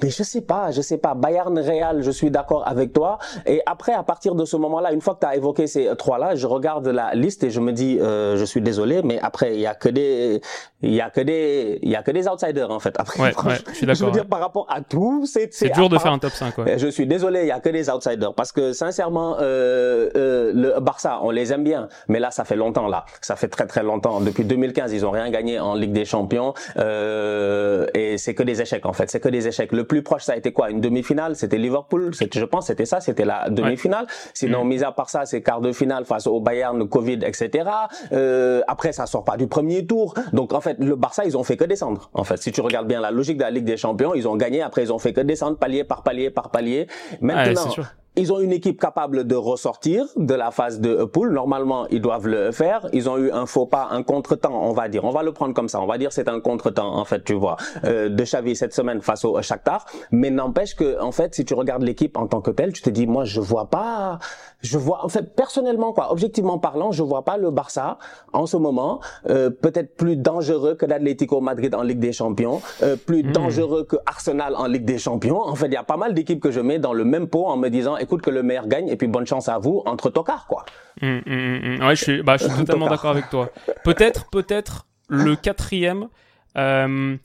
Mais 0.02 0.10
je 0.10 0.22
sais 0.22 0.40
pas, 0.40 0.70
je 0.72 0.80
sais 0.80 0.98
pas. 0.98 1.14
Bayern 1.14 1.58
Real, 1.58 2.02
je 2.02 2.10
suis 2.10 2.30
d'accord 2.30 2.66
avec 2.66 2.92
toi. 2.92 3.18
Et 3.46 3.62
après, 3.66 3.92
à 3.92 4.02
partir 4.02 4.34
de 4.34 4.44
ce 4.44 4.56
moment-là, 4.56 4.92
une 4.92 5.00
fois 5.00 5.14
que 5.14 5.20
tu 5.20 5.26
as 5.26 5.36
évoqué 5.36 5.66
ces 5.66 5.94
trois-là, 5.96 6.34
je 6.34 6.46
regarde 6.46 6.86
la 6.88 7.14
liste 7.14 7.44
et 7.44 7.50
je 7.50 7.60
me 7.60 7.72
dis, 7.72 7.98
euh, 8.00 8.36
je 8.36 8.44
suis 8.44 8.60
désolé, 8.60 9.02
mais 9.02 9.18
après, 9.20 9.54
il 9.54 9.60
y 9.60 9.66
a 9.66 9.74
que 9.74 9.88
des, 9.88 10.40
il 10.82 10.92
y 10.92 11.00
a 11.00 11.10
que 11.10 11.20
des, 11.20 11.78
il 11.82 11.90
y 11.90 11.96
a 11.96 12.02
que 12.02 12.10
des 12.10 12.28
outsiders 12.28 12.70
en 12.70 12.80
fait. 12.80 12.94
Après, 12.98 13.20
ouais, 13.22 13.34
ouais, 13.44 13.54
je 13.68 13.74
suis 13.74 13.86
d'accord. 13.86 14.00
Je 14.00 14.04
veux 14.04 14.10
dire, 14.10 14.26
par 14.26 14.40
rapport 14.40 14.66
à 14.68 14.80
tout, 14.80 15.24
c'est 15.26 15.52
c'est 15.52 15.70
dur 15.70 15.88
de 15.88 15.98
faire 15.98 16.12
un 16.12 16.18
top 16.18 16.32
5. 16.32 16.58
Ouais. 16.58 16.78
Je 16.78 16.88
suis 16.88 17.06
désolé, 17.06 17.42
il 17.42 17.48
y 17.48 17.52
a 17.52 17.60
que 17.60 17.68
des 17.68 17.88
outsiders 17.88 18.34
parce 18.34 18.52
que 18.52 18.72
sincèrement, 18.72 19.36
euh, 19.40 20.10
euh, 20.16 20.52
le 20.54 20.80
Barça, 20.80 21.20
on 21.22 21.30
les 21.30 21.52
aime 21.52 21.64
bien, 21.64 21.88
mais 22.08 22.18
là, 22.18 22.30
ça 22.30 22.44
fait 22.44 22.56
longtemps 22.56 22.88
là, 22.88 23.06
ça 23.20 23.36
fait 23.36 23.48
très 23.48 23.66
très 23.66 23.82
longtemps. 23.82 24.20
Depuis 24.20 24.44
2015, 24.44 24.92
ils 24.92 25.06
ont 25.06 25.10
rien 25.10 25.30
gagné 25.30 25.58
en 25.60 25.74
Ligue 25.74 25.92
des 25.92 26.04
Champions 26.04 26.54
euh, 26.76 27.86
et 27.94 28.18
c'est 28.18 28.34
que 28.34 28.42
des 28.42 28.60
échecs 28.60 28.86
en 28.86 28.92
fait, 28.92 29.10
c'est 29.10 29.20
que 29.20 29.28
des 29.28 29.48
échecs 29.48 29.72
Le 29.76 29.84
plus 29.84 30.02
proche, 30.02 30.22
ça 30.22 30.32
a 30.32 30.36
été 30.36 30.52
quoi 30.52 30.70
Une 30.70 30.80
demi-finale? 30.80 31.36
C'était 31.36 31.58
Liverpool. 31.58 32.14
C'était, 32.14 32.40
je 32.40 32.44
pense, 32.44 32.66
c'était 32.66 32.86
ça. 32.86 33.00
C'était 33.00 33.24
la 33.24 33.50
demi-finale. 33.50 34.06
Sinon, 34.34 34.64
mm. 34.64 34.68
mis 34.68 34.82
à 34.82 34.92
part 34.92 35.10
ça, 35.10 35.26
c'est 35.26 35.42
quart 35.42 35.60
de 35.60 35.72
finale 35.72 36.04
face 36.04 36.26
au 36.26 36.40
Bayern, 36.40 36.88
Covid, 36.88 37.20
etc. 37.22 37.68
Euh, 38.12 38.62
après, 38.68 38.92
ça 38.92 39.06
sort 39.06 39.24
pas 39.24 39.36
du 39.36 39.46
premier 39.46 39.86
tour. 39.86 40.14
Donc, 40.32 40.52
en 40.54 40.60
fait, 40.60 40.78
le 40.78 40.96
Barça, 40.96 41.24
ils 41.24 41.36
ont 41.36 41.44
fait 41.44 41.56
que 41.56 41.64
descendre. 41.64 42.10
En 42.14 42.24
fait, 42.24 42.42
si 42.42 42.52
tu 42.52 42.60
regardes 42.60 42.88
bien 42.88 43.00
la 43.00 43.10
logique 43.10 43.36
de 43.36 43.42
la 43.42 43.50
Ligue 43.50 43.64
des 43.64 43.76
Champions, 43.76 44.14
ils 44.14 44.26
ont 44.26 44.36
gagné. 44.36 44.62
Après, 44.62 44.82
ils 44.82 44.92
ont 44.92 44.98
fait 44.98 45.12
que 45.12 45.20
descendre 45.20 45.58
palier 45.58 45.84
par 45.84 46.02
palier 46.02 46.30
par 46.30 46.50
palier. 46.50 46.86
Maintenant, 47.20 47.68
ils 48.16 48.32
ont 48.32 48.40
une 48.40 48.52
équipe 48.52 48.80
capable 48.80 49.26
de 49.26 49.34
ressortir 49.34 50.06
de 50.16 50.34
la 50.34 50.50
phase 50.50 50.80
de 50.80 51.04
poule. 51.04 51.32
Normalement, 51.32 51.86
ils 51.90 52.00
doivent 52.00 52.26
le 52.26 52.50
faire. 52.50 52.88
Ils 52.92 53.08
ont 53.08 53.18
eu 53.18 53.30
un 53.30 53.46
faux 53.46 53.66
pas, 53.66 53.88
un 53.90 54.02
contretemps, 54.02 54.58
on 54.62 54.72
va 54.72 54.88
dire. 54.88 55.04
On 55.04 55.10
va 55.10 55.22
le 55.22 55.32
prendre 55.32 55.54
comme 55.54 55.68
ça. 55.68 55.80
On 55.80 55.86
va 55.86 55.98
dire 55.98 56.12
c'est 56.12 56.28
un 56.28 56.40
contretemps, 56.40 56.96
en 56.96 57.04
fait, 57.04 57.24
tu 57.24 57.34
vois, 57.34 57.56
euh, 57.84 58.08
de 58.08 58.22
Xavi 58.22 58.56
cette 58.56 58.74
semaine 58.74 59.02
face 59.02 59.24
au 59.24 59.40
Shakhtar. 59.42 59.84
Mais 60.10 60.30
n'empêche 60.30 60.74
que, 60.74 61.00
en 61.00 61.12
fait, 61.12 61.34
si 61.34 61.44
tu 61.44 61.54
regardes 61.54 61.82
l'équipe 61.82 62.16
en 62.16 62.26
tant 62.26 62.40
que 62.40 62.50
telle, 62.50 62.72
tu 62.72 62.82
te 62.82 62.90
dis, 62.90 63.06
moi, 63.06 63.24
je 63.24 63.40
vois 63.40 63.66
pas, 63.66 64.18
je 64.60 64.78
vois, 64.78 65.04
en 65.04 65.08
fait, 65.08 65.34
personnellement, 65.34 65.92
quoi, 65.92 66.12
objectivement 66.12 66.58
parlant, 66.58 66.92
je 66.92 67.02
vois 67.02 67.24
pas 67.24 67.36
le 67.36 67.50
Barça 67.50 67.98
en 68.32 68.46
ce 68.46 68.56
moment 68.56 69.00
euh, 69.28 69.50
peut-être 69.50 69.96
plus 69.96 70.16
dangereux 70.16 70.74
que 70.74 70.86
l'Atlético 70.86 71.40
Madrid 71.40 71.74
en 71.74 71.82
Ligue 71.82 71.98
des 71.98 72.12
Champions, 72.12 72.60
euh, 72.82 72.96
plus 72.96 73.22
hmm. 73.22 73.32
dangereux 73.32 73.84
que 73.84 73.96
Arsenal 74.06 74.54
en 74.56 74.66
Ligue 74.66 74.84
des 74.84 74.98
Champions. 74.98 75.40
En 75.40 75.54
fait, 75.54 75.66
il 75.66 75.72
y 75.72 75.76
a 75.76 75.84
pas 75.84 75.96
mal 75.96 76.14
d'équipes 76.14 76.40
que 76.40 76.50
je 76.50 76.60
mets 76.60 76.78
dans 76.78 76.92
le 76.92 77.04
même 77.04 77.28
pot 77.28 77.46
en 77.46 77.56
me 77.56 77.68
disant 77.68 77.96
écoute 78.06 78.22
que 78.22 78.30
le 78.30 78.42
meilleur 78.42 78.66
gagne 78.66 78.88
et 78.88 78.96
puis 78.96 79.08
bonne 79.08 79.26
chance 79.26 79.48
à 79.48 79.58
vous 79.58 79.82
entre 79.84 80.10
tocards 80.10 80.46
quoi. 80.46 80.64
Mmh, 81.02 81.18
mmh, 81.26 81.86
ouais, 81.86 81.96
je 81.96 82.02
suis, 82.02 82.22
bah, 82.22 82.36
je 82.36 82.44
suis 82.44 82.54
totalement 82.54 82.88
d'accord 82.88 83.10
avec 83.10 83.28
toi. 83.28 83.50
Peut-être, 83.84 84.30
peut-être 84.30 84.86
le 85.08 85.36
quatrième. 85.36 86.08
Euh, 86.56 87.16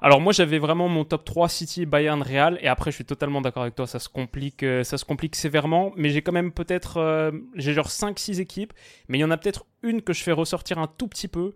alors 0.00 0.20
moi 0.20 0.32
j'avais 0.32 0.58
vraiment 0.58 0.88
mon 0.88 1.04
top 1.04 1.24
3 1.24 1.48
City, 1.48 1.86
Bayern, 1.86 2.20
Real 2.22 2.58
et 2.60 2.66
après 2.66 2.90
je 2.90 2.96
suis 2.96 3.04
totalement 3.04 3.40
d'accord 3.40 3.62
avec 3.62 3.76
toi, 3.76 3.86
ça 3.86 4.00
se 4.00 4.08
complique 4.08 4.64
euh, 4.64 4.82
ça 4.82 4.98
se 4.98 5.04
complique 5.04 5.36
sévèrement, 5.36 5.92
mais 5.96 6.08
j'ai 6.08 6.22
quand 6.22 6.32
même 6.32 6.50
peut-être 6.50 6.96
euh, 6.96 7.30
j'ai 7.54 7.72
genre 7.72 7.90
5 7.90 8.18
6 8.18 8.40
équipes, 8.40 8.72
mais 9.06 9.18
il 9.18 9.20
y 9.20 9.24
en 9.24 9.30
a 9.30 9.36
peut-être 9.36 9.64
une 9.82 10.02
que 10.02 10.12
je 10.12 10.24
fais 10.24 10.32
ressortir 10.32 10.78
un 10.78 10.88
tout 10.88 11.06
petit 11.06 11.28
peu 11.28 11.54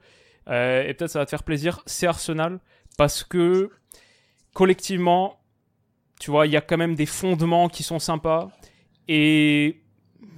euh, 0.49 0.87
et 0.87 0.95
peut-être 0.95 1.11
ça 1.11 1.18
va 1.18 1.25
te 1.25 1.30
faire 1.30 1.42
plaisir, 1.42 1.83
c'est 1.87 2.06
Arsenal 2.06 2.61
parce 2.97 3.25
que 3.25 3.71
collectivement 4.54 5.40
tu 6.21 6.30
vois, 6.30 6.47
il 6.47 6.52
y 6.52 6.56
a 6.56 6.61
quand 6.61 6.76
même 6.76 6.95
des 6.95 7.06
fondements 7.06 7.68
qui 7.68 7.83
sont 7.83 7.99
sympas. 7.99 8.49
Et 9.09 9.81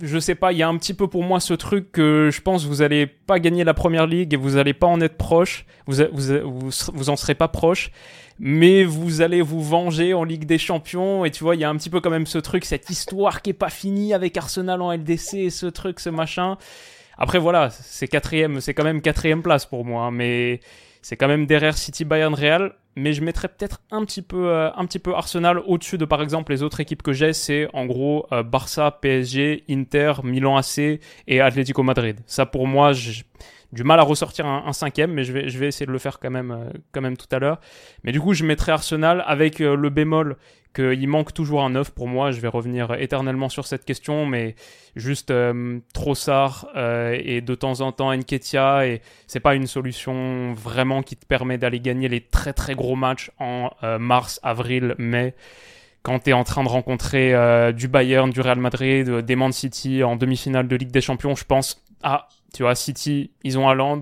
je 0.03 0.19
sais 0.19 0.35
pas, 0.35 0.53
il 0.53 0.59
y 0.59 0.63
a 0.63 0.69
un 0.69 0.77
petit 0.77 0.95
peu 0.95 1.09
pour 1.09 1.25
moi 1.25 1.41
ce 1.41 1.55
truc 1.55 1.91
que 1.93 2.31
je 2.33 2.41
pense 2.41 2.65
vous 2.65 2.83
allez 2.83 3.07
pas 3.07 3.41
gagner 3.41 3.65
la 3.65 3.75
première 3.75 4.07
ligue 4.07 4.35
et 4.35 4.37
vous 4.37 4.57
allez 4.57 4.75
pas 4.75 4.87
en 4.87 5.01
être 5.01 5.17
proche, 5.17 5.67
vous, 5.87 5.97
vous, 6.13 6.71
vous, 6.95 7.11
en 7.11 7.17
serez 7.17 7.35
pas 7.35 7.49
proche, 7.49 7.91
mais 8.39 8.85
vous 8.85 9.21
allez 9.21 9.43
vous 9.43 9.63
venger 9.63 10.15
en 10.15 10.25
Ligue 10.25 10.45
des 10.45 10.59
Champions. 10.59 11.25
Et 11.25 11.31
tu 11.31 11.43
vois, 11.43 11.57
il 11.57 11.61
y 11.61 11.65
a 11.65 11.71
un 11.71 11.77
petit 11.77 11.91
peu 11.91 12.01
quand 12.01 12.11
même 12.11 12.27
ce 12.27 12.39
truc, 12.39 12.65
cette 12.65 12.91
histoire 12.91 13.43
qui 13.43 13.51
est 13.51 13.55
pas 13.55 13.71
finie 13.71 14.15
avec 14.15 14.37
Arsenal 14.37 14.81
en 14.83 14.93
LDC 14.93 15.35
et 15.35 15.51
ce 15.51 15.67
truc, 15.67 16.01
ce 16.01 16.11
machin. 16.11 16.57
Après 17.17 17.39
voilà, 17.39 17.71
c'est 17.71 18.07
quatrième, 18.07 18.61
c'est 18.61 18.75
quand 18.75 18.85
même 18.85 19.03
quatrième 19.03 19.43
place 19.43 19.67
pour 19.67 19.85
moi, 19.85 20.05
hein, 20.05 20.11
mais 20.13 20.61
c'est 21.03 21.17
quand 21.17 21.27
même 21.27 21.47
derrière 21.47 21.77
City, 21.77 22.05
Bayern, 22.05 22.35
Real 22.35 22.75
mais 22.99 23.13
je 23.13 23.23
mettrais 23.23 23.49
peut-être 23.49 23.81
un 23.91 24.05
petit 24.05 24.23
peu 24.23 24.49
euh, 24.49 24.71
un 24.75 24.85
petit 24.87 24.99
peu 24.99 25.15
Arsenal 25.15 25.59
au-dessus 25.67 25.99
de 25.99 26.05
par 26.05 26.21
exemple 26.23 26.53
les 26.53 26.63
autres 26.63 26.81
équipes 26.81 27.03
que 27.03 27.13
j'ai, 27.13 27.33
c'est 27.33 27.69
en 27.73 27.87
gros 27.87 28.27
euh, 28.33 28.43
Barça, 28.43 28.91
PSG, 28.91 29.65
Inter, 29.71 30.15
Milan 30.25 30.57
AC 30.57 31.01
et 31.27 31.41
Atlético 31.41 31.83
Madrid. 31.83 32.21
Ça 32.27 32.45
pour 32.45 32.67
moi, 32.67 32.93
du 33.73 33.85
mal 33.85 34.01
à 34.01 34.03
ressortir 34.03 34.47
un, 34.47 34.73
cinquième, 34.73 35.13
mais 35.13 35.25
je 35.25 35.33
vais 35.33 35.67
essayer 35.67 35.87
de 35.87 35.93
le 35.93 35.99
faire 35.99 36.19
quand 36.19 36.31
même 36.31 36.51
euh, 36.51 36.71
quand 36.93 37.01
même 37.01 37.17
tout 37.17 37.27
à 37.33 37.39
l'heure. 37.39 37.61
Mais 38.03 38.13
du 38.13 38.21
coup, 38.21 38.35
je 38.35 38.45
mettrais 38.45 38.73
Arsenal 38.73 39.23
avec 39.27 39.59
le 39.59 39.91
bémol 39.91 40.37
qu'il 40.75 41.09
manque 41.09 41.33
toujours 41.33 41.63
un 41.65 41.71
9 41.71 41.91
pour 41.91 42.09
moi. 42.09 42.31
Je 42.31 42.41
vais 42.41 42.49
revenir 42.49 42.93
éternellement 42.95 43.49
sur 43.49 43.67
cette 43.67 43.85
question, 43.85 44.27
mais 44.27 44.55
juste 44.97 45.31
euh, 45.31 45.81
Trossard 45.93 46.69
euh, 46.77 47.19
et 47.23 47.41
de 47.41 47.55
temps 47.55 47.81
en 47.81 47.93
temps 47.93 48.13
Enketia, 48.13 48.87
et 48.87 49.03
c'est 49.27 49.41
pas 49.41 49.55
une 49.55 49.67
solution 49.67 50.53
vraiment 50.55 51.03
qui 51.03 51.17
te 51.17 51.27
permet 51.27 51.59
d'aller 51.59 51.81
gagner 51.81 52.09
les 52.09 52.21
très 52.21 52.53
très 52.53 52.75
gros 52.75 52.97
matchs 52.97 53.31
en 53.39 53.71
euh, 53.83 53.99
mars, 53.99 54.41
avril, 54.43 54.95
mai. 54.99 55.35
Quand 56.03 56.21
tu 56.21 56.31
es 56.31 56.33
en 56.33 56.45
train 56.45 56.63
de 56.63 56.69
rencontrer 56.69 57.35
euh, 57.35 57.73
du 57.73 57.89
Bayern, 57.89 58.31
du 58.31 58.41
Real 58.41 58.59
Madrid, 58.59 59.09
des 59.09 59.37
Man 59.37 59.53
City 59.53 60.05
en 60.05 60.17
demi-finale 60.17 60.69
de 60.69 60.77
Ligue 60.77 60.93
des 60.93 61.01
Champions, 61.01 61.35
je 61.35 61.45
pense, 61.45 61.83
ah, 62.03 62.29
tu 62.53 62.63
vois, 62.63 62.75
City, 62.75 63.31
ils 63.43 63.59
ont 63.59 63.69
Haaland, 63.69 64.01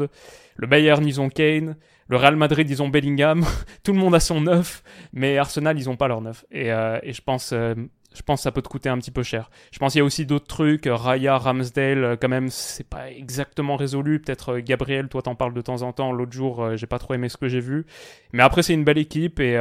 le 0.56 0.66
Bayern, 0.66 1.04
ils 1.06 1.20
ont 1.20 1.28
Kane, 1.28 1.76
le 2.08 2.16
Real 2.16 2.36
Madrid, 2.36 2.68
ils 2.68 2.82
ont 2.82 2.88
Bellingham, 2.88 3.44
tout 3.82 3.92
le 3.92 3.98
monde 3.98 4.14
a 4.14 4.20
son 4.20 4.40
neuf, 4.40 4.82
mais 5.12 5.38
Arsenal, 5.38 5.78
ils 5.78 5.90
ont 5.90 5.96
pas 5.96 6.08
leur 6.08 6.20
neuf. 6.20 6.44
Et, 6.50 6.72
euh, 6.72 6.98
je 7.04 7.20
pense, 7.20 7.52
euh, 7.52 7.74
je 8.16 8.22
pense 8.22 8.40
que 8.40 8.42
ça 8.44 8.52
peut 8.52 8.62
te 8.62 8.68
coûter 8.68 8.88
un 8.88 8.98
petit 8.98 9.10
peu 9.10 9.22
cher. 9.22 9.50
Je 9.70 9.78
pense 9.78 9.92
qu'il 9.92 10.00
y 10.00 10.02
a 10.02 10.04
aussi 10.04 10.26
d'autres 10.26 10.46
trucs, 10.46 10.88
Raya, 10.90 11.36
Ramsdale, 11.36 12.04
euh, 12.04 12.16
quand 12.20 12.28
même, 12.28 12.48
c'est 12.48 12.88
pas 12.88 13.10
exactement 13.10 13.76
résolu. 13.76 14.20
Peut-être 14.20 14.58
Gabriel, 14.58 15.08
toi 15.08 15.22
t'en 15.22 15.34
parles 15.34 15.54
de 15.54 15.60
temps 15.60 15.82
en 15.82 15.92
temps. 15.92 16.12
L'autre 16.12 16.32
jour, 16.32 16.76
j'ai 16.76 16.86
pas 16.86 16.98
trop 16.98 17.14
aimé 17.14 17.28
ce 17.28 17.36
que 17.36 17.48
j'ai 17.48 17.60
vu. 17.60 17.86
Mais 18.32 18.42
après, 18.42 18.62
c'est 18.62 18.74
une 18.74 18.84
belle 18.84 18.98
équipe 18.98 19.40
et 19.40 19.56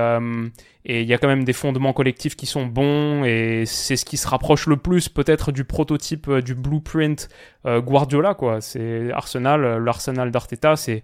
il 0.86 1.08
y 1.08 1.14
a 1.14 1.18
quand 1.18 1.28
même 1.28 1.44
des 1.44 1.54
fondements 1.54 1.94
collectifs 1.94 2.36
qui 2.36 2.46
sont 2.46 2.66
bons 2.66 3.24
et 3.26 3.64
c'est 3.66 3.96
ce 3.96 4.06
qui 4.06 4.18
se 4.18 4.28
rapproche 4.28 4.68
le 4.68 4.78
plus 4.78 5.10
peut-être 5.10 5.52
du 5.52 5.64
prototype 5.64 6.32
du 6.32 6.56
blueprint 6.56 7.30
Guardiola 7.66 8.36
quoi. 8.36 8.62
C'est 8.62 9.12
Arsenal, 9.12 9.84
l'Arsenal 9.84 10.32
d'Arteta, 10.32 10.76
c'est 10.76 11.04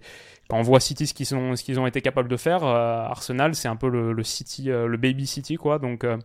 quand 0.52 0.58
on 0.58 0.62
voit 0.62 0.80
City 0.80 1.06
ce 1.06 1.14
qu'ils 1.14 1.34
ont, 1.80 1.86
été 1.86 2.02
capables 2.02 2.28
de 2.28 2.36
faire, 2.36 2.62
euh, 2.64 3.04
Arsenal 3.04 3.54
c'est 3.54 3.68
un 3.68 3.76
peu 3.76 3.88
le, 3.88 4.22
City, 4.22 4.70
euh, 4.70 4.86
le 4.86 4.98
baby 4.98 5.26
City 5.26 5.56
quoi. 5.56 5.78
Donc 5.78 6.04
euh, 6.04 6.18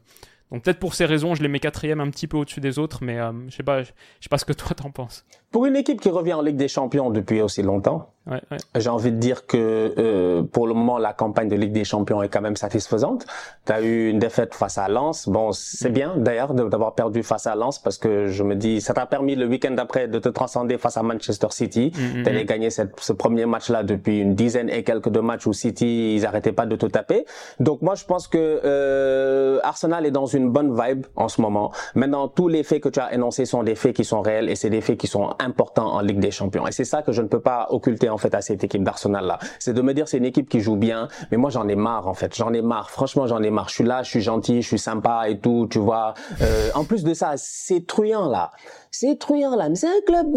donc 0.51 0.63
peut-être 0.63 0.79
pour 0.79 0.93
ces 0.93 1.05
raisons, 1.05 1.35
je 1.35 1.43
les 1.43 1.49
mets 1.49 1.59
quatrième 1.59 1.99
un 1.99 2.09
petit 2.09 2.27
peu 2.27 2.37
au-dessus 2.37 2.61
des 2.61 2.79
autres, 2.79 3.03
mais 3.03 3.17
je 3.49 3.55
sais 3.55 3.63
pas, 3.63 3.83
je 3.83 3.89
sais 4.21 4.29
pas 4.29 4.37
ce 4.37 4.45
que 4.45 4.53
toi 4.53 4.75
t'en 4.75 4.91
penses. 4.91 5.25
Pour 5.57 5.65
une 5.65 5.75
équipe 5.75 5.99
qui 5.99 6.11
revient 6.11 6.33
en 6.33 6.43
Ligue 6.43 6.55
des 6.55 6.67
Champions 6.67 7.09
depuis 7.09 7.41
aussi 7.41 7.63
longtemps, 7.63 8.11
ouais, 8.27 8.39
ouais. 8.51 8.57
j'ai 8.75 8.89
envie 8.89 9.11
de 9.11 9.17
dire 9.17 9.47
que 9.47 9.91
euh, 9.97 10.43
pour 10.43 10.67
le 10.67 10.75
moment 10.75 10.99
la 10.99 11.13
campagne 11.13 11.49
de 11.49 11.55
Ligue 11.55 11.71
des 11.71 11.83
Champions 11.83 12.21
est 12.21 12.29
quand 12.29 12.41
même 12.41 12.55
satisfaisante. 12.55 13.25
Tu 13.65 13.71
as 13.71 13.81
eu 13.81 14.09
une 14.09 14.19
défaite 14.19 14.53
face 14.53 14.77
à 14.77 14.87
Lens. 14.87 15.27
Bon, 15.27 15.51
c'est 15.53 15.89
mm. 15.89 15.93
bien 15.93 16.13
d'ailleurs 16.15 16.53
d'avoir 16.53 16.93
perdu 16.93 17.23
face 17.23 17.47
à 17.47 17.55
Lens 17.55 17.79
parce 17.79 17.97
que 17.97 18.27
je 18.27 18.43
me 18.43 18.55
dis 18.55 18.81
ça 18.81 18.93
t'a 18.93 19.07
permis 19.07 19.35
le 19.35 19.47
week-end 19.47 19.71
d'après 19.71 20.07
de 20.07 20.19
te 20.19 20.29
transcender 20.29 20.77
face 20.77 20.95
à 20.95 21.01
Manchester 21.01 21.47
City. 21.49 21.91
Mm, 21.95 22.19
mm 22.19 22.23
T'allais 22.23 22.45
gagner 22.45 22.69
cette, 22.69 22.99
ce 22.99 23.13
premier 23.13 23.47
match-là 23.47 23.81
depuis 23.81 24.19
une 24.19 24.35
dizaine 24.35 24.69
et 24.69 24.83
quelques 24.83 25.09
de 25.09 25.21
matchs 25.21 25.47
où 25.47 25.53
City 25.53 26.17
ils 26.17 26.25
arrêtaient 26.27 26.51
pas 26.51 26.67
de 26.67 26.75
te 26.75 26.85
taper. 26.85 27.25
Donc 27.59 27.81
moi 27.81 27.95
je 27.95 28.05
pense 28.05 28.27
que 28.27 28.37
euh, 28.63 29.59
Arsenal 29.63 30.05
est 30.05 30.11
dans 30.11 30.27
une 30.27 30.51
bonne 30.51 30.79
vibe 30.79 31.07
en 31.15 31.29
ce 31.29 31.41
moment. 31.41 31.71
Maintenant 31.95 32.27
tous 32.27 32.47
les 32.47 32.61
faits 32.61 32.83
que 32.83 32.89
tu 32.89 32.99
as 32.99 33.11
énoncés 33.11 33.45
sont 33.45 33.63
des 33.63 33.73
faits 33.73 33.95
qui 33.95 34.05
sont 34.05 34.21
réels 34.21 34.49
et 34.49 34.55
c'est 34.55 34.69
des 34.69 34.81
faits 34.81 34.99
qui 34.99 35.07
sont 35.07 35.33
important 35.47 35.93
en 35.93 36.01
Ligue 36.01 36.19
des 36.19 36.31
Champions. 36.31 36.67
Et 36.67 36.71
c'est 36.71 36.85
ça 36.85 37.01
que 37.01 37.11
je 37.11 37.21
ne 37.21 37.27
peux 37.27 37.39
pas 37.39 37.67
occulter 37.71 38.09
en 38.09 38.17
fait 38.17 38.33
à 38.35 38.41
cette 38.41 38.63
équipe 38.63 38.83
d'Arsenal 38.83 39.25
là. 39.25 39.39
C'est 39.59 39.73
de 39.73 39.81
me 39.81 39.93
dire 39.93 40.07
c'est 40.07 40.17
une 40.17 40.25
équipe 40.25 40.49
qui 40.49 40.59
joue 40.59 40.75
bien, 40.75 41.07
mais 41.31 41.37
moi 41.37 41.49
j'en 41.49 41.67
ai 41.67 41.75
marre 41.75 42.07
en 42.07 42.13
fait. 42.13 42.35
J'en 42.35 42.53
ai 42.53 42.61
marre. 42.61 42.89
Franchement 42.89 43.27
j'en 43.27 43.41
ai 43.41 43.49
marre. 43.49 43.69
Je 43.69 43.75
suis 43.75 43.83
là, 43.83 44.03
je 44.03 44.09
suis 44.09 44.21
gentil, 44.21 44.61
je 44.61 44.67
suis 44.67 44.79
sympa 44.79 45.29
et 45.29 45.39
tout, 45.39 45.67
tu 45.69 45.79
vois. 45.79 46.13
Euh, 46.41 46.69
en 46.75 46.83
plus 46.83 47.03
de 47.03 47.13
ça, 47.13 47.33
c'est 47.37 47.85
truand 47.87 48.27
là 48.27 48.51
c'est 48.91 49.19
truand 49.19 49.55
là, 49.55 49.69
c'est 49.75 49.87
un 49.87 50.01
club, 50.05 50.27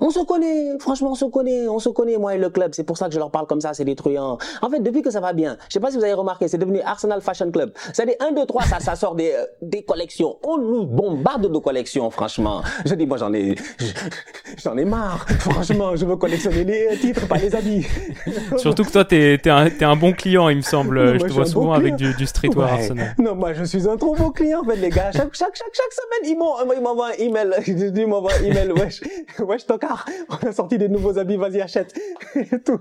on 0.00 0.10
se 0.10 0.20
connaît, 0.20 0.78
franchement 0.78 1.10
on 1.12 1.14
se 1.14 1.26
connaît, 1.26 1.68
on 1.68 1.78
se 1.78 1.88
connaît 1.88 2.16
moi 2.16 2.34
et 2.34 2.38
le 2.38 2.48
club, 2.50 2.72
c'est 2.74 2.84
pour 2.84 2.96
ça 2.96 3.08
que 3.08 3.14
je 3.14 3.18
leur 3.18 3.30
parle 3.30 3.46
comme 3.46 3.60
ça, 3.60 3.74
c'est 3.74 3.84
des 3.84 3.94
truands. 3.94 4.38
En 4.62 4.70
fait, 4.70 4.80
depuis 4.80 5.02
que 5.02 5.10
ça 5.10 5.20
va 5.20 5.32
bien, 5.32 5.56
je 5.68 5.74
sais 5.74 5.80
pas 5.80 5.90
si 5.90 5.98
vous 5.98 6.04
avez 6.04 6.14
remarqué, 6.14 6.48
c'est 6.48 6.58
devenu 6.58 6.80
Arsenal 6.80 7.20
Fashion 7.20 7.50
Club. 7.50 7.72
C'est 7.92 8.06
des 8.06 8.16
1, 8.20 8.32
2, 8.32 8.46
3, 8.46 8.62
ça, 8.62 8.80
ça 8.80 8.96
sort 8.96 9.14
des, 9.14 9.32
euh, 9.32 9.44
des 9.60 9.82
collections. 9.82 10.38
On 10.44 10.58
nous 10.58 10.86
bombarde 10.86 11.52
de 11.52 11.58
collections, 11.58 12.10
franchement. 12.10 12.62
Je 12.84 12.94
dis, 12.94 13.06
moi 13.06 13.18
j'en 13.18 13.32
ai, 13.34 13.54
j'en 14.62 14.76
ai 14.76 14.84
marre, 14.84 15.26
franchement, 15.40 15.96
je 15.96 16.04
veux 16.04 16.16
collectionner 16.16 16.64
les 16.64 16.96
titres, 16.98 17.26
pas 17.26 17.38
les 17.38 17.54
habits. 17.54 17.86
Surtout 18.56 18.84
que 18.84 18.92
toi, 18.92 19.04
t'es, 19.04 19.38
t'es 19.38 19.50
un, 19.50 19.68
un 19.80 19.96
bon 19.96 20.12
client, 20.12 20.48
il 20.48 20.58
me 20.58 20.62
semble. 20.62 21.18
je 21.18 21.26
te 21.26 21.32
vois 21.32 21.46
souvent 21.46 21.72
avec 21.72 21.96
du, 21.96 22.14
du 22.14 22.26
streetwear 22.26 22.72
Arsenal. 22.72 23.14
Non, 23.18 23.34
moi 23.34 23.52
je 23.52 23.64
suis 23.64 23.88
un 23.88 23.96
trop 23.96 24.14
bon 24.14 24.30
client, 24.30 24.60
en 24.62 24.64
fait, 24.64 24.76
les 24.76 24.90
gars. 24.90 25.10
Chaque, 25.12 25.34
chaque, 25.34 25.56
chaque, 25.56 25.74
chaque 25.74 25.92
semaine, 25.92 26.36
ils 26.76 26.82
m'envoient 26.82 27.08
un 27.08 27.22
email. 27.22 27.50
il 27.66 28.06
m'envoie 28.06 28.32
un 28.40 28.44
email, 28.44 28.72
wesh, 28.72 29.00
wesh 29.40 29.66
tocard, 29.66 30.06
on 30.28 30.46
a 30.46 30.52
sorti 30.52 30.78
des 30.78 30.88
nouveaux 30.88 31.18
habits, 31.18 31.36
vas-y 31.36 31.60
achète. 31.60 31.94
Et 32.34 32.44
tout. 32.64 32.80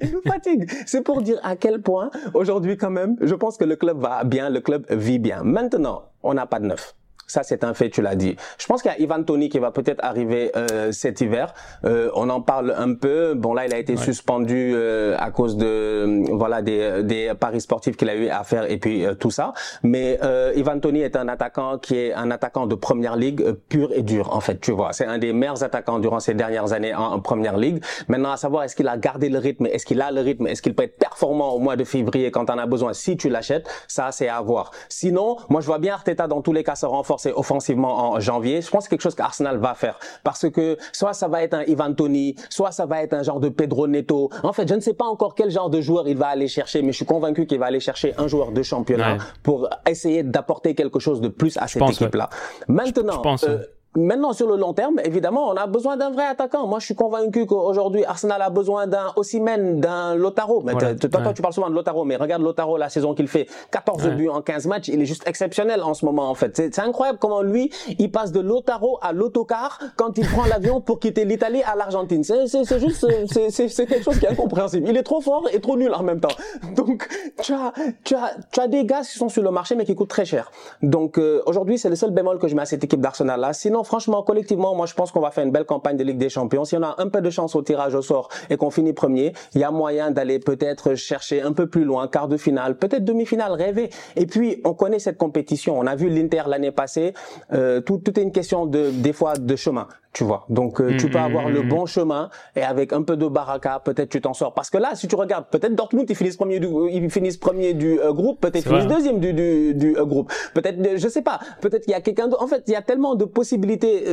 Il 0.00 0.12
nous 0.12 0.22
fatigue. 0.26 0.70
C'est 0.86 1.02
pour 1.02 1.22
dire 1.22 1.38
à 1.42 1.56
quel 1.56 1.80
point, 1.80 2.10
aujourd'hui 2.34 2.76
quand 2.76 2.90
même, 2.90 3.16
je 3.20 3.34
pense 3.34 3.56
que 3.56 3.64
le 3.64 3.76
club 3.76 4.00
va 4.00 4.24
bien, 4.24 4.50
le 4.50 4.60
club 4.60 4.84
vit 4.90 5.18
bien. 5.18 5.42
Maintenant, 5.42 6.04
on 6.22 6.34
n'a 6.34 6.46
pas 6.46 6.60
de 6.60 6.66
neuf. 6.66 6.94
Ça, 7.26 7.42
c'est 7.42 7.64
un 7.64 7.74
fait, 7.74 7.90
tu 7.90 8.02
l'as 8.02 8.14
dit. 8.14 8.36
Je 8.58 8.66
pense 8.66 8.82
qu'il 8.82 8.90
y 8.90 8.94
a 8.94 9.00
Ivan 9.00 9.22
Tony 9.22 9.48
qui 9.48 9.58
va 9.58 9.70
peut-être 9.70 10.02
arriver 10.04 10.52
euh, 10.56 10.92
cet 10.92 11.20
hiver. 11.20 11.54
Euh, 11.84 12.10
on 12.14 12.28
en 12.30 12.40
parle 12.40 12.74
un 12.76 12.94
peu. 12.94 13.34
Bon, 13.34 13.52
là, 13.52 13.66
il 13.66 13.74
a 13.74 13.78
été 13.78 13.96
suspendu 13.96 14.72
euh, 14.74 15.16
à 15.18 15.30
cause 15.30 15.56
de 15.56 16.22
voilà 16.32 16.62
des, 16.62 17.02
des 17.02 17.32
paris 17.38 17.60
sportifs 17.60 17.96
qu'il 17.96 18.08
a 18.08 18.14
eu 18.14 18.28
à 18.28 18.44
faire 18.44 18.70
et 18.70 18.78
puis 18.78 19.04
tout 19.18 19.30
ça. 19.30 19.52
Mais 19.82 20.20
Ivan 20.54 20.78
Tony 20.78 21.00
est 21.00 21.16
un 21.16 21.28
attaquant 21.28 21.78
qui 21.78 21.98
est 21.98 22.14
un 22.14 22.30
attaquant 22.30 22.66
de 22.66 22.74
première 22.74 23.16
ligue 23.16 23.52
pur 23.68 23.90
et 23.92 24.02
dur, 24.02 24.34
en 24.34 24.40
fait. 24.40 24.60
Tu 24.60 24.70
vois, 24.70 24.92
c'est 24.92 25.06
un 25.06 25.18
des 25.18 25.32
meilleurs 25.32 25.64
attaquants 25.64 25.98
durant 25.98 26.20
ces 26.20 26.34
dernières 26.34 26.72
années 26.72 26.94
en, 26.94 27.12
en 27.14 27.20
première 27.20 27.56
ligue. 27.56 27.82
Maintenant, 28.08 28.30
à 28.30 28.36
savoir, 28.36 28.62
est-ce 28.62 28.76
qu'il 28.76 28.88
a 28.88 28.96
gardé 28.96 29.28
le 29.28 29.38
rythme? 29.38 29.66
Est-ce 29.66 29.84
qu'il 29.84 30.00
a 30.00 30.12
le 30.12 30.20
rythme? 30.20 30.46
Est-ce 30.46 30.62
qu'il 30.62 30.74
peut 30.74 30.84
être 30.84 30.98
performant 30.98 31.50
au 31.54 31.58
mois 31.58 31.76
de 31.76 31.84
février 31.84 32.30
quand 32.30 32.50
on 32.50 32.58
a 32.58 32.66
besoin? 32.66 32.92
Si 32.92 33.16
tu 33.16 33.28
l'achètes, 33.28 33.68
ça, 33.88 34.12
c'est 34.12 34.28
à 34.28 34.40
voir. 34.40 34.70
Sinon, 34.88 35.38
moi, 35.48 35.60
je 35.60 35.66
vois 35.66 35.78
bien 35.78 35.94
Arteta 35.94 36.28
dans 36.28 36.40
tous 36.40 36.52
les 36.52 36.62
cas 36.62 36.76
se 36.76 36.86
renforcer 36.86 37.15
offensivement 37.34 38.12
en 38.12 38.20
janvier. 38.20 38.60
Je 38.60 38.70
pense 38.70 38.80
que 38.80 38.84
c'est 38.84 38.90
quelque 38.90 39.02
chose 39.02 39.14
qu'Arsenal 39.14 39.58
va 39.58 39.74
faire 39.74 39.98
parce 40.24 40.48
que 40.50 40.76
soit 40.92 41.12
ça 41.12 41.28
va 41.28 41.42
être 41.42 41.54
un 41.54 41.62
Ivan 41.64 41.92
Tony, 41.94 42.34
soit 42.50 42.72
ça 42.72 42.86
va 42.86 43.02
être 43.02 43.14
un 43.14 43.22
genre 43.22 43.40
de 43.40 43.48
Pedro 43.48 43.86
Neto. 43.86 44.30
En 44.42 44.52
fait, 44.52 44.68
je 44.68 44.74
ne 44.74 44.80
sais 44.80 44.94
pas 44.94 45.04
encore 45.04 45.34
quel 45.34 45.50
genre 45.50 45.70
de 45.70 45.80
joueur 45.80 46.08
il 46.08 46.16
va 46.16 46.28
aller 46.28 46.48
chercher, 46.48 46.82
mais 46.82 46.92
je 46.92 46.96
suis 46.96 47.06
convaincu 47.06 47.46
qu'il 47.46 47.58
va 47.58 47.66
aller 47.66 47.80
chercher 47.80 48.14
un 48.18 48.26
joueur 48.26 48.52
de 48.52 48.62
championnat 48.62 49.18
pour 49.42 49.68
essayer 49.88 50.22
d'apporter 50.22 50.74
quelque 50.74 50.98
chose 50.98 51.20
de 51.20 51.28
plus 51.28 51.56
à 51.58 51.68
cette 51.68 51.82
équipe-là. 51.82 52.28
Maintenant, 52.68 53.14
je 53.14 53.20
pense, 53.20 53.44
euh, 53.44 53.58
Maintenant, 53.96 54.32
sur 54.32 54.46
le 54.46 54.56
long 54.56 54.74
terme, 54.74 55.00
évidemment, 55.04 55.48
on 55.48 55.54
a 55.54 55.66
besoin 55.66 55.96
d'un 55.96 56.10
vrai 56.10 56.24
attaquant. 56.24 56.66
Moi, 56.66 56.78
je 56.80 56.86
suis 56.86 56.94
convaincu 56.94 57.46
qu'aujourd'hui, 57.46 58.04
Arsenal 58.04 58.42
a 58.42 58.50
besoin 58.50 58.86
d'un 58.86 59.12
Osimhen, 59.16 59.80
d'un 59.80 60.14
Lotaro. 60.14 60.62
Mais 60.64 60.74
toi, 60.74 60.94
toi, 60.94 61.32
tu 61.32 61.42
parles 61.42 61.54
souvent 61.54 61.70
de 61.70 61.74
Lotaro, 61.74 62.04
mais 62.04 62.16
regarde 62.16 62.42
Lotaro, 62.42 62.76
la 62.76 62.90
saison 62.90 63.14
qu'il 63.14 63.28
fait. 63.28 63.48
14 63.70 64.08
buts 64.10 64.28
en 64.28 64.42
15 64.42 64.66
matchs. 64.66 64.88
Il 64.88 65.00
est 65.00 65.06
juste 65.06 65.26
exceptionnel 65.26 65.82
en 65.82 65.94
ce 65.94 66.04
moment, 66.04 66.28
en 66.28 66.34
fait. 66.34 66.56
C'est 66.56 66.78
incroyable 66.78 67.18
comment 67.18 67.42
lui, 67.42 67.70
il 67.98 68.10
passe 68.10 68.32
de 68.32 68.40
Lotaro 68.40 68.98
à 69.00 69.12
l'autocar 69.12 69.78
quand 69.96 70.18
il 70.18 70.26
prend 70.26 70.44
l'avion 70.46 70.80
pour 70.80 71.00
quitter 71.00 71.24
l'Italie 71.24 71.62
à 71.62 71.74
l'Argentine. 71.74 72.22
C'est 72.22 72.78
juste, 72.78 73.06
c'est 73.28 73.86
quelque 73.86 74.04
chose 74.04 74.18
qui 74.18 74.26
est 74.26 74.30
incompréhensible. 74.30 74.88
Il 74.88 74.96
est 74.96 75.02
trop 75.02 75.20
fort 75.20 75.48
et 75.52 75.60
trop 75.60 75.76
nul 75.76 75.92
en 75.94 76.02
même 76.02 76.20
temps. 76.20 76.28
Donc, 76.74 77.08
tu 77.42 77.52
as, 77.52 77.72
tu 78.04 78.14
as, 78.14 78.36
tu 78.52 78.60
as 78.60 78.68
des 78.68 78.84
gars 78.84 79.00
qui 79.00 79.16
sont 79.16 79.28
sur 79.28 79.42
le 79.42 79.50
marché, 79.50 79.74
mais 79.74 79.84
qui 79.84 79.94
coûtent 79.94 80.10
très 80.10 80.24
cher. 80.24 80.50
Donc, 80.82 81.18
euh, 81.18 81.42
aujourd'hui, 81.46 81.78
c'est 81.78 81.88
le 81.88 81.96
seul 81.96 82.10
bémol 82.10 82.38
que 82.38 82.48
je 82.48 82.54
mets 82.54 82.62
à 82.62 82.66
cette 82.66 82.84
équipe 82.84 83.00
d'Arsenal-là. 83.00 83.52
Sinon, 83.52 83.82
franchement, 83.86 84.22
collectivement, 84.22 84.74
moi, 84.74 84.86
je 84.86 84.94
pense 84.94 85.12
qu'on 85.12 85.20
va 85.20 85.30
faire 85.30 85.44
une 85.44 85.52
belle 85.52 85.64
campagne 85.64 85.96
de 85.96 86.04
Ligue 86.04 86.18
des 86.18 86.28
Champions. 86.28 86.64
Si 86.64 86.76
on 86.76 86.82
a 86.82 86.94
un 86.98 87.08
peu 87.08 87.20
de 87.20 87.30
chance 87.30 87.54
au 87.54 87.62
tirage 87.62 87.94
au 87.94 88.02
sort 88.02 88.28
et 88.50 88.56
qu'on 88.56 88.70
finit 88.70 88.92
premier, 88.92 89.32
il 89.54 89.60
y 89.60 89.64
a 89.64 89.70
moyen 89.70 90.10
d'aller 90.10 90.38
peut-être 90.38 90.94
chercher 90.94 91.42
un 91.42 91.52
peu 91.52 91.66
plus 91.66 91.84
loin, 91.84 92.08
quart 92.08 92.28
de 92.28 92.36
finale, 92.36 92.76
peut-être 92.76 93.04
demi-finale, 93.04 93.52
rêver. 93.52 93.90
Et 94.16 94.26
puis, 94.26 94.60
on 94.64 94.74
connaît 94.74 94.98
cette 94.98 95.18
compétition. 95.18 95.78
On 95.78 95.86
a 95.86 95.96
vu 95.96 96.08
l'Inter 96.08 96.42
l'année 96.46 96.72
passée. 96.72 97.14
Euh, 97.52 97.80
tout, 97.80 97.98
tout 97.98 98.18
est 98.18 98.22
une 98.22 98.32
question 98.32 98.66
de, 98.66 98.90
des 98.90 99.12
fois, 99.12 99.34
de 99.34 99.56
chemin 99.56 99.88
tu 100.16 100.24
vois. 100.24 100.46
Donc 100.48 100.80
euh, 100.80 100.96
tu 100.96 101.10
peux 101.10 101.18
avoir 101.18 101.50
le 101.50 101.60
bon 101.60 101.84
chemin 101.84 102.30
et 102.54 102.62
avec 102.62 102.94
un 102.94 103.02
peu 103.02 103.18
de 103.18 103.26
baraka, 103.26 103.82
peut-être 103.84 104.08
tu 104.08 104.22
t'en 104.22 104.32
sors. 104.32 104.54
Parce 104.54 104.70
que 104.70 104.78
là, 104.78 104.94
si 104.94 105.08
tu 105.08 105.14
regardes, 105.14 105.44
peut-être 105.50 105.74
Dortmund 105.74 106.08
ils 106.08 106.16
finissent 106.16 106.38
premier 106.38 106.58
du, 106.58 106.68
ils 106.90 107.10
finissent 107.10 107.36
premier 107.36 107.74
du 107.74 108.00
euh, 108.00 108.14
groupe, 108.14 108.40
peut-être 108.40 108.64
ils 108.64 108.68
finissent 108.68 108.86
deuxième 108.86 109.20
du 109.20 109.34
du, 109.34 109.74
du 109.74 109.94
euh, 109.94 110.06
groupe. 110.06 110.32
Peut-être, 110.54 110.96
je 110.96 111.08
sais 111.08 111.20
pas. 111.20 111.38
Peut-être 111.60 111.84
qu'il 111.84 111.90
y 111.90 111.94
a 111.94 112.00
quelqu'un. 112.00 112.30
En 112.40 112.46
fait, 112.46 112.62
il 112.66 112.72
y 112.72 112.76
a 112.76 112.80
tellement 112.80 113.14
de 113.14 113.26
possibilités 113.26 114.06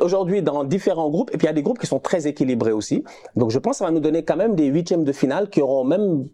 aujourd'hui 0.00 0.42
dans 0.42 0.64
différents 0.64 1.10
groupes 1.10 1.30
et 1.32 1.38
puis 1.38 1.44
il 1.44 1.50
y 1.50 1.52
a 1.52 1.54
des 1.54 1.62
groupes 1.62 1.78
qui 1.78 1.86
sont 1.86 2.00
très 2.00 2.26
équilibrés 2.26 2.72
aussi. 2.72 3.04
Donc 3.36 3.52
je 3.52 3.60
pense 3.60 3.74
que 3.74 3.78
ça 3.78 3.84
va 3.84 3.92
nous 3.92 4.00
donner 4.00 4.24
quand 4.24 4.36
même 4.36 4.56
des 4.56 4.66
huitièmes 4.66 5.04
de 5.04 5.12
finale 5.12 5.48
qui 5.48 5.62
auront 5.62 5.84
même 5.84 6.26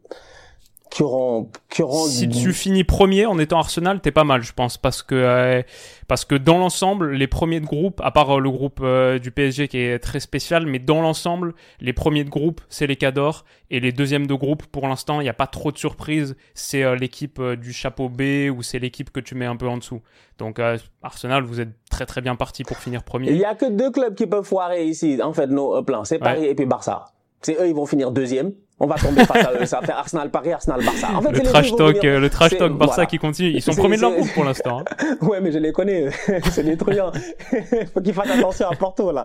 qui 0.93 1.03
auront, 1.03 1.49
qui 1.71 1.83
auront 1.83 2.05
si 2.05 2.29
tu 2.29 2.53
finis 2.53 2.85
premier 2.85 3.25
en 3.25 3.39
étant 3.39 3.59
Arsenal, 3.59 4.01
t'es 4.03 4.11
pas 4.11 4.25
mal, 4.25 4.43
je 4.43 4.53
pense, 4.53 4.77
parce 4.77 5.03
que 5.03 5.15
euh, 5.15 5.63
parce 6.07 6.27
que 6.27 6.35
dans 6.35 6.59
l'ensemble, 6.59 7.13
les 7.13 7.27
premiers 7.27 7.61
de 7.61 7.65
groupe, 7.65 8.03
à 8.05 8.11
part 8.11 8.37
euh, 8.37 8.41
le 8.41 8.51
groupe 8.51 8.81
euh, 8.83 9.19
du 9.19 9.31
PSG 9.31 9.69
qui 9.69 9.79
est 9.79 9.99
très 9.99 10.21
spécial, 10.21 10.67
mais 10.67 10.79
dans 10.79 11.01
l'ensemble, 11.01 11.55
les 11.81 11.95
premiers 11.95 12.25
de 12.25 12.29
groupe, 12.29 12.61
c'est 12.69 12.87
les 12.87 12.97
Cadors, 12.97 13.47
et 13.71 13.81
les 13.81 13.91
deuxièmes 13.91 14.27
de 14.27 14.35
groupe, 14.35 14.67
pour 14.67 14.87
l'instant, 14.87 15.21
il 15.21 15.25
n'y 15.25 15.31
a 15.31 15.35
pas 15.35 15.47
trop 15.47 15.73
de 15.73 15.79
surprises. 15.79 16.37
C'est 16.53 16.95
l'équipe 16.97 17.41
du 17.41 17.73
chapeau 17.73 18.11
B 18.11 18.51
ou 18.55 18.63
c'est 18.63 18.79
l'équipe 18.79 19.11
que 19.11 19.21
tu 19.21 19.35
mets 19.35 19.47
un 19.47 19.57
peu 19.57 19.69
en 19.69 19.79
dessous. 19.79 20.03
Donc 20.37 20.61
Arsenal, 21.03 21.43
vous 21.43 21.61
êtes 21.61 21.71
très 21.91 22.05
très 22.05 22.21
bien 22.21 22.37
parti 22.37 22.65
pour 22.65 22.77
finir 22.77 23.03
premier. 23.03 23.31
Il 23.31 23.39
y 23.39 23.47
a 23.47 23.55
que 23.55 23.71
deux 23.71 23.91
clubs 23.91 24.15
qui 24.15 24.27
peuvent 24.27 24.45
foirer 24.45 24.85
ici, 24.85 25.19
en 25.23 25.33
fait, 25.33 25.47
nos 25.47 25.83
plans, 25.83 26.05
c'est 26.05 26.19
Paris 26.19 26.45
et 26.45 26.55
puis 26.55 26.67
Barça. 26.67 27.07
C'est 27.41 27.59
eux, 27.59 27.67
ils 27.67 27.75
vont 27.75 27.87
finir 27.87 28.13
deuxième 28.13 28.53
on 28.83 28.87
va 28.89 28.97
tomber 28.97 29.25
face 29.25 29.47
à 29.47 29.53
eux. 29.53 29.65
Ça 29.65 29.79
va 29.81 29.87
faire 29.87 29.99
Arsenal 29.99 30.29
Paris, 30.29 30.53
Arsenal 30.53 30.85
Barça. 30.85 31.09
En 31.15 31.23
fait, 31.23 31.31
le, 31.31 31.43
trash 31.43 31.75
talk, 31.77 32.03
le 32.03 32.29
trash 32.29 32.59
talk 32.59 32.73
Barça 32.73 33.07
qui 33.07 33.19
continue. 33.19 33.51
Ils 33.51 33.63
sont 33.63 33.75
premiers 33.75 33.97
de 33.97 34.03
leur 34.03 34.13
groupe 34.13 34.33
pour 34.35 34.45
l'instant. 34.45 34.81
Hein. 34.81 35.17
ouais, 35.23 35.41
mais 35.41 35.53
je 35.53 35.59
les 35.59 35.71
connais. 35.71 36.09
c'est 36.51 36.65
des 36.65 36.77
truands. 36.77 37.13
Faut 37.95 38.01
qu'ils 38.01 38.13
fassent 38.13 38.31
attention 38.31 38.69
à 38.69 38.75
Porto 38.75 39.13
là. 39.13 39.25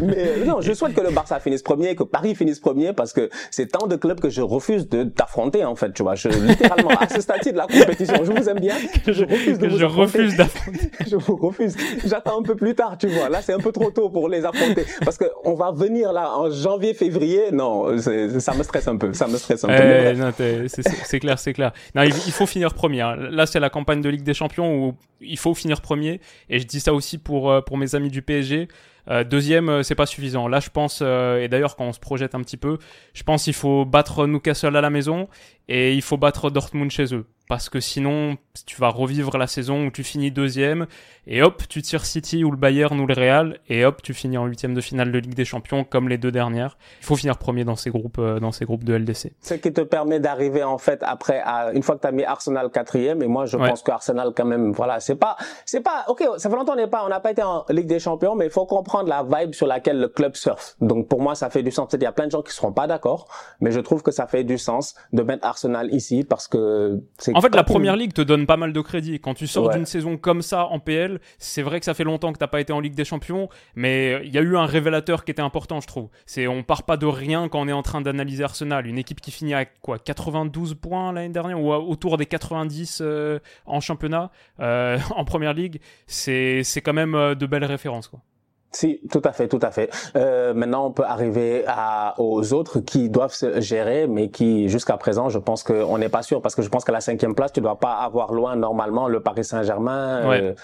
Mais 0.00 0.14
euh, 0.18 0.44
non, 0.44 0.60
je 0.60 0.74
souhaite 0.74 0.94
que 0.94 1.00
le 1.00 1.10
Barça 1.10 1.40
finisse 1.40 1.62
premier, 1.62 1.96
que 1.96 2.02
Paris 2.02 2.34
finisse 2.34 2.60
premier, 2.60 2.92
parce 2.92 3.14
que 3.14 3.30
c'est 3.50 3.72
tant 3.72 3.86
de 3.86 3.96
clubs 3.96 4.20
que 4.20 4.28
je 4.28 4.42
refuse 4.42 4.88
de 4.90 5.04
t'affronter 5.04 5.64
en 5.64 5.74
fait. 5.74 5.92
Tu 5.92 6.02
vois, 6.02 6.14
je 6.14 6.28
littéralement 6.28 6.90
à 6.90 7.08
ce 7.08 7.22
stade 7.22 7.38
de 7.46 7.56
la 7.56 7.66
compétition, 7.66 8.22
je 8.24 8.32
vous 8.32 8.48
aime 8.50 8.60
bien, 8.60 8.74
que 9.06 9.12
je 9.14 9.24
refuse 9.24 9.58
de 9.58 9.66
que 9.66 9.72
vous 9.72 9.78
je 9.78 9.84
refuse 9.86 10.36
d'affronter. 10.36 10.90
je 11.06 11.16
vous 11.16 11.36
refuse. 11.36 11.76
J'attends 12.04 12.40
un 12.40 12.42
peu 12.42 12.56
plus 12.56 12.74
tard, 12.74 12.98
tu 12.98 13.06
vois. 13.06 13.30
Là, 13.30 13.40
c'est 13.40 13.54
un 13.54 13.58
peu 13.58 13.72
trop 13.72 13.90
tôt 13.90 14.10
pour 14.10 14.28
les 14.28 14.44
affronter, 14.44 14.84
parce 15.02 15.16
que 15.16 15.24
on 15.44 15.54
va 15.54 15.72
venir 15.72 16.12
là 16.12 16.36
en 16.36 16.50
janvier, 16.50 16.92
février. 16.92 17.52
Non, 17.52 17.96
ça 17.98 18.54
me 18.54 18.62
stresse 18.62 18.86
un 18.86 18.96
peu. 18.96 18.97
Ça 19.12 19.28
me 19.28 19.36
stresse 19.36 19.64
un 19.64 19.68
peu. 19.68 19.74
Euh, 19.74 20.66
c'est 20.68 21.20
clair, 21.20 21.38
c'est 21.38 21.52
clair. 21.52 21.72
Non, 21.94 22.02
il, 22.02 22.12
faut 22.12 22.46
finir 22.46 22.74
premier. 22.74 23.00
Hein. 23.00 23.16
Là, 23.16 23.46
c'est 23.46 23.60
la 23.60 23.70
campagne 23.70 24.00
de 24.00 24.08
Ligue 24.08 24.22
des 24.22 24.34
Champions 24.34 24.74
où 24.74 24.94
il 25.20 25.38
faut 25.38 25.54
finir 25.54 25.80
premier. 25.80 26.20
Et 26.48 26.58
je 26.58 26.66
dis 26.66 26.80
ça 26.80 26.92
aussi 26.92 27.18
pour, 27.18 27.50
euh, 27.50 27.60
pour 27.60 27.78
mes 27.78 27.94
amis 27.94 28.10
du 28.10 28.22
PSG. 28.22 28.68
Euh, 29.10 29.24
deuxième, 29.24 29.82
c'est 29.82 29.94
pas 29.94 30.06
suffisant. 30.06 30.48
Là, 30.48 30.60
je 30.60 30.68
pense, 30.70 31.00
et 31.00 31.48
d'ailleurs, 31.48 31.76
quand 31.76 31.86
on 31.86 31.92
se 31.92 32.00
projette 32.00 32.34
un 32.34 32.42
petit 32.42 32.58
peu, 32.58 32.78
je 33.14 33.22
pense 33.22 33.44
qu'il 33.44 33.54
faut 33.54 33.84
battre 33.84 34.26
Newcastle 34.26 34.76
à 34.76 34.80
la 34.80 34.90
maison 34.90 35.28
et 35.68 35.94
il 35.94 36.02
faut 36.02 36.16
battre 36.16 36.50
Dortmund 36.50 36.90
chez 36.90 37.14
eux 37.14 37.26
parce 37.48 37.70
que 37.70 37.80
sinon 37.80 38.36
tu 38.66 38.78
vas 38.80 38.88
revivre 38.88 39.38
la 39.38 39.46
saison 39.46 39.86
où 39.86 39.90
tu 39.90 40.04
finis 40.04 40.30
deuxième 40.30 40.86
et 41.26 41.42
hop 41.42 41.62
tu 41.68 41.80
tires 41.82 42.04
City 42.04 42.44
ou 42.44 42.50
le 42.50 42.56
Bayern 42.56 42.98
ou 43.00 43.06
le 43.06 43.14
Real 43.14 43.58
et 43.68 43.84
hop 43.84 44.02
tu 44.02 44.12
finis 44.12 44.36
en 44.36 44.46
huitième 44.46 44.74
de 44.74 44.80
finale 44.80 45.10
de 45.10 45.18
Ligue 45.18 45.34
des 45.34 45.44
Champions 45.44 45.84
comme 45.84 46.08
les 46.08 46.18
deux 46.18 46.30
dernières. 46.30 46.76
Il 47.00 47.06
faut 47.06 47.16
finir 47.16 47.38
premier 47.38 47.64
dans 47.64 47.76
ces 47.76 47.90
groupes 47.90 48.18
euh, 48.18 48.38
dans 48.38 48.52
ces 48.52 48.66
groupes 48.66 48.84
de 48.84 48.94
LDC. 48.94 49.32
Ce 49.40 49.54
qui 49.54 49.72
te 49.72 49.80
permet 49.80 50.20
d'arriver 50.20 50.62
en 50.62 50.78
fait 50.78 51.02
après 51.02 51.40
à, 51.44 51.70
une 51.72 51.82
fois 51.82 51.96
que 51.96 52.02
tu 52.02 52.06
as 52.06 52.12
mis 52.12 52.24
Arsenal 52.24 52.70
quatrième 52.70 53.22
et 53.22 53.26
moi 53.26 53.46
je 53.46 53.56
pense 53.56 53.82
que 53.82 53.90
Arsenal 53.90 54.32
quand 54.36 54.44
même 54.44 54.72
voilà 54.72 55.00
c'est 55.00 55.16
pas 55.16 55.36
c'est 55.64 55.80
pas 55.80 56.04
ok 56.08 56.24
ça 56.36 56.50
fait 56.50 56.56
longtemps 56.56 56.74
on 56.74 56.76
n'est 56.76 56.86
pas 56.86 57.04
on 57.04 57.08
n'a 57.08 57.20
pas 57.20 57.30
été 57.30 57.42
en 57.42 57.64
Ligue 57.70 57.86
des 57.86 57.98
Champions 58.00 58.34
mais 58.34 58.46
il 58.46 58.50
faut 58.50 58.66
comprendre 58.66 59.08
la 59.08 59.22
vibe 59.22 59.54
sur 59.54 59.66
laquelle 59.66 59.98
le 59.98 60.08
club 60.08 60.36
surfe. 60.36 60.76
Donc 60.80 61.08
pour 61.08 61.22
moi 61.22 61.34
ça 61.34 61.48
fait 61.48 61.62
du 61.62 61.70
sens. 61.70 61.88
Il 61.94 62.02
y 62.02 62.06
a 62.06 62.12
plein 62.12 62.26
de 62.26 62.32
gens 62.32 62.42
qui 62.42 62.52
seront 62.52 62.72
pas 62.72 62.86
d'accord 62.86 63.26
mais 63.60 63.70
je 63.70 63.80
trouve 63.80 64.02
que 64.02 64.10
ça 64.10 64.26
fait 64.26 64.44
du 64.44 64.58
sens 64.58 64.94
de 65.14 65.22
mettre 65.22 65.46
Arsenal 65.46 65.57
ici 65.90 66.24
parce 66.24 66.48
que 66.48 67.00
c'est 67.18 67.34
en 67.36 67.40
fait, 67.40 67.54
la 67.54 67.64
première 67.64 67.96
ligue 67.96 68.12
te 68.12 68.22
donne 68.22 68.46
pas 68.46 68.56
mal 68.56 68.72
de 68.72 68.80
crédit. 68.80 69.20
Quand 69.20 69.34
tu 69.34 69.46
sors 69.46 69.70
d'une 69.70 69.86
saison 69.86 70.16
comme 70.16 70.42
ça 70.42 70.66
en 70.66 70.80
PL, 70.80 71.20
c'est 71.38 71.62
vrai 71.62 71.78
que 71.78 71.84
ça 71.84 71.94
fait 71.94 72.04
longtemps 72.04 72.32
que 72.32 72.38
t'as 72.38 72.46
pas 72.46 72.60
été 72.60 72.72
en 72.72 72.80
Ligue 72.80 72.94
des 72.94 73.04
Champions, 73.04 73.48
mais 73.74 74.20
il 74.24 74.32
y 74.32 74.38
a 74.38 74.42
eu 74.42 74.56
un 74.56 74.66
révélateur 74.66 75.24
qui 75.24 75.30
était 75.30 75.42
important, 75.42 75.80
je 75.80 75.86
trouve. 75.86 76.08
C'est 76.26 76.46
on 76.46 76.62
part 76.62 76.84
pas 76.84 76.96
de 76.96 77.06
rien 77.06 77.48
quand 77.48 77.60
on 77.60 77.68
est 77.68 77.72
en 77.72 77.82
train 77.82 78.00
d'analyser 78.00 78.44
Arsenal. 78.44 78.86
Une 78.86 78.98
équipe 78.98 79.20
qui 79.20 79.30
finit 79.30 79.54
à 79.54 79.64
quoi 79.64 79.98
92 79.98 80.74
points 80.74 81.12
l'année 81.12 81.28
dernière 81.28 81.60
ou 81.60 81.72
autour 81.72 82.16
des 82.16 82.26
90 82.26 83.00
euh, 83.00 83.38
en 83.66 83.80
championnat, 83.80 84.30
euh, 84.60 84.98
en 85.16 85.24
première 85.24 85.54
ligue, 85.54 85.80
c'est 86.06 86.62
c'est 86.62 86.80
quand 86.80 86.92
même 86.92 87.14
euh, 87.14 87.34
de 87.34 87.46
belles 87.46 87.64
références, 87.64 88.08
quoi. 88.08 88.20
Si, 88.70 89.00
tout 89.10 89.22
à 89.24 89.32
fait, 89.32 89.48
tout 89.48 89.60
à 89.62 89.70
fait. 89.70 89.90
Euh, 90.14 90.52
maintenant, 90.52 90.86
on 90.86 90.90
peut 90.90 91.04
arriver 91.04 91.64
à, 91.66 92.14
aux 92.18 92.52
autres 92.52 92.80
qui 92.80 93.08
doivent 93.08 93.32
se 93.32 93.60
gérer, 93.60 94.06
mais 94.06 94.28
qui, 94.28 94.68
jusqu'à 94.68 94.98
présent, 94.98 95.30
je 95.30 95.38
pense 95.38 95.62
qu'on 95.62 95.96
n'est 95.96 96.10
pas 96.10 96.22
sûr, 96.22 96.42
parce 96.42 96.54
que 96.54 96.60
je 96.60 96.68
pense 96.68 96.84
qu'à 96.84 96.92
la 96.92 97.00
cinquième 97.00 97.34
place, 97.34 97.52
tu 97.52 97.62
dois 97.62 97.78
pas 97.78 97.94
avoir 97.94 98.32
loin 98.32 98.56
normalement 98.56 99.08
le 99.08 99.20
Paris 99.20 99.44
Saint-Germain 99.44 100.30
euh, 100.30 100.54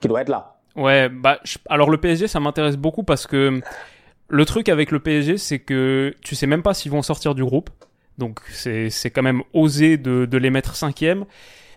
qui 0.00 0.08
doit 0.08 0.22
être 0.22 0.28
là. 0.28 0.56
Ouais, 0.74 1.08
bah 1.08 1.38
alors 1.68 1.90
le 1.90 1.98
PSG, 1.98 2.26
ça 2.28 2.40
m'intéresse 2.40 2.76
beaucoup 2.76 3.04
parce 3.04 3.26
que 3.26 3.60
le 4.28 4.44
truc 4.44 4.68
avec 4.68 4.90
le 4.90 5.00
PSG, 5.00 5.36
c'est 5.36 5.58
que 5.58 6.14
tu 6.22 6.34
sais 6.34 6.46
même 6.46 6.62
pas 6.62 6.72
s'ils 6.74 6.90
vont 6.90 7.02
sortir 7.02 7.34
du 7.34 7.44
groupe, 7.44 7.68
donc 8.16 8.40
c'est 8.50 8.88
c'est 8.88 9.10
quand 9.10 9.22
même 9.22 9.42
osé 9.52 9.98
de 9.98 10.24
de 10.24 10.38
les 10.38 10.48
mettre 10.48 10.74
cinquième, 10.74 11.26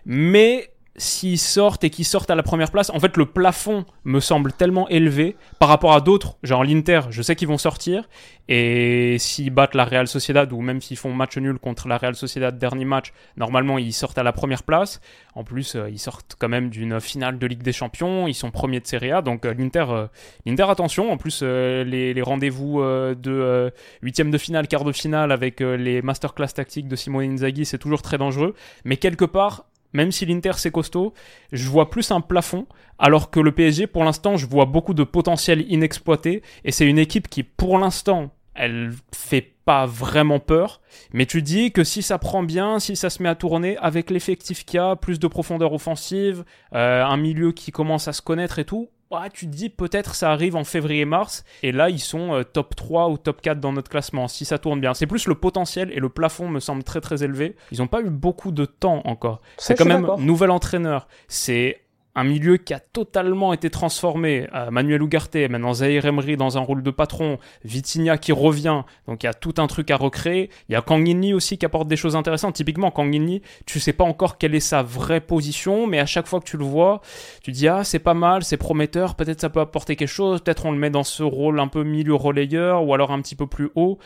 mais 0.06 0.70
s'ils 0.98 1.38
sortent 1.38 1.84
et 1.84 1.90
qu'ils 1.90 2.04
sortent 2.04 2.30
à 2.30 2.34
la 2.34 2.42
première 2.42 2.70
place, 2.70 2.90
en 2.90 3.00
fait 3.00 3.16
le 3.16 3.26
plafond 3.26 3.84
me 4.04 4.20
semble 4.20 4.52
tellement 4.52 4.88
élevé 4.88 5.36
par 5.58 5.68
rapport 5.68 5.92
à 5.92 6.00
d'autres, 6.00 6.36
genre 6.42 6.64
l'Inter, 6.64 7.02
je 7.10 7.22
sais 7.22 7.36
qu'ils 7.36 7.48
vont 7.48 7.58
sortir, 7.58 8.08
et 8.48 9.16
s'ils 9.18 9.50
battent 9.50 9.74
la 9.74 9.84
Real 9.84 10.06
Sociedad, 10.08 10.52
ou 10.52 10.60
même 10.60 10.80
s'ils 10.80 10.96
font 10.96 11.12
match 11.12 11.36
nul 11.36 11.58
contre 11.58 11.88
la 11.88 11.98
Real 11.98 12.14
Sociedad 12.14 12.56
dernier 12.56 12.84
match, 12.84 13.12
normalement 13.36 13.78
ils 13.78 13.92
sortent 13.92 14.18
à 14.18 14.22
la 14.22 14.32
première 14.32 14.62
place, 14.62 15.00
en 15.34 15.44
plus 15.44 15.74
euh, 15.74 15.90
ils 15.90 15.98
sortent 15.98 16.36
quand 16.38 16.48
même 16.48 16.70
d'une 16.70 17.00
finale 17.00 17.38
de 17.38 17.46
Ligue 17.46 17.62
des 17.62 17.72
Champions, 17.72 18.26
ils 18.26 18.34
sont 18.34 18.50
premiers 18.50 18.80
de 18.80 18.86
Serie 18.86 19.12
A, 19.12 19.22
donc 19.22 19.44
euh, 19.44 19.54
l'Inter, 19.54 19.86
euh, 19.90 20.06
l'Inter 20.46 20.66
attention, 20.70 21.12
en 21.12 21.16
plus 21.16 21.42
les, 21.42 22.22
rendez-vous 22.22 22.80
de 22.80 23.72
huitième 24.02 24.30
de 24.30 24.38
finale, 24.38 24.66
quart 24.68 24.84
de 24.84 24.92
finale 24.92 25.30
avec 25.30 25.60
les 25.60 26.02
masterclass 26.02 26.48
tactiques 26.48 26.88
de 26.88 26.96
Simone 26.96 27.32
Inzaghi, 27.32 27.64
c'est 27.64 27.78
toujours 27.78 28.02
très 28.02 28.18
dangereux, 28.18 28.54
mais 28.84 28.96
quelque 28.96 29.24
part 29.24 29.66
même 29.96 30.12
si 30.12 30.26
l'Inter 30.26 30.52
c'est 30.56 30.70
costaud, 30.70 31.14
je 31.52 31.68
vois 31.68 31.90
plus 31.90 32.10
un 32.10 32.20
plafond, 32.20 32.66
alors 32.98 33.30
que 33.30 33.40
le 33.40 33.50
PSG, 33.50 33.86
pour 33.86 34.04
l'instant, 34.04 34.36
je 34.36 34.46
vois 34.46 34.66
beaucoup 34.66 34.94
de 34.94 35.04
potentiel 35.04 35.64
inexploité, 35.72 36.42
et 36.64 36.70
c'est 36.70 36.86
une 36.86 36.98
équipe 36.98 37.28
qui, 37.28 37.42
pour 37.42 37.78
l'instant, 37.78 38.30
elle 38.54 38.92
fait 39.14 39.54
pas 39.64 39.86
vraiment 39.86 40.38
peur, 40.38 40.80
mais 41.12 41.26
tu 41.26 41.42
dis 41.42 41.72
que 41.72 41.82
si 41.82 42.02
ça 42.02 42.18
prend 42.18 42.42
bien, 42.42 42.78
si 42.78 42.94
ça 42.94 43.10
se 43.10 43.22
met 43.22 43.28
à 43.28 43.34
tourner 43.34 43.76
avec 43.78 44.10
l'effectif 44.10 44.64
qu'il 44.64 44.78
y 44.78 44.80
a, 44.80 44.96
plus 44.96 45.18
de 45.18 45.26
profondeur 45.26 45.72
offensive, 45.72 46.44
euh, 46.74 47.02
un 47.04 47.16
milieu 47.16 47.52
qui 47.52 47.72
commence 47.72 48.06
à 48.06 48.12
se 48.12 48.22
connaître 48.22 48.58
et 48.58 48.64
tout, 48.64 48.88
ouais, 49.10 49.30
tu 49.32 49.46
te 49.46 49.54
dis 49.54 49.68
peut-être 49.68 50.14
ça 50.14 50.32
arrive 50.32 50.56
en 50.56 50.64
février-mars, 50.64 51.44
et 51.62 51.72
là 51.72 51.90
ils 51.90 52.00
sont 52.00 52.34
euh, 52.34 52.42
top 52.42 52.74
3 52.74 53.08
ou 53.08 53.18
top 53.18 53.40
4 53.40 53.60
dans 53.60 53.72
notre 53.72 53.90
classement, 53.90 54.28
si 54.28 54.44
ça 54.44 54.58
tourne 54.58 54.80
bien. 54.80 54.94
C'est 54.94 55.06
plus 55.06 55.26
le 55.26 55.34
potentiel 55.34 55.90
et 55.92 56.00
le 56.00 56.08
plafond 56.08 56.48
me 56.48 56.60
semble 56.60 56.82
très 56.82 57.00
très 57.00 57.22
élevé. 57.22 57.56
Ils 57.72 57.78
n'ont 57.78 57.86
pas 57.86 58.00
eu 58.00 58.10
beaucoup 58.10 58.52
de 58.52 58.64
temps 58.64 59.02
encore. 59.04 59.40
C'est 59.58 59.74
quand 59.74 59.84
même 59.84 60.06
nouvel 60.18 60.50
entraîneur. 60.50 61.08
C'est 61.28 61.85
un 62.16 62.24
milieu 62.24 62.56
qui 62.56 62.72
a 62.72 62.80
totalement 62.80 63.52
été 63.52 63.68
transformé. 63.68 64.48
Euh, 64.54 64.70
Manuel 64.70 65.02
Ugarte, 65.02 65.36
maintenant 65.50 65.74
Zahir 65.74 66.06
Emery 66.06 66.38
dans 66.38 66.56
un 66.56 66.62
rôle 66.62 66.82
de 66.82 66.90
patron, 66.90 67.38
Vitinha 67.62 68.16
qui 68.16 68.32
revient, 68.32 68.82
donc 69.06 69.22
il 69.22 69.26
y 69.26 69.28
a 69.28 69.34
tout 69.34 69.54
un 69.58 69.66
truc 69.66 69.90
à 69.90 69.96
recréer. 69.96 70.50
Il 70.68 70.72
y 70.72 70.76
a 70.76 70.80
Kang 70.80 71.06
aussi 71.34 71.58
qui 71.58 71.66
apporte 71.66 71.88
des 71.88 71.96
choses 71.96 72.16
intéressantes. 72.16 72.54
Typiquement, 72.54 72.90
Kang 72.90 73.14
In 73.14 73.38
tu 73.66 73.80
sais 73.80 73.92
pas 73.92 74.04
encore 74.04 74.38
quelle 74.38 74.54
est 74.54 74.60
sa 74.60 74.82
vraie 74.82 75.20
position, 75.20 75.86
mais 75.86 75.98
à 75.98 76.06
chaque 76.06 76.26
fois 76.26 76.40
que 76.40 76.46
tu 76.46 76.56
le 76.56 76.64
vois, 76.64 77.02
tu 77.42 77.52
dis 77.52 77.68
ah 77.68 77.84
c'est 77.84 77.98
pas 77.98 78.14
mal, 78.14 78.42
c'est 78.42 78.56
prometteur, 78.56 79.14
peut-être 79.14 79.40
ça 79.40 79.50
peut 79.50 79.60
apporter 79.60 79.94
quelque 79.94 80.08
chose, 80.08 80.40
peut-être 80.40 80.64
on 80.64 80.72
le 80.72 80.78
met 80.78 80.90
dans 80.90 81.04
ce 81.04 81.22
rôle 81.22 81.60
un 81.60 81.68
peu 81.68 81.84
milieu 81.84 82.14
relayeur 82.14 82.82
ou 82.84 82.94
alors 82.94 83.10
un 83.12 83.20
petit 83.20 83.36
peu 83.36 83.46
plus 83.46 83.68
haut. 83.74 83.98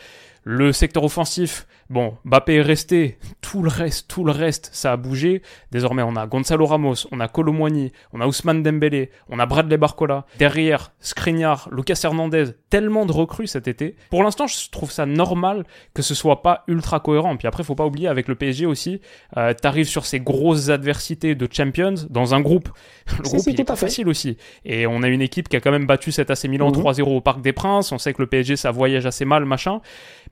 Le 0.43 0.71
secteur 0.71 1.03
offensif, 1.03 1.67
bon, 1.91 2.17
Mbappé 2.25 2.55
est 2.55 2.61
resté, 2.61 3.19
tout 3.41 3.61
le 3.61 3.69
reste, 3.69 4.07
tout 4.07 4.23
le 4.23 4.31
reste, 4.31 4.71
ça 4.73 4.93
a 4.93 4.97
bougé. 4.97 5.43
Désormais, 5.71 6.01
on 6.01 6.15
a 6.15 6.25
Gonzalo 6.25 6.65
Ramos, 6.65 7.07
on 7.11 7.19
a 7.19 7.27
Colomwani, 7.27 7.91
on 8.11 8.21
a 8.21 8.25
Ousmane 8.25 8.63
Dembélé, 8.63 9.11
on 9.29 9.37
a 9.37 9.45
Bradley 9.45 9.77
Barcola. 9.77 10.25
Derrière, 10.39 10.93
Skriniar, 10.99 11.69
Lucas 11.71 11.99
Hernandez, 12.03 12.45
tellement 12.71 13.05
de 13.05 13.11
recrues 13.11 13.45
cet 13.45 13.67
été. 13.67 13.95
Pour 14.09 14.23
l'instant, 14.23 14.47
je 14.47 14.71
trouve 14.71 14.91
ça 14.91 15.05
normal 15.05 15.63
que 15.93 16.01
ce 16.01 16.15
soit 16.15 16.41
pas 16.41 16.63
ultra 16.67 16.99
cohérent. 16.99 17.37
Puis 17.37 17.47
après, 17.47 17.63
faut 17.63 17.75
pas 17.75 17.85
oublier, 17.85 18.07
avec 18.07 18.27
le 18.27 18.33
PSG 18.33 18.65
aussi, 18.65 18.99
euh, 19.37 19.53
t'arrives 19.53 19.87
sur 19.87 20.07
ces 20.07 20.19
grosses 20.19 20.69
adversités 20.69 21.35
de 21.35 21.47
Champions 21.51 21.93
dans 22.09 22.33
un 22.33 22.41
groupe. 22.41 22.69
Le 23.17 23.23
groupe, 23.23 23.43
il 23.45 23.61
est 23.61 23.63
pas 23.63 23.75
facile 23.75 24.07
aussi. 24.07 24.37
Et 24.65 24.87
on 24.87 25.03
a 25.03 25.07
une 25.07 25.21
équipe 25.21 25.49
qui 25.49 25.55
a 25.55 25.59
quand 25.59 25.71
même 25.71 25.85
battu 25.85 26.11
cet 26.11 26.31
AC 26.31 26.45
Milan 26.45 26.71
3-0 26.71 27.01
mhm. 27.01 27.07
au 27.09 27.21
Parc 27.21 27.41
des 27.41 27.53
Princes. 27.53 27.91
On 27.91 27.99
sait 27.99 28.13
que 28.13 28.21
le 28.23 28.27
PSG, 28.27 28.55
ça 28.55 28.71
voyage 28.71 29.05
assez 29.05 29.25
mal, 29.25 29.45
machin. 29.45 29.81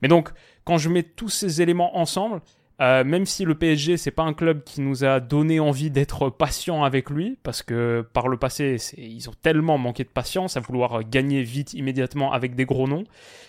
Mais 0.02 0.08
donc, 0.08 0.30
quand 0.64 0.78
je 0.78 0.88
mets 0.88 1.02
tous 1.02 1.28
ces 1.28 1.62
éléments 1.62 1.98
ensemble, 1.98 2.40
euh, 2.80 3.04
même 3.04 3.26
si 3.26 3.44
le 3.44 3.54
PSG, 3.54 3.98
c'est 3.98 4.10
pas 4.10 4.22
un 4.22 4.32
club 4.32 4.64
qui 4.64 4.80
nous 4.80 5.04
a 5.04 5.20
donné 5.20 5.60
envie 5.60 5.90
d'être 5.90 6.30
patient 6.30 6.82
avec 6.82 7.10
lui, 7.10 7.36
parce 7.42 7.62
que 7.62 8.06
par 8.14 8.28
le 8.28 8.38
passé, 8.38 8.76
ils 8.96 9.28
ont 9.28 9.34
tellement 9.42 9.76
manqué 9.76 10.02
de 10.02 10.08
patience 10.08 10.56
à 10.56 10.60
vouloir 10.60 11.06
gagner 11.08 11.42
vite, 11.42 11.74
immédiatement 11.74 12.32
avec 12.32 12.54
des 12.54 12.64
gros 12.64 12.88
noms. 12.88 13.04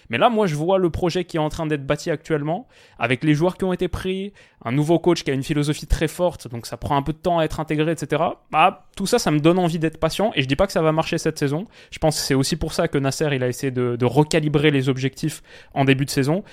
Mais 0.10 0.17
là, 0.17 0.30
moi, 0.30 0.46
je 0.46 0.56
vois 0.56 0.78
le 0.78 0.89
projet 0.89 1.24
qui 1.24 1.38
est 1.38 1.39
en 1.39 1.48
train 1.48 1.65
d'être 1.65 1.88
bâti 1.88 2.12
actuellement, 2.12 2.67
avec 3.00 3.24
les 3.24 3.34
joueurs 3.34 3.56
qui 3.58 3.63
ont 3.63 3.72
été 3.72 3.88
pris, 3.88 4.34
un 4.65 4.74
nouveau 4.74 5.00
coach 5.00 5.24
qui 5.24 5.32
a 5.32 5.34
une 5.34 5.44
philosophie 5.44 5.88
très 5.88 6.10
forte, 6.10 6.50
donc 6.50 6.65
ça 6.65 6.76
prend 6.76 6.98
un 6.98 7.02
peu 7.02 7.13
de 7.13 7.17
temps 7.17 7.39
à 7.39 7.46
être 7.46 7.62
intégré, 7.62 7.94
etc. 7.94 8.22
Bah, 8.52 8.88
tout 8.98 9.08
ça, 9.08 9.17
ça 9.17 9.32
me 9.32 9.39
donne 9.39 9.58
envie 9.58 9.80
d'être 9.80 9.98
patient, 9.98 10.34
et 10.36 10.41
je 10.41 10.48
dis 10.48 10.58
pas 10.58 10.67
que 10.67 10.74
ça 10.74 10.82
va 10.82 10.91
marcher 10.91 11.17
cette 11.17 11.39
saison. 11.39 11.67
Je 11.91 12.00
pense 12.00 12.17
que 12.17 12.26
c'est 12.26 12.34
aussi 12.34 12.58
pour 12.58 12.74
ça 12.74 12.89
que 12.89 12.98
Nasser, 12.98 13.30
il 13.32 13.44
a 13.44 13.48
essayé 13.48 13.72
de, 13.72 13.96
de 13.96 14.06
recalibrer 14.06 14.72
les 14.72 14.89
objectifs 14.89 15.41
en 15.74 15.86
début 15.86 16.04
de 16.04 16.10
saison. 16.10 16.44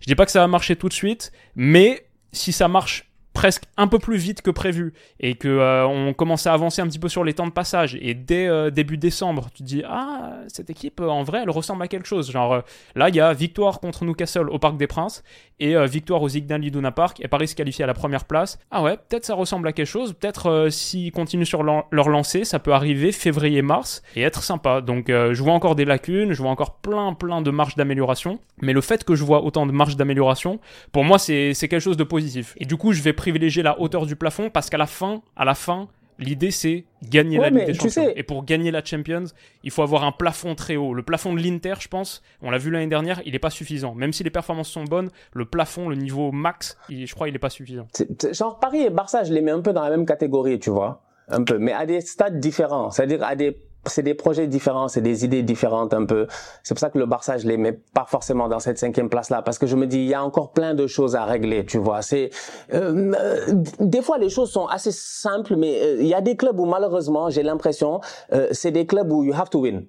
Je 0.00 0.06
dis 0.06 0.14
pas 0.14 0.24
que 0.24 0.30
ça 0.30 0.38
va 0.38 0.46
marcher 0.46 0.76
tout 0.76 0.88
de 0.88 0.94
suite, 0.94 1.32
mais 1.56 2.04
si 2.32 2.52
ça 2.52 2.68
marche 2.68 3.07
presque 3.38 3.66
un 3.76 3.86
peu 3.86 4.00
plus 4.00 4.16
vite 4.16 4.42
que 4.42 4.50
prévu 4.50 4.92
et 5.20 5.36
que 5.36 5.46
euh, 5.46 5.86
on 5.86 6.12
commence 6.12 6.48
à 6.48 6.52
avancer 6.52 6.82
un 6.82 6.88
petit 6.88 6.98
peu 6.98 7.08
sur 7.08 7.22
les 7.22 7.34
temps 7.34 7.46
de 7.46 7.52
passage. 7.52 7.96
Et 8.00 8.12
dès 8.12 8.48
euh, 8.48 8.70
début 8.70 8.96
décembre 8.96 9.46
tu 9.54 9.62
dis 9.62 9.84
ah 9.86 10.32
cette 10.48 10.70
équipe 10.70 11.00
en 11.00 11.22
vrai 11.22 11.42
elle 11.44 11.50
ressemble 11.50 11.84
à 11.84 11.86
quelque 11.86 12.08
chose 12.08 12.32
genre 12.32 12.52
euh, 12.52 12.60
là 12.96 13.10
il 13.10 13.14
y 13.14 13.20
a 13.20 13.32
victoire 13.32 13.78
contre 13.78 14.04
Newcastle 14.04 14.50
au 14.50 14.58
Parc 14.58 14.76
des 14.76 14.88
Princes 14.88 15.22
et 15.60 15.74
victoire 15.86 16.22
aux 16.22 16.28
Zigdan 16.28 16.58
Liduna 16.58 16.92
Park 16.92 17.20
et 17.20 17.26
Paris 17.26 17.48
se 17.48 17.56
qualifie 17.56 17.82
à 17.82 17.86
la 17.86 17.94
première 17.94 18.24
place. 18.24 18.58
Ah 18.70 18.82
ouais 18.82 18.96
peut-être 18.96 19.24
ça 19.24 19.34
ressemble 19.34 19.66
à 19.66 19.72
quelque 19.72 19.86
chose. 19.86 20.14
Peut-être 20.14 20.68
s'ils 20.70 21.10
continuent 21.10 21.44
sur 21.44 21.62
leur 21.64 22.08
lancée 22.08 22.44
ça 22.44 22.58
peut 22.58 22.72
arriver 22.72 23.10
février 23.10 23.62
mars 23.62 24.02
et 24.14 24.22
être 24.22 24.42
sympa. 24.42 24.80
Donc 24.80 25.06
je 25.08 25.42
vois 25.42 25.52
encore 25.52 25.74
des 25.74 25.84
lacunes 25.84 26.32
je 26.32 26.42
vois 26.42 26.50
encore 26.50 26.76
plein 26.76 27.12
plein 27.12 27.42
de 27.42 27.50
marges 27.50 27.76
d'amélioration. 27.76 28.40
Mais 28.62 28.72
le 28.72 28.80
fait 28.80 29.04
que 29.04 29.14
je 29.14 29.24
vois 29.24 29.42
autant 29.42 29.66
de 29.66 29.72
marges 29.72 29.96
d'amélioration 29.96 30.58
pour 30.92 31.04
moi 31.04 31.18
c'est 31.18 31.54
quelque 31.54 31.80
chose 31.80 31.96
de 31.96 32.04
positif. 32.04 32.54
Et 32.58 32.64
du 32.64 32.76
coup 32.76 32.92
je 32.92 33.02
vais 33.02 33.12
privilégier 33.28 33.62
la 33.62 33.78
hauteur 33.78 34.06
du 34.06 34.16
plafond 34.16 34.48
parce 34.48 34.70
qu'à 34.70 34.78
la 34.78 34.86
fin, 34.86 35.20
à 35.36 35.44
la 35.44 35.54
fin, 35.54 35.88
l'idée 36.18 36.50
c'est 36.50 36.84
gagner 37.02 37.36
la 37.38 37.50
Ligue 37.50 37.66
des 37.66 37.74
Champions. 37.74 38.10
Et 38.16 38.22
pour 38.22 38.42
gagner 38.44 38.70
la 38.70 38.82
Champions, 38.82 39.24
il 39.62 39.70
faut 39.70 39.82
avoir 39.82 40.04
un 40.04 40.12
plafond 40.12 40.54
très 40.54 40.76
haut. 40.76 40.94
Le 40.94 41.02
plafond 41.02 41.34
de 41.34 41.42
l'Inter, 41.42 41.74
je 41.78 41.88
pense, 41.88 42.22
on 42.40 42.50
l'a 42.50 42.56
vu 42.56 42.70
l'année 42.70 42.86
dernière, 42.86 43.20
il 43.26 43.32
n'est 43.32 43.38
pas 43.38 43.50
suffisant. 43.50 43.94
Même 43.94 44.14
si 44.14 44.24
les 44.24 44.30
performances 44.30 44.70
sont 44.70 44.84
bonnes, 44.84 45.10
le 45.34 45.44
plafond, 45.44 45.90
le 45.90 45.96
niveau 45.96 46.32
max, 46.32 46.78
je 46.88 47.14
crois, 47.14 47.28
il 47.28 47.32
n'est 47.32 47.38
pas 47.38 47.50
suffisant. 47.50 47.86
genre 48.32 48.58
Paris 48.60 48.80
et 48.80 48.90
Barça, 48.90 49.24
je 49.24 49.34
les 49.34 49.42
mets 49.42 49.50
un 49.50 49.60
peu 49.60 49.74
dans 49.74 49.82
la 49.82 49.90
même 49.90 50.06
catégorie, 50.06 50.58
tu 50.58 50.70
vois, 50.70 51.02
un 51.28 51.44
peu, 51.44 51.58
mais 51.58 51.74
à 51.74 51.84
des 51.84 52.00
stades 52.00 52.40
différents, 52.40 52.90
c'est-à-dire 52.90 53.22
à 53.22 53.36
des 53.36 53.58
c'est 53.90 54.02
des 54.02 54.14
projets 54.14 54.46
différents, 54.46 54.88
c'est 54.88 55.00
des 55.00 55.24
idées 55.24 55.42
différentes 55.42 55.94
un 55.94 56.04
peu. 56.04 56.26
C'est 56.62 56.74
pour 56.74 56.80
ça 56.80 56.90
que 56.90 56.98
le 56.98 57.06
Barça, 57.06 57.38
je 57.38 57.46
les 57.46 57.56
mets 57.56 57.72
pas 57.72 58.06
forcément 58.06 58.48
dans 58.48 58.58
cette 58.58 58.78
cinquième 58.78 59.08
place-là, 59.08 59.42
parce 59.42 59.58
que 59.58 59.66
je 59.66 59.76
me 59.76 59.86
dis, 59.86 59.98
il 59.98 60.08
y 60.08 60.14
a 60.14 60.22
encore 60.22 60.52
plein 60.52 60.74
de 60.74 60.86
choses 60.86 61.16
à 61.16 61.24
régler, 61.24 61.64
tu 61.66 61.78
vois. 61.78 62.02
C'est 62.02 62.30
euh, 62.74 63.12
des 63.80 64.02
fois 64.02 64.18
les 64.18 64.28
choses 64.28 64.50
sont 64.50 64.66
assez 64.66 64.92
simples, 64.92 65.56
mais 65.56 65.80
euh, 65.82 65.96
il 66.00 66.06
y 66.06 66.14
a 66.14 66.20
des 66.20 66.36
clubs 66.36 66.58
où 66.58 66.66
malheureusement, 66.66 67.30
j'ai 67.30 67.42
l'impression, 67.42 68.00
euh, 68.32 68.48
c'est 68.52 68.70
des 68.70 68.86
clubs 68.86 69.10
où 69.12 69.24
you 69.24 69.34
have 69.34 69.50
to 69.50 69.60
win. 69.60 69.86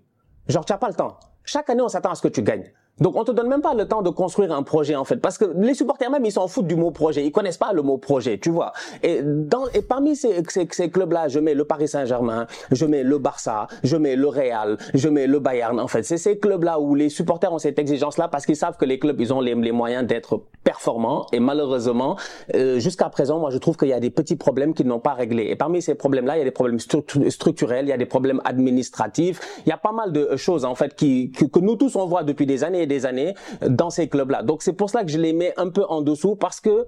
Genre, 0.48 0.66
tu 0.66 0.74
n'as 0.74 0.78
pas 0.80 0.90
le 0.90 0.96
temps. 0.96 1.18
Chaque 1.44 1.70
année, 1.70 1.82
on 1.82 1.88
s'attend 1.88 2.12
à 2.12 2.16
ce 2.16 2.22
que 2.22 2.28
tu 2.28 2.42
gagnes. 2.42 2.72
Donc 3.00 3.16
on 3.16 3.24
te 3.24 3.32
donne 3.32 3.48
même 3.48 3.62
pas 3.62 3.74
le 3.74 3.88
temps 3.88 4.02
de 4.02 4.10
construire 4.10 4.52
un 4.52 4.64
projet 4.64 4.96
en 4.96 5.04
fait, 5.04 5.18
parce 5.18 5.38
que 5.38 5.46
les 5.58 5.74
supporters 5.74 6.10
même 6.10 6.26
ils 6.26 6.32
s'en 6.32 6.48
foutent 6.48 6.68
du 6.68 6.76
mot 6.76 6.92
projet, 6.92 7.26
ils 7.26 7.32
connaissent 7.32 7.58
pas 7.58 7.74
le 7.74 7.82
mot 7.82 7.98
projet, 7.98 8.38
tu 8.38 8.50
vois. 8.50 8.74
Et 9.04 9.22
dans 9.24 9.68
et 9.74 9.82
parmi 9.82 10.16
ces, 10.16 10.44
ces, 10.50 10.68
ces 10.72 10.90
clubs-là, 10.90 11.28
je 11.28 11.40
mets 11.40 11.54
le 11.54 11.66
Paris 11.66 11.88
Saint-Germain, 11.88 12.48
je 12.72 12.86
mets 12.86 13.04
le 13.04 13.18
Barça, 13.18 13.68
je 13.84 13.98
mets 13.98 14.16
le 14.16 14.28
Real, 14.28 14.78
je 14.94 15.10
mets 15.10 15.28
le 15.28 15.40
Bayern. 15.40 15.80
En 15.80 15.88
fait, 15.88 16.04
c'est 16.04 16.18
ces 16.18 16.38
clubs-là 16.38 16.80
où 16.80 16.96
les 16.96 17.10
supporters 17.10 17.52
ont 17.54 17.60
cette 17.60 17.80
exigence-là 17.80 18.28
parce 18.28 18.46
qu'ils 18.46 18.56
savent 18.56 18.78
que 18.78 18.86
les 18.86 19.00
clubs 19.00 19.20
ils 19.20 19.34
ont 19.34 19.42
les, 19.42 19.56
les 19.56 19.72
moyens 19.72 20.06
d'être 20.06 20.44
performants. 20.64 21.26
Et 21.32 21.40
malheureusement, 21.40 22.18
euh, 22.56 22.80
jusqu'à 22.80 23.10
présent, 23.10 23.40
moi 23.40 23.50
je 23.50 23.58
trouve 23.58 23.78
qu'il 23.78 23.90
y 23.90 23.94
a 23.94 24.00
des 24.00 24.10
petits 24.10 24.36
problèmes 24.36 24.74
qu'ils 24.74 24.88
n'ont 24.88 25.00
pas 25.00 25.14
réglés. 25.14 25.48
Et 25.50 25.56
parmi 25.56 25.82
ces 25.82 25.96
problèmes-là, 25.96 26.36
il 26.36 26.40
y 26.40 26.42
a 26.42 26.46
des 26.46 26.52
problèmes 26.52 26.80
structurels, 26.80 27.86
il 27.86 27.90
y 27.90 27.94
a 27.94 27.98
des 27.98 28.06
problèmes 28.06 28.42
administratifs, 28.46 29.40
il 29.66 29.70
y 29.70 29.72
a 29.72 29.78
pas 29.78 29.92
mal 29.92 30.12
de 30.12 30.36
choses 30.36 30.66
en 30.66 30.76
fait 30.76 30.96
qui 30.96 31.32
que, 31.32 31.60
nous 31.60 31.76
tous 31.76 31.96
on 31.96 32.06
voit 32.06 32.24
depuis 32.24 32.46
des 32.46 32.64
années 32.64 32.88
des 32.90 33.06
années 33.06 33.34
dans 33.66 33.90
ces 33.90 34.10
clubs-là. 34.10 34.44
Donc 34.44 34.62
c'est 34.62 34.74
pour 34.74 34.90
ça 34.90 35.06
que 35.06 35.10
je 35.10 35.18
les 35.18 35.32
mets 35.32 35.54
un 35.56 35.70
peu 35.70 35.86
en 35.88 36.02
dessous 36.02 36.36
parce 36.36 36.60
que 36.60 36.86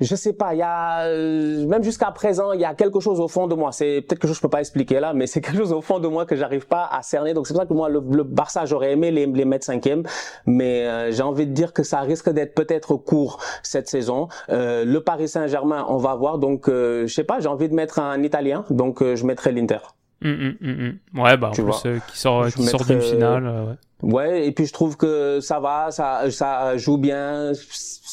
je 0.00 0.14
sais 0.16 0.32
pas, 0.32 0.54
il 0.54 0.58
y 0.58 0.62
a 0.62 1.04
euh, 1.06 1.66
même 1.66 1.84
jusqu'à 1.84 2.10
présent, 2.10 2.52
il 2.52 2.60
y 2.60 2.64
a 2.64 2.74
quelque 2.74 2.98
chose 2.98 3.20
au 3.20 3.28
fond 3.28 3.46
de 3.46 3.54
moi. 3.54 3.70
C'est 3.70 4.02
peut-être 4.02 4.20
quelque 4.20 4.26
chose 4.26 4.36
que 4.36 4.38
je 4.38 4.42
peux 4.42 4.50
pas 4.50 4.60
expliquer 4.60 4.98
là, 4.98 5.12
mais 5.12 5.26
c'est 5.28 5.40
quelque 5.40 5.58
chose 5.58 5.72
au 5.72 5.82
fond 5.82 6.00
de 6.00 6.08
moi 6.08 6.26
que 6.26 6.34
j'arrive 6.34 6.66
pas 6.66 6.88
à 6.90 7.02
cerner. 7.02 7.32
Donc 7.32 7.46
c'est 7.46 7.54
pour 7.54 7.62
ça 7.62 7.68
que 7.68 7.74
moi 7.74 7.88
le, 7.88 8.00
Barça, 8.24 8.64
j'aurais 8.64 8.92
aimé 8.92 9.12
les, 9.12 9.26
les 9.26 9.44
mettre 9.44 9.64
cinquième, 9.64 10.02
mais 10.46 10.86
euh, 10.86 11.12
j'ai 11.12 11.22
envie 11.22 11.46
de 11.46 11.52
dire 11.52 11.72
que 11.72 11.84
ça 11.84 12.00
risque 12.00 12.28
d'être 12.30 12.54
peut-être 12.54 12.96
court 12.96 13.40
cette 13.62 13.88
saison. 13.88 14.28
Euh, 14.48 14.84
le 14.84 15.00
Paris 15.00 15.28
Saint-Germain, 15.28 15.86
on 15.88 15.98
va 15.98 16.14
voir. 16.16 16.38
Donc 16.38 16.68
je 16.68 17.06
sais 17.06 17.24
pas, 17.24 17.38
j'ai 17.38 17.48
envie 17.48 17.68
de 17.68 17.74
mettre 17.74 18.00
un 18.00 18.20
Italien, 18.22 18.64
donc 18.70 19.02
je 19.02 19.24
mettrai 19.24 19.52
l'Inter. 19.52 19.78
Hum, 20.24 20.56
hum, 20.60 20.98
hum, 21.14 21.22
ouais, 21.22 21.36
bah 21.36 21.48
en 21.48 21.52
plus 21.52 21.64
qui 22.10 22.18
sort, 22.18 22.46
qui 22.46 22.64
sort 22.64 22.84
d'une 22.84 23.00
finale. 23.00 23.44
ouais. 23.44 23.74
Ouais, 24.04 24.46
et 24.46 24.52
puis 24.52 24.66
je 24.66 24.72
trouve 24.72 24.96
que 24.98 25.40
ça 25.40 25.60
va, 25.60 25.90
ça, 25.90 26.30
ça 26.30 26.76
joue 26.76 26.98
bien, 26.98 27.52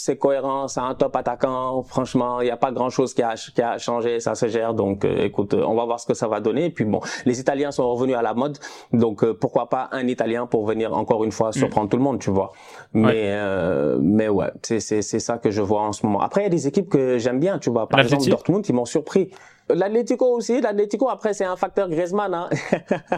c'est 0.01 0.15
cohérent, 0.15 0.69
c'est 0.69 0.79
un 0.79 0.95
top 0.95 1.15
attaquant. 1.17 1.83
Franchement, 1.83 2.39
il 2.39 2.45
n'y 2.45 2.49
a 2.49 2.55
pas 2.55 2.71
grand-chose 2.71 3.13
qui 3.13 3.21
a, 3.21 3.35
qui 3.35 3.61
a 3.61 3.77
changé, 3.77 4.21
ça 4.21 4.33
se 4.33 4.47
gère. 4.47 4.73
Donc, 4.73 5.03
euh, 5.03 5.25
écoute, 5.25 5.53
on 5.53 5.75
va 5.75 5.83
voir 5.83 5.99
ce 5.99 6.05
que 6.05 6.13
ça 6.13 6.29
va 6.29 6.39
donner. 6.39 6.65
Et 6.65 6.69
puis 6.69 6.85
bon, 6.85 7.01
les 7.25 7.41
Italiens 7.41 7.71
sont 7.71 7.87
revenus 7.93 8.15
à 8.15 8.21
la 8.21 8.33
mode, 8.33 8.57
donc 8.93 9.23
euh, 9.23 9.33
pourquoi 9.33 9.67
pas 9.67 9.89
un 9.91 10.07
Italien 10.07 10.47
pour 10.47 10.65
venir 10.65 10.93
encore 10.95 11.25
une 11.25 11.33
fois 11.33 11.49
mm. 11.49 11.53
surprendre 11.53 11.89
tout 11.89 11.97
le 11.97 12.03
monde, 12.03 12.19
tu 12.19 12.31
vois. 12.31 12.53
Mais 12.93 13.31
euh, 13.31 13.97
mais 14.01 14.29
ouais, 14.29 14.51
c'est 14.61 14.79
c'est 14.79 15.01
c'est 15.01 15.19
ça 15.19 15.39
que 15.39 15.51
je 15.51 15.61
vois 15.61 15.81
en 15.81 15.91
ce 15.91 16.05
moment. 16.05 16.21
Après, 16.21 16.41
il 16.41 16.43
y 16.45 16.47
a 16.47 16.49
des 16.49 16.67
équipes 16.67 16.89
que 16.89 17.17
j'aime 17.17 17.39
bien, 17.39 17.59
tu 17.59 17.69
vois. 17.69 17.89
Par 17.89 17.99
exemple, 17.99 18.29
Dortmund, 18.29 18.65
ils 18.67 18.73
m'ont 18.73 18.85
surpris. 18.85 19.29
L'Atlético 19.73 20.25
aussi, 20.35 20.61
l'Atlético 20.61 21.09
après 21.09 21.33
c'est 21.33 21.45
un 21.45 21.55
facteur 21.55 21.89
Griezmann. 21.89 22.33
Hein. 22.33 22.49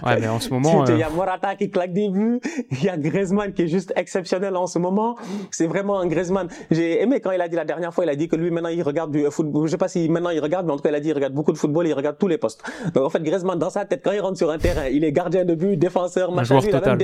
Ouais, 0.06 0.20
mais 0.20 0.28
en 0.28 0.40
ce 0.40 0.50
moment, 0.54 0.86
il 0.86 0.98
y 0.98 1.04
a 1.04 1.10
Morata 1.10 1.56
qui 1.56 1.70
claque 1.70 1.94
des 1.94 2.10
buts, 2.10 2.40
il 2.72 2.84
y 2.84 2.90
a 2.90 2.98
Griezmann 2.98 3.54
qui 3.54 3.64
est 3.64 3.68
juste 3.68 3.94
exceptionnel 3.96 4.56
en 4.56 4.68
ce 4.68 4.80
moment. 4.80 5.16
C'est 5.52 5.68
vraiment 5.68 6.00
un 6.00 6.08
Griezmann. 6.08 6.48
J'ai 6.72 7.02
aimé 7.02 7.20
quand 7.20 7.32
il 7.32 7.42
a 7.42 7.48
dit 7.48 7.56
la 7.56 7.66
dernière 7.66 7.94
fois, 7.94 8.06
il 8.06 8.10
a 8.10 8.16
dit 8.16 8.28
que 8.28 8.36
lui 8.36 8.52
maintenant 8.52 8.70
il 8.70 8.82
regarde 8.84 9.12
du 9.12 9.26
football. 9.30 9.68
Je 9.68 9.72
sais 9.72 9.78
pas 9.78 9.88
si 9.88 10.10
maintenant 10.10 10.30
il 10.30 10.40
regarde, 10.40 10.66
mais 10.66 10.74
en 10.74 10.78
tout 10.78 10.84
cas 10.84 10.90
il 10.90 10.96
a 10.96 11.00
dit 11.00 11.10
il 11.10 11.14
regarde 11.14 11.34
beaucoup 11.34 11.52
de 11.52 11.58
football, 11.58 11.88
il 11.88 11.94
regarde 11.94 12.18
tous 12.18 12.28
les 12.28 12.38
postes. 12.38 12.64
Donc 12.94 13.06
en 13.06 13.10
fait 13.10 13.22
Griezmann 13.22 13.58
dans 13.58 13.70
sa 13.70 13.86
tête 13.86 14.02
quand 14.04 14.12
il 14.12 14.20
rentre 14.20 14.38
sur 14.38 14.50
un 14.52 14.58
terrain, 14.58 14.88
il 14.88 15.04
est 15.04 15.12
gardien 15.12 15.46
de 15.46 15.56
but, 15.56 15.78
défenseur, 15.78 16.32
machin. 16.32 16.60
Il 16.64 16.76
a, 16.76 16.98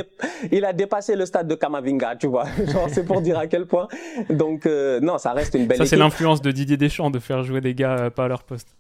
il 0.52 0.66
a, 0.66 0.74
dépassé 0.74 1.16
le 1.16 1.26
stade 1.26 1.48
de 1.48 1.56
Kamavinga, 1.56 2.16
tu 2.16 2.28
vois. 2.28 2.46
Genre 2.72 2.88
c'est 2.90 3.06
pour 3.06 3.22
dire 3.22 3.38
à 3.38 3.48
quel 3.48 3.66
point. 3.66 3.88
Donc 4.30 4.66
euh, 4.66 5.00
non, 5.00 5.18
ça 5.18 5.34
reste 5.34 5.56
une 5.56 5.68
belle. 5.68 5.78
Ça 5.78 5.86
c'est 5.86 5.98
l'influence 5.98 6.42
de 6.42 6.52
Didier 6.52 6.78
Deschamps 6.78 7.10
de 7.10 7.20
faire 7.20 7.44
jouer 7.44 7.62
des 7.62 7.74
gars 7.74 7.98
euh, 7.98 8.10
pas 8.10 8.26
à 8.26 8.28
leur 8.28 8.44
poste. 8.44 8.76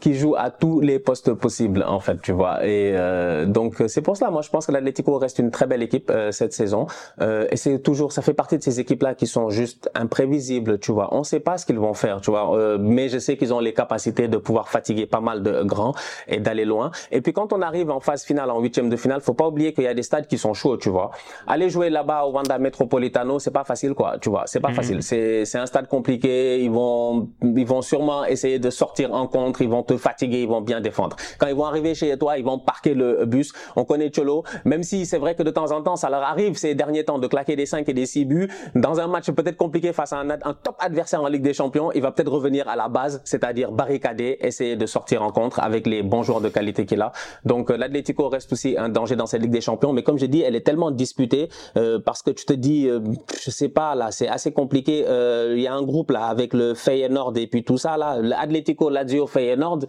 Qui 0.00 0.14
joue 0.14 0.34
à 0.36 0.50
tous 0.50 0.80
les 0.80 0.98
postes 0.98 1.32
possibles 1.32 1.82
en 1.86 2.00
fait 2.00 2.20
tu 2.20 2.32
vois. 2.32 2.66
Et 2.66 2.92
euh, 2.94 3.46
donc 3.46 3.82
c'est 3.86 4.02
pour 4.02 4.14
cela 4.14 4.30
moi 4.30 4.42
je 4.42 4.50
pense 4.50 4.66
que 4.66 4.72
l'Atlético 4.72 5.16
reste 5.16 5.38
une 5.38 5.50
très 5.50 5.66
belle 5.66 5.82
équipe 5.82 6.10
euh, 6.10 6.32
cette 6.32 6.52
saison. 6.52 6.86
Euh, 7.20 7.46
et 7.50 7.56
c'est 7.56 7.78
toujours 7.78 8.12
ça 8.12 8.20
fait 8.20 8.34
partie 8.34 8.58
de 8.58 8.62
ces 8.62 8.78
équipes 8.78 9.02
là 9.02 9.14
qui 9.14 9.26
sont 9.26 9.48
juste 9.48 9.90
imprévisibles 9.94 10.78
tu 10.80 10.92
vois. 10.92 11.14
On 11.14 11.24
sait 11.24 11.40
pas 11.40 11.56
ce 11.56 11.64
qu'ils 11.64 11.78
vont 11.78 11.94
faire 11.94 12.20
tu 12.20 12.30
vois. 12.30 12.58
Euh, 12.58 12.76
mais 12.78 13.08
je 13.08 13.18
sais 13.18 13.38
qu'ils 13.38 13.54
ont 13.54 13.60
les 13.60 13.72
capacités 13.72 14.28
de 14.28 14.36
pouvoir 14.36 14.68
fatiguer 14.68 15.06
pas 15.06 15.20
mal 15.20 15.42
de 15.42 15.62
grands 15.62 15.94
et 16.28 16.40
d'aller 16.40 16.66
loin. 16.66 16.90
Et 17.10 17.22
puis 17.22 17.32
quand 17.32 17.54
on 17.54 17.62
arrive 17.62 17.90
en 17.90 18.00
phase 18.00 18.24
finale 18.24 18.50
en 18.50 18.60
huitième 18.60 18.90
de 18.90 18.96
finale 18.96 19.22
faut 19.22 19.34
pas 19.34 19.48
oublier 19.48 19.72
qu'il 19.72 19.84
y 19.84 19.88
a 19.88 19.94
des 19.94 20.02
stades 20.02 20.26
qui 20.26 20.36
sont 20.36 20.52
chauds 20.52 20.76
tu 20.76 20.90
vois. 20.90 21.10
Aller 21.46 21.70
jouer 21.70 21.88
là-bas 21.88 22.24
au 22.24 22.32
Wanda 22.32 22.58
Metropolitano 22.58 23.38
c'est 23.38 23.50
pas 23.50 23.64
facile 23.64 23.94
quoi 23.94 24.18
tu 24.20 24.28
vois. 24.28 24.42
C'est 24.44 24.60
pas 24.60 24.68
mhm. 24.68 24.74
facile. 24.74 25.02
C'est 25.02 25.46
c'est 25.46 25.58
un 25.58 25.66
stade 25.66 25.88
compliqué. 25.88 26.62
Ils 26.62 26.70
vont 26.70 27.30
ils 27.42 27.66
vont 27.66 27.80
sûrement 27.80 28.26
essayer 28.26 28.58
de 28.58 28.68
sortir 28.68 29.14
en 29.14 29.26
contre 29.26 29.62
vont 29.70 29.82
te 29.82 29.96
fatiguer, 29.96 30.42
ils 30.42 30.48
vont 30.48 30.60
bien 30.60 30.80
défendre. 30.80 31.16
Quand 31.38 31.46
ils 31.46 31.54
vont 31.54 31.64
arriver 31.64 31.94
chez 31.94 32.16
toi, 32.18 32.38
ils 32.38 32.44
vont 32.44 32.58
parquer 32.58 32.94
le 32.94 33.24
bus. 33.26 33.52
On 33.76 33.84
connaît 33.84 34.10
Cholo, 34.14 34.44
même 34.64 34.82
si 34.82 35.06
c'est 35.06 35.18
vrai 35.18 35.34
que 35.34 35.42
de 35.42 35.50
temps 35.50 35.70
en 35.72 35.82
temps, 35.82 35.96
ça 35.96 36.10
leur 36.10 36.22
arrive 36.22 36.56
ces 36.56 36.74
derniers 36.74 37.04
temps 37.04 37.18
de 37.18 37.26
claquer 37.26 37.56
des 37.56 37.66
5 37.66 37.88
et 37.88 37.94
des 37.94 38.06
6 38.06 38.24
buts. 38.24 38.48
Dans 38.74 39.00
un 39.00 39.06
match 39.06 39.30
peut-être 39.30 39.56
compliqué 39.56 39.92
face 39.92 40.12
à 40.12 40.18
un, 40.18 40.30
un, 40.30 40.54
top 40.54 40.76
adversaire 40.78 41.22
en 41.22 41.28
Ligue 41.28 41.42
des 41.42 41.54
Champions, 41.54 41.92
il 41.92 42.02
va 42.02 42.12
peut-être 42.12 42.30
revenir 42.30 42.68
à 42.68 42.76
la 42.76 42.88
base, 42.88 43.20
c'est-à-dire 43.24 43.72
barricader, 43.72 44.38
essayer 44.40 44.76
de 44.76 44.86
sortir 44.86 45.22
en 45.22 45.30
contre 45.30 45.60
avec 45.60 45.86
les 45.86 46.02
bons 46.02 46.22
joueurs 46.22 46.40
de 46.40 46.48
qualité 46.48 46.86
qu'il 46.86 47.00
a. 47.02 47.12
Donc 47.44 47.70
euh, 47.70 47.76
l'Atlético 47.76 48.28
reste 48.28 48.52
aussi 48.52 48.76
un 48.78 48.88
danger 48.88 49.16
dans 49.16 49.26
cette 49.26 49.42
Ligue 49.42 49.50
des 49.50 49.60
Champions, 49.60 49.92
mais 49.92 50.02
comme 50.02 50.18
je 50.18 50.26
dis, 50.26 50.42
elle 50.42 50.56
est 50.56 50.66
tellement 50.66 50.90
disputée 50.90 51.48
euh, 51.76 51.98
parce 51.98 52.22
que 52.22 52.30
tu 52.30 52.44
te 52.44 52.52
dis, 52.52 52.88
euh, 52.88 53.00
je 53.42 53.50
sais 53.50 53.68
pas 53.68 53.94
là, 53.94 54.10
c'est 54.10 54.28
assez 54.28 54.52
compliqué. 54.52 55.04
Euh, 55.06 55.54
il 55.56 55.62
y 55.62 55.66
a 55.66 55.74
un 55.74 55.82
groupe 55.82 56.10
là 56.10 56.26
avec 56.26 56.54
le 56.54 56.74
Feyenoord 56.74 57.36
et 57.36 57.46
puis 57.46 57.64
tout 57.64 57.78
ça 57.78 57.96
là, 57.96 58.18
l'Atlético, 58.20 58.90
Lazio, 58.90 59.26
Feyenoord 59.26 59.59
Nord, 59.60 59.80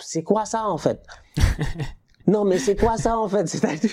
c'est 0.00 0.22
quoi 0.22 0.44
ça 0.44 0.64
en 0.64 0.78
fait? 0.78 1.02
Non, 2.26 2.44
mais 2.44 2.58
c'est 2.58 2.74
quoi 2.74 2.96
ça 2.96 3.18
en 3.18 3.28
fait? 3.28 3.46
C'est-à-dire, 3.46 3.90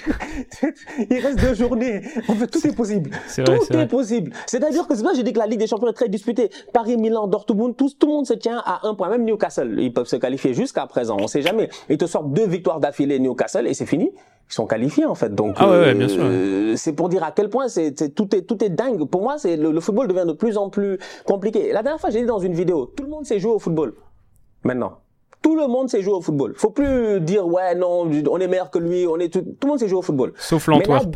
il 1.10 1.20
reste 1.20 1.39
deux 1.39 1.54
journées. 1.54 2.02
En 2.28 2.34
fait, 2.34 2.48
tout 2.48 2.66
est 2.66 2.76
possible. 2.76 3.12
tout 3.36 3.78
est, 3.78 3.88
possible. 3.88 4.32
C'est-à-dire 4.48 4.88
que 4.88 4.96
c'est 4.96 5.04
là 5.04 5.12
j'ai 5.16 5.22
dit 5.22 5.34
que 5.34 5.39
la 5.39 5.46
Ligue 5.46 5.60
des 5.60 5.68
Champions 5.68 5.89
est 5.89 5.94
très 5.94 6.10
disputée. 6.10 6.50
Paris, 6.74 6.98
Milan, 6.98 7.28
Dortmund, 7.28 7.76
tout, 7.78 7.92
tout 7.98 8.08
le 8.08 8.13
monde 8.13 8.26
se 8.26 8.34
tient 8.34 8.62
à 8.66 8.88
un 8.88 8.96
point. 8.96 9.10
Même 9.10 9.24
Newcastle, 9.24 9.76
ils 9.78 9.94
peuvent 9.94 10.08
se 10.08 10.16
qualifier 10.16 10.56
jusqu'à 10.56 10.88
présent. 10.88 11.18
On 11.20 11.28
sait 11.28 11.44
jamais. 11.44 11.70
Ils 11.89 11.98
te 12.00 12.08
sortent 12.08 12.32
deux 12.34 12.48
victoires 12.48 12.80
d'affilée 12.80 13.20
Newcastle 13.20 13.68
et 13.68 13.76
c'est 13.76 13.86
fini. 13.86 14.12
Ils 14.50 14.54
sont 14.54 14.66
qualifiés 14.66 15.06
en 15.06 15.16
fait. 15.16 15.34
Donc, 15.34 15.56
ah 15.60 15.70
ouais, 15.70 15.94
bien 15.94 16.08
sûr. 16.08 16.24
Euh, 16.24 16.76
c'est 16.76 16.94
pour 16.94 17.10
dire 17.10 17.24
à 17.24 17.32
quel 17.32 17.50
point 17.50 17.68
c'est, 17.68 17.94
tout 18.16 18.36
est 18.36 18.42
tout 18.42 18.63
est 18.63 18.70
dingue. 18.70 19.06
Pour 19.06 19.22
moi, 19.22 19.38
c'est 19.38 19.58
le, 19.58 19.72
le, 19.72 19.80
football 19.80 20.08
devient 20.08 20.26
de 20.26 20.34
plus 20.34 20.58
en 20.58 20.70
plus 20.70 20.98
compliqué. 21.26 21.72
La 21.72 21.84
dernière 21.84 22.02
fois, 22.02 22.10
j'ai 22.10 22.22
dit 22.22 22.26
dans 22.26 22.39
une 22.39 22.54
vidéo, 22.54 22.92
tout 22.98 23.04
le 23.04 23.10
monde 23.10 23.26
sait 23.26 23.39
jouer 23.39 23.52
au 23.52 23.60
football 23.60 23.94
maintenant. 24.63 24.99
Tout 25.41 25.56
le 25.58 25.67
monde 25.67 25.89
sait 25.89 26.02
jouer 26.02 26.13
au 26.13 26.21
football. 26.21 26.54
Faut 26.56 26.69
plus 26.69 27.19
dire 27.19 27.45
ouais 27.45 27.76
non, 27.76 28.10
on 28.30 28.39
est 28.39 28.47
meilleur 28.47 28.71
que 28.71 28.80
lui, 28.80 29.06
on 29.08 29.17
est 29.17 29.32
tout, 29.32 29.41
tout 29.41 29.67
le 29.67 29.67
monde 29.67 29.80
sait 29.80 29.89
jouer 29.89 29.99
au 29.99 30.04
football. 30.04 30.34
Sauf 30.38 30.67
l'Antwerp. 30.67 31.15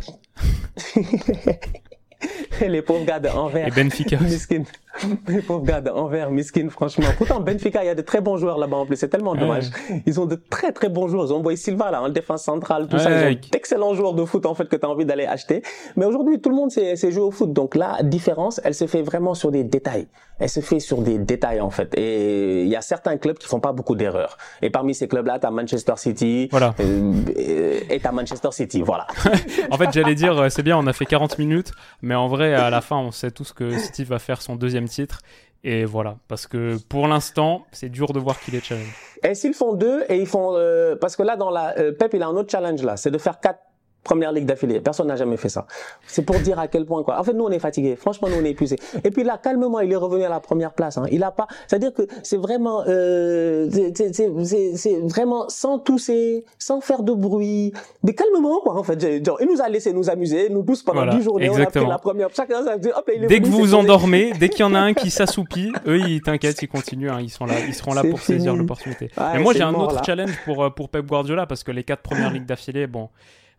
les 2.68 2.82
pauvres 2.82 3.04
gars 3.04 3.20
de 3.20 3.28
Anvers. 3.28 3.68
Et 3.68 3.70
Benfica. 3.70 4.18
Miskin. 4.18 4.64
Les 5.28 5.42
pauvres 5.42 5.64
gars 5.64 5.80
de 5.80 5.90
Anvers, 5.90 6.30
Miskin, 6.30 6.68
franchement. 6.70 7.06
Pourtant, 7.16 7.40
Benfica, 7.40 7.84
il 7.84 7.86
y 7.86 7.90
a 7.90 7.94
de 7.94 8.02
très 8.02 8.20
bons 8.20 8.36
joueurs 8.36 8.58
là-bas 8.58 8.78
en 8.78 8.86
plus. 8.86 8.96
C'est 8.96 9.08
tellement 9.08 9.34
dommage. 9.34 9.70
Ils 10.06 10.18
ont 10.18 10.26
de 10.26 10.34
très 10.34 10.72
très 10.72 10.88
bons 10.88 11.08
joueurs. 11.08 11.26
Ils 11.26 11.32
ont 11.32 11.38
envoyé 11.38 11.56
Silva 11.56 11.90
là 11.90 12.02
en 12.02 12.08
défense 12.08 12.42
centrale, 12.42 12.88
tout 12.88 12.98
ça. 12.98 13.30
Ils 13.30 13.36
ont 13.36 13.40
d'excellents 13.52 13.94
joueurs 13.94 14.14
de 14.14 14.24
foot 14.24 14.46
en 14.46 14.54
fait 14.54 14.68
que 14.68 14.76
tu 14.76 14.84
as 14.84 14.88
envie 14.88 15.04
d'aller 15.04 15.26
acheter. 15.26 15.62
Mais 15.96 16.04
aujourd'hui, 16.04 16.40
tout 16.40 16.50
le 16.50 16.56
monde 16.56 16.70
sait 16.70 16.96
jouer 16.96 17.22
au 17.22 17.30
foot. 17.30 17.52
Donc 17.52 17.74
la 17.74 18.02
différence, 18.02 18.60
elle 18.64 18.74
se 18.74 18.86
fait 18.86 19.02
vraiment 19.02 19.34
sur 19.34 19.50
des 19.50 19.64
détails. 19.64 20.08
Elle 20.40 20.48
se 20.48 20.60
fait 20.60 20.78
sur 20.78 21.02
des 21.02 21.18
détails 21.18 21.60
en 21.60 21.70
fait. 21.70 21.94
Et 21.96 22.62
il 22.62 22.68
y 22.68 22.76
a 22.76 22.80
certains 22.80 23.16
clubs 23.16 23.38
qui 23.38 23.48
font 23.48 23.60
pas 23.60 23.72
beaucoup 23.72 23.96
d'erreurs. 23.96 24.38
Et 24.62 24.70
parmi 24.70 24.94
ces 24.94 25.08
clubs-là, 25.08 25.38
tu 25.38 25.46
as 25.46 25.50
Manchester 25.50 25.94
City. 25.96 26.48
Voilà. 26.50 26.74
Euh, 26.80 27.80
et 27.90 28.00
tu 28.00 28.08
Manchester 28.12 28.50
City. 28.52 28.82
Voilà. 28.82 29.06
en 29.70 29.76
fait, 29.76 29.88
j'allais 29.92 30.14
dire, 30.14 30.38
euh, 30.38 30.48
c'est 30.48 30.62
bien, 30.62 30.78
on 30.78 30.86
a 30.86 30.92
fait 30.92 31.06
40 31.06 31.38
minutes, 31.38 31.72
mais 32.02 32.14
en 32.14 32.28
vrai, 32.28 32.47
à 32.54 32.70
la 32.70 32.80
fin, 32.80 32.96
on 32.96 33.10
sait 33.10 33.30
tous 33.30 33.52
que 33.52 33.78
City 33.78 34.04
va 34.04 34.18
faire 34.18 34.42
son 34.42 34.56
deuxième 34.56 34.88
titre. 34.88 35.20
Et 35.64 35.84
voilà, 35.84 36.16
parce 36.28 36.46
que 36.46 36.76
pour 36.88 37.08
l'instant, 37.08 37.66
c'est 37.72 37.88
dur 37.88 38.12
de 38.12 38.20
voir 38.20 38.38
qu'il 38.40 38.54
est 38.54 38.64
challenge. 38.64 38.94
Et 39.24 39.34
s'ils 39.34 39.54
font 39.54 39.74
deux 39.74 40.04
et 40.08 40.16
ils 40.16 40.26
font 40.26 40.52
euh, 40.54 40.94
parce 40.94 41.16
que 41.16 41.24
là 41.24 41.36
dans 41.36 41.50
la 41.50 41.76
euh, 41.78 41.90
Pep 41.90 42.14
il 42.14 42.22
a 42.22 42.28
un 42.28 42.36
autre 42.36 42.50
challenge 42.50 42.82
là, 42.82 42.96
c'est 42.96 43.10
de 43.10 43.18
faire 43.18 43.40
quatre 43.40 43.60
première 44.04 44.32
ligue 44.32 44.46
d'affilée. 44.46 44.80
Personne 44.80 45.08
n'a 45.08 45.16
jamais 45.16 45.36
fait 45.36 45.48
ça. 45.48 45.66
C'est 46.06 46.22
pour 46.22 46.38
dire 46.40 46.58
à 46.58 46.68
quel 46.68 46.86
point 46.86 47.02
quoi. 47.02 47.18
En 47.18 47.24
fait, 47.24 47.32
nous 47.32 47.44
on 47.44 47.50
est 47.50 47.58
fatigués. 47.58 47.96
Franchement, 47.96 48.28
nous 48.28 48.36
on 48.40 48.44
est 48.44 48.50
épuisés. 48.50 48.78
Et 49.04 49.10
puis 49.10 49.24
là, 49.24 49.38
calmement, 49.42 49.80
il 49.80 49.92
est 49.92 49.96
revenu 49.96 50.24
à 50.24 50.28
la 50.28 50.40
première 50.40 50.72
place. 50.72 50.98
Hein. 50.98 51.06
Il 51.10 51.22
a 51.22 51.30
pas. 51.30 51.46
C'est-à-dire 51.66 51.92
que 51.92 52.02
c'est 52.22 52.36
vraiment, 52.36 52.84
euh, 52.86 53.68
c'est 53.94 54.98
vraiment 55.00 55.48
sans 55.48 55.78
tousser, 55.78 56.44
sans 56.58 56.80
faire 56.80 57.02
de 57.02 57.12
bruit, 57.12 57.72
mais 58.02 58.14
calmement 58.14 58.60
quoi. 58.60 58.76
En 58.76 58.82
fait, 58.82 59.24
genre, 59.24 59.38
il 59.40 59.48
nous 59.48 59.60
a 59.60 59.68
laissé 59.68 59.92
nous 59.92 60.08
amuser, 60.08 60.48
nous 60.48 60.62
tous 60.62 60.82
pendant 60.82 61.06
dix 61.06 61.18
10 61.18 61.22
journées. 61.24 61.46
Exactement. 61.46 61.86
On 61.86 61.88
a 61.88 61.88
pris 61.88 61.90
la 61.90 61.98
première. 61.98 62.28
Chacun 62.34 62.64
ça 62.64 62.76
hop, 62.76 63.10
il 63.14 63.24
est 63.24 63.26
Dès 63.26 63.40
que 63.40 63.46
vous 63.46 63.58
vous 63.58 63.74
endormez, 63.74 64.32
dès 64.38 64.48
qu'il 64.48 64.60
y 64.60 64.64
en 64.64 64.74
a 64.74 64.80
un 64.80 64.94
qui 64.94 65.10
s'assoupit, 65.18 65.72
eux 65.86 65.98
ils 65.98 66.22
t'inquiètent, 66.22 66.62
ils 66.62 66.68
continuent. 66.68 67.10
Hein. 67.10 67.20
Ils 67.20 67.30
sont 67.30 67.46
là, 67.46 67.54
ils 67.66 67.74
seront 67.74 67.94
là 67.94 68.02
pour 68.04 68.20
saisir 68.20 68.54
l'opportunité. 68.54 69.10
mais 69.18 69.40
moi 69.40 69.52
j'ai 69.52 69.62
un 69.62 69.74
autre 69.74 70.02
challenge 70.04 70.32
pour 70.44 70.64
euh, 70.64 70.70
pour 70.70 70.88
Pep 70.88 71.06
Guardiola 71.06 71.46
parce 71.46 71.62
que 71.62 71.72
les 71.72 71.84
quatre 71.84 72.02
premières 72.02 72.30
ligues 72.32 72.46
d'affilée, 72.46 72.86
bon. 72.86 73.08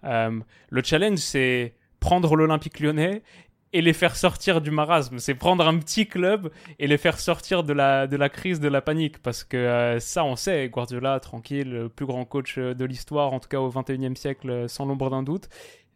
Euh, 0.04 0.40
le 0.70 0.84
challenge, 0.84 1.20
c'est 1.20 1.74
prendre 2.00 2.36
l'Olympique 2.36 2.80
lyonnais 2.80 3.22
et 3.72 3.82
les 3.82 3.94
faire 3.94 4.16
sortir 4.16 4.62
du 4.62 4.72
marasme. 4.72 5.20
C'est 5.20 5.36
prendre 5.36 5.68
un 5.68 5.78
petit 5.78 6.08
club 6.08 6.52
et 6.80 6.88
les 6.88 6.98
faire 6.98 7.20
sortir 7.20 7.64
de 7.64 7.74
la, 7.74 8.08
de 8.08 8.18
la 8.18 8.30
crise, 8.30 8.60
de 8.60 8.68
la 8.68 8.82
panique. 8.82 9.20
Parce 9.20 9.44
que 9.44 9.58
euh, 9.58 10.00
ça, 10.00 10.24
on 10.24 10.36
sait, 10.36 10.70
Guardiola, 10.70 11.20
tranquille, 11.20 11.70
le 11.70 11.90
plus 11.90 12.06
grand 12.06 12.26
coach 12.26 12.58
de 12.58 12.86
l'histoire, 12.86 13.34
en 13.34 13.40
tout 13.40 13.50
cas 13.50 13.60
au 13.60 13.70
21e 13.70 14.16
siècle, 14.16 14.68
sans 14.68 14.86
l'ombre 14.86 15.10
d'un 15.10 15.24
doute. 15.24 15.50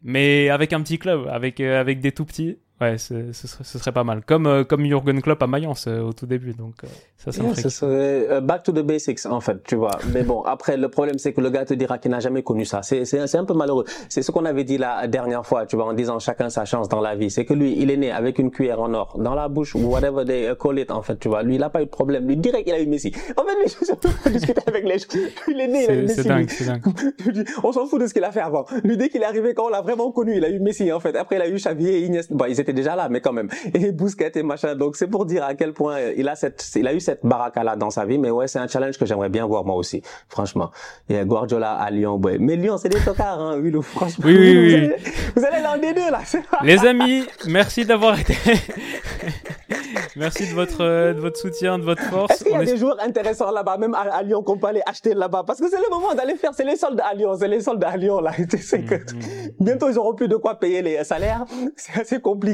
Mais 0.04 0.50
avec 0.50 0.74
un 0.74 0.82
petit 0.82 0.98
club, 0.98 1.26
avec, 1.28 1.60
euh, 1.60 1.80
avec 1.80 2.00
des 2.00 2.12
tout 2.12 2.26
petits, 2.26 2.58
Ouais, 2.80 2.98
ce, 2.98 3.30
serait, 3.32 3.62
ce, 3.62 3.78
serait, 3.78 3.92
pas 3.92 4.02
mal. 4.02 4.22
Comme, 4.26 4.48
euh, 4.48 4.64
comme 4.64 4.84
Jürgen 4.84 5.22
Klopp 5.22 5.40
à 5.44 5.46
Mayence 5.46 5.86
euh, 5.86 6.00
au 6.00 6.12
tout 6.12 6.26
début. 6.26 6.54
Donc, 6.54 6.74
euh, 6.82 6.88
ça, 7.16 7.30
ça 7.30 7.54
Ce 7.54 7.68
serait 7.68 8.40
back 8.40 8.64
to 8.64 8.72
the 8.72 8.80
basics, 8.80 9.24
en 9.26 9.38
fait, 9.38 9.62
tu 9.62 9.76
vois. 9.76 9.96
Mais 10.12 10.24
bon, 10.24 10.42
après, 10.42 10.76
le 10.76 10.88
problème, 10.88 11.16
c'est 11.18 11.32
que 11.32 11.40
le 11.40 11.50
gars 11.50 11.64
te 11.64 11.74
dira 11.74 11.98
qu'il 11.98 12.10
n'a 12.10 12.18
jamais 12.18 12.42
connu 12.42 12.64
ça. 12.64 12.82
C'est 12.82 13.36
un 13.36 13.44
peu 13.44 13.54
malheureux. 13.54 13.84
C'est 14.08 14.22
ce 14.22 14.32
qu'on 14.32 14.44
avait 14.44 14.64
dit 14.64 14.76
la 14.76 15.06
dernière 15.06 15.46
fois, 15.46 15.66
tu 15.66 15.76
vois, 15.76 15.84
en 15.84 15.92
disant 15.92 16.18
chacun 16.18 16.50
sa 16.50 16.64
chance 16.64 16.88
dans 16.88 17.00
la 17.00 17.14
vie. 17.14 17.30
C'est 17.30 17.44
que 17.44 17.54
lui, 17.54 17.76
il 17.78 17.92
est 17.92 17.96
né 17.96 18.10
avec 18.10 18.40
une 18.40 18.50
cuillère 18.50 18.80
en 18.80 18.92
or 18.92 19.20
dans 19.20 19.36
la 19.36 19.46
bouche, 19.46 19.76
ou 19.76 19.86
whatever 19.86 20.24
they 20.24 20.52
call 20.60 20.76
it, 20.80 20.90
en 20.90 21.02
fait, 21.02 21.16
tu 21.20 21.28
vois. 21.28 21.44
Lui, 21.44 21.54
il 21.54 21.60
n'a 21.60 21.70
pas 21.70 21.80
eu 21.80 21.84
de 21.84 21.90
problème. 21.90 22.26
Lui, 22.26 22.36
direct, 22.36 22.66
il 22.66 22.74
a 22.74 22.80
eu 22.80 22.88
Messi. 22.88 23.12
En 23.36 23.44
fait, 23.44 23.54
lui, 23.54 23.68
je 23.68 24.30
discuter 24.30 24.60
avec 24.66 24.84
les 24.84 24.98
gens. 24.98 25.06
Il 25.46 25.60
est 25.60 25.68
né, 25.68 25.84
il 25.84 25.90
a 25.90 25.94
eu 25.94 26.02
Messi. 26.02 26.14
C'est 26.16 26.28
dingue, 26.28 26.50
c'est 26.50 26.66
dingue. 26.66 26.82
on 27.62 27.70
s'en 27.70 27.86
fout 27.86 28.00
de 28.00 28.08
ce 28.08 28.14
qu'il 28.14 28.24
a 28.24 28.32
fait 28.32 28.40
avant. 28.40 28.66
Lui, 28.82 28.96
dès 28.96 29.10
qu'il 29.10 29.22
est 29.22 29.26
arrivé, 29.26 29.54
quand 29.54 29.66
on 29.66 29.70
l'a 29.70 29.80
vraiment 29.80 30.10
connu, 30.10 30.36
il 30.36 30.44
a 30.44 30.50
eu 30.50 30.58
Messi, 30.58 30.90
en 30.90 30.98
fait. 30.98 31.14
Après, 31.14 31.36
il 31.36 31.42
a 31.42 31.48
eu 31.48 31.54
Xavier 31.54 31.98
et 31.98 32.06
Iniesta. 32.06 32.34
Bon, 32.34 32.46
ils 32.46 32.60
étaient 32.64 32.72
déjà 32.72 32.96
là, 32.96 33.08
mais 33.08 33.20
quand 33.20 33.32
même 33.32 33.48
et 33.74 33.92
Bousquet 33.92 34.32
et 34.34 34.42
machin. 34.42 34.74
Donc 34.74 34.96
c'est 34.96 35.06
pour 35.06 35.26
dire 35.26 35.44
à 35.44 35.54
quel 35.54 35.72
point 35.72 35.98
il 36.16 36.28
a 36.28 36.36
cette, 36.36 36.68
il 36.74 36.86
a 36.86 36.94
eu 36.94 37.00
cette 37.00 37.24
baraka 37.24 37.62
là 37.62 37.76
dans 37.76 37.90
sa 37.90 38.04
vie. 38.04 38.18
Mais 38.18 38.30
ouais, 38.30 38.48
c'est 38.48 38.58
un 38.58 38.68
challenge 38.68 38.98
que 38.98 39.06
j'aimerais 39.06 39.28
bien 39.28 39.46
voir 39.46 39.64
moi 39.64 39.76
aussi, 39.76 40.02
franchement. 40.28 40.70
A 41.10 41.24
Guardiola 41.24 41.72
à 41.72 41.90
Lyon, 41.90 42.20
ouais. 42.22 42.38
Mais 42.38 42.56
Lyon, 42.56 42.76
c'est 42.78 42.88
des 42.88 43.00
tocards, 43.00 43.40
hein, 43.40 43.58
oui, 43.60 43.72
franchement. 43.82 44.24
Oui, 44.26 44.36
oui, 44.36 44.74
oui. 44.74 44.90
Vous 45.36 45.44
allez, 45.44 45.62
l'un 45.62 45.78
des 45.78 45.92
deux 45.92 46.10
là. 46.10 46.20
Les 46.62 46.84
amis, 46.86 47.24
merci 47.46 47.84
d'avoir 47.84 48.18
été. 48.18 48.34
Merci 50.16 50.48
de 50.48 50.54
votre, 50.54 51.12
de 51.12 51.20
votre 51.20 51.38
soutien, 51.38 51.78
de 51.78 51.84
votre 51.84 52.02
force. 52.02 52.32
Est-ce 52.32 52.44
qu'il 52.44 52.52
y 52.52 52.56
a 52.56 52.64
des 52.64 52.76
joueurs 52.76 53.00
intéressants 53.02 53.50
là-bas, 53.50 53.78
même 53.78 53.94
à, 53.94 54.22
Lyon, 54.22 54.42
qu'on 54.42 54.56
peut 54.56 54.68
aller 54.68 54.82
acheter 54.86 55.14
là-bas? 55.14 55.42
Parce 55.44 55.58
que 55.60 55.68
c'est 55.68 55.78
le 55.78 55.90
moment 55.90 56.14
d'aller 56.14 56.36
faire, 56.36 56.52
c'est 56.54 56.64
les 56.64 56.76
soldes 56.76 57.00
à 57.00 57.14
Lyon, 57.14 57.34
c'est 57.38 57.48
les 57.48 57.60
soldes 57.60 57.82
à 57.82 57.96
Lyon 57.96 58.20
là. 58.20 58.32
Tu 58.48 58.58
sais 58.58 58.82
que 58.82 58.94
mm, 58.94 58.98
mm. 58.98 59.50
bientôt 59.60 59.88
ils 59.90 59.98
auront 59.98 60.14
plus 60.14 60.28
de 60.28 60.36
quoi 60.36 60.54
payer 60.54 60.82
les 60.82 61.02
salaires. 61.04 61.44
C'est 61.76 62.00
assez 62.00 62.20
compliqué. 62.20 62.53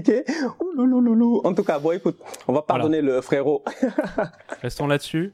En 1.45 1.55
tout 1.55 1.65
cas, 1.65 1.79
bon, 1.79 1.93
écoute, 1.93 2.19
on 2.49 2.53
va 2.53 2.63
pardonner 2.63 3.01
le 3.01 3.21
frérot. 3.21 3.65
Restons 4.63 4.87
là-dessus. 4.87 5.33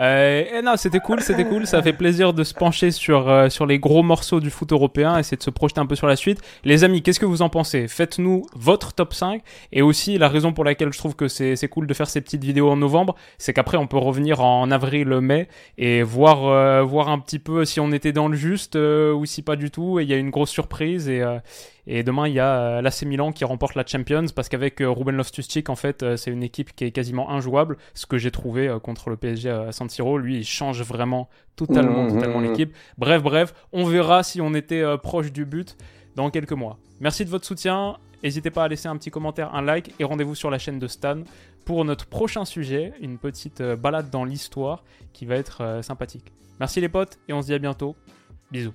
Euh, 0.00 0.58
et 0.58 0.62
non, 0.62 0.76
c'était 0.76 1.00
cool, 1.00 1.20
c'était 1.20 1.44
cool. 1.44 1.66
Ça 1.66 1.82
fait 1.82 1.92
plaisir 1.92 2.32
de 2.32 2.44
se 2.44 2.54
pencher 2.54 2.90
sur 2.90 3.28
euh, 3.28 3.48
sur 3.50 3.66
les 3.66 3.78
gros 3.78 4.02
morceaux 4.02 4.40
du 4.40 4.48
foot 4.48 4.72
européen, 4.72 5.18
essayer 5.18 5.36
de 5.36 5.42
se 5.42 5.50
projeter 5.50 5.80
un 5.80 5.86
peu 5.86 5.96
sur 5.96 6.06
la 6.06 6.16
suite. 6.16 6.40
Les 6.64 6.84
amis, 6.84 7.02
qu'est-ce 7.02 7.20
que 7.20 7.26
vous 7.26 7.42
en 7.42 7.50
pensez? 7.50 7.88
Faites-nous 7.88 8.46
votre 8.54 8.94
top 8.94 9.12
5 9.12 9.42
et 9.72 9.82
aussi 9.82 10.16
la 10.16 10.28
raison 10.28 10.52
pour 10.52 10.64
laquelle 10.64 10.92
je 10.92 10.98
trouve 10.98 11.14
que 11.14 11.28
c'est 11.28 11.56
c'est 11.56 11.68
cool 11.68 11.86
de 11.86 11.94
faire 11.94 12.08
ces 12.08 12.22
petites 12.22 12.42
vidéos 12.42 12.70
en 12.70 12.76
novembre, 12.76 13.16
c'est 13.36 13.52
qu'après 13.52 13.76
on 13.76 13.86
peut 13.86 13.98
revenir 13.98 14.40
en 14.40 14.70
avril, 14.70 15.08
mai 15.20 15.48
et 15.76 16.02
voir 16.02 16.46
euh, 16.46 16.82
voir 16.82 17.10
un 17.10 17.18
petit 17.18 17.38
peu 17.38 17.64
si 17.66 17.78
on 17.78 17.92
était 17.92 18.12
dans 18.12 18.28
le 18.28 18.36
juste 18.36 18.76
ou 18.76 19.26
si 19.26 19.42
pas 19.42 19.56
du 19.56 19.70
tout. 19.70 20.00
Et 20.00 20.04
il 20.04 20.08
y 20.08 20.14
a 20.14 20.16
une 20.16 20.30
grosse 20.30 20.50
surprise 20.50 21.08
et 21.08 21.22
et 21.86 22.04
demain, 22.04 22.28
il 22.28 22.34
y 22.34 22.40
a 22.40 22.60
euh, 22.60 22.80
l'AC 22.80 23.02
Milan 23.02 23.32
qui 23.32 23.44
remporte 23.44 23.74
la 23.74 23.84
Champions 23.84 24.26
parce 24.34 24.48
qu'avec 24.48 24.80
euh, 24.80 24.88
Ruben 24.88 25.16
Loftus-Cheek, 25.16 25.68
en 25.68 25.74
fait, 25.74 26.02
euh, 26.02 26.16
c'est 26.16 26.30
une 26.30 26.44
équipe 26.44 26.74
qui 26.76 26.84
est 26.84 26.92
quasiment 26.92 27.30
injouable. 27.30 27.76
Ce 27.94 28.06
que 28.06 28.18
j'ai 28.18 28.30
trouvé 28.30 28.76
contre 28.82 29.10
le 29.10 29.16
PSG 29.16 29.50
à 29.50 29.72
San 29.72 29.88
Siro, 29.88 30.16
lui, 30.18 30.38
il 30.38 30.44
change 30.44 30.82
vraiment 30.82 31.28
totalement, 31.56 32.04
mmh, 32.04 32.14
totalement 32.14 32.38
mmh, 32.38 32.44
mmh. 32.44 32.48
l'équipe. 32.48 32.76
Bref, 32.98 33.22
bref, 33.22 33.54
on 33.72 33.84
verra 33.84 34.22
si 34.22 34.40
on 34.40 34.54
était 34.54 34.84
proche 34.98 35.32
du 35.32 35.44
but. 35.44 35.76
dans 36.14 36.30
quelques 36.30 36.52
mois. 36.52 36.78
Merci 37.00 37.24
de 37.24 37.30
votre 37.30 37.46
soutien. 37.46 37.96
N'hésitez 38.22 38.50
pas 38.50 38.64
à 38.64 38.68
laisser 38.68 38.86
un 38.86 38.96
petit 38.96 39.10
commentaire, 39.10 39.52
un 39.54 39.62
like 39.62 39.94
et 39.98 40.04
rendez-vous 40.04 40.36
sur 40.36 40.50
la 40.50 40.58
chaîne 40.58 40.78
de 40.78 40.86
Stan 40.86 41.22
pour 41.64 41.84
notre 41.84 42.06
prochain 42.06 42.44
sujet, 42.44 42.92
une 43.00 43.18
petite 43.18 43.62
balade 43.62 44.10
dans 44.10 44.24
l'histoire 44.24 44.84
qui 45.12 45.26
va 45.26 45.36
être 45.36 45.80
sympathique. 45.82 46.32
Merci 46.60 46.80
les 46.80 46.88
potes 46.88 47.18
et 47.28 47.32
on 47.32 47.42
se 47.42 47.46
dit 47.46 47.54
à 47.54 47.58
bientôt. 47.58 47.96
Bisous. 48.52 48.74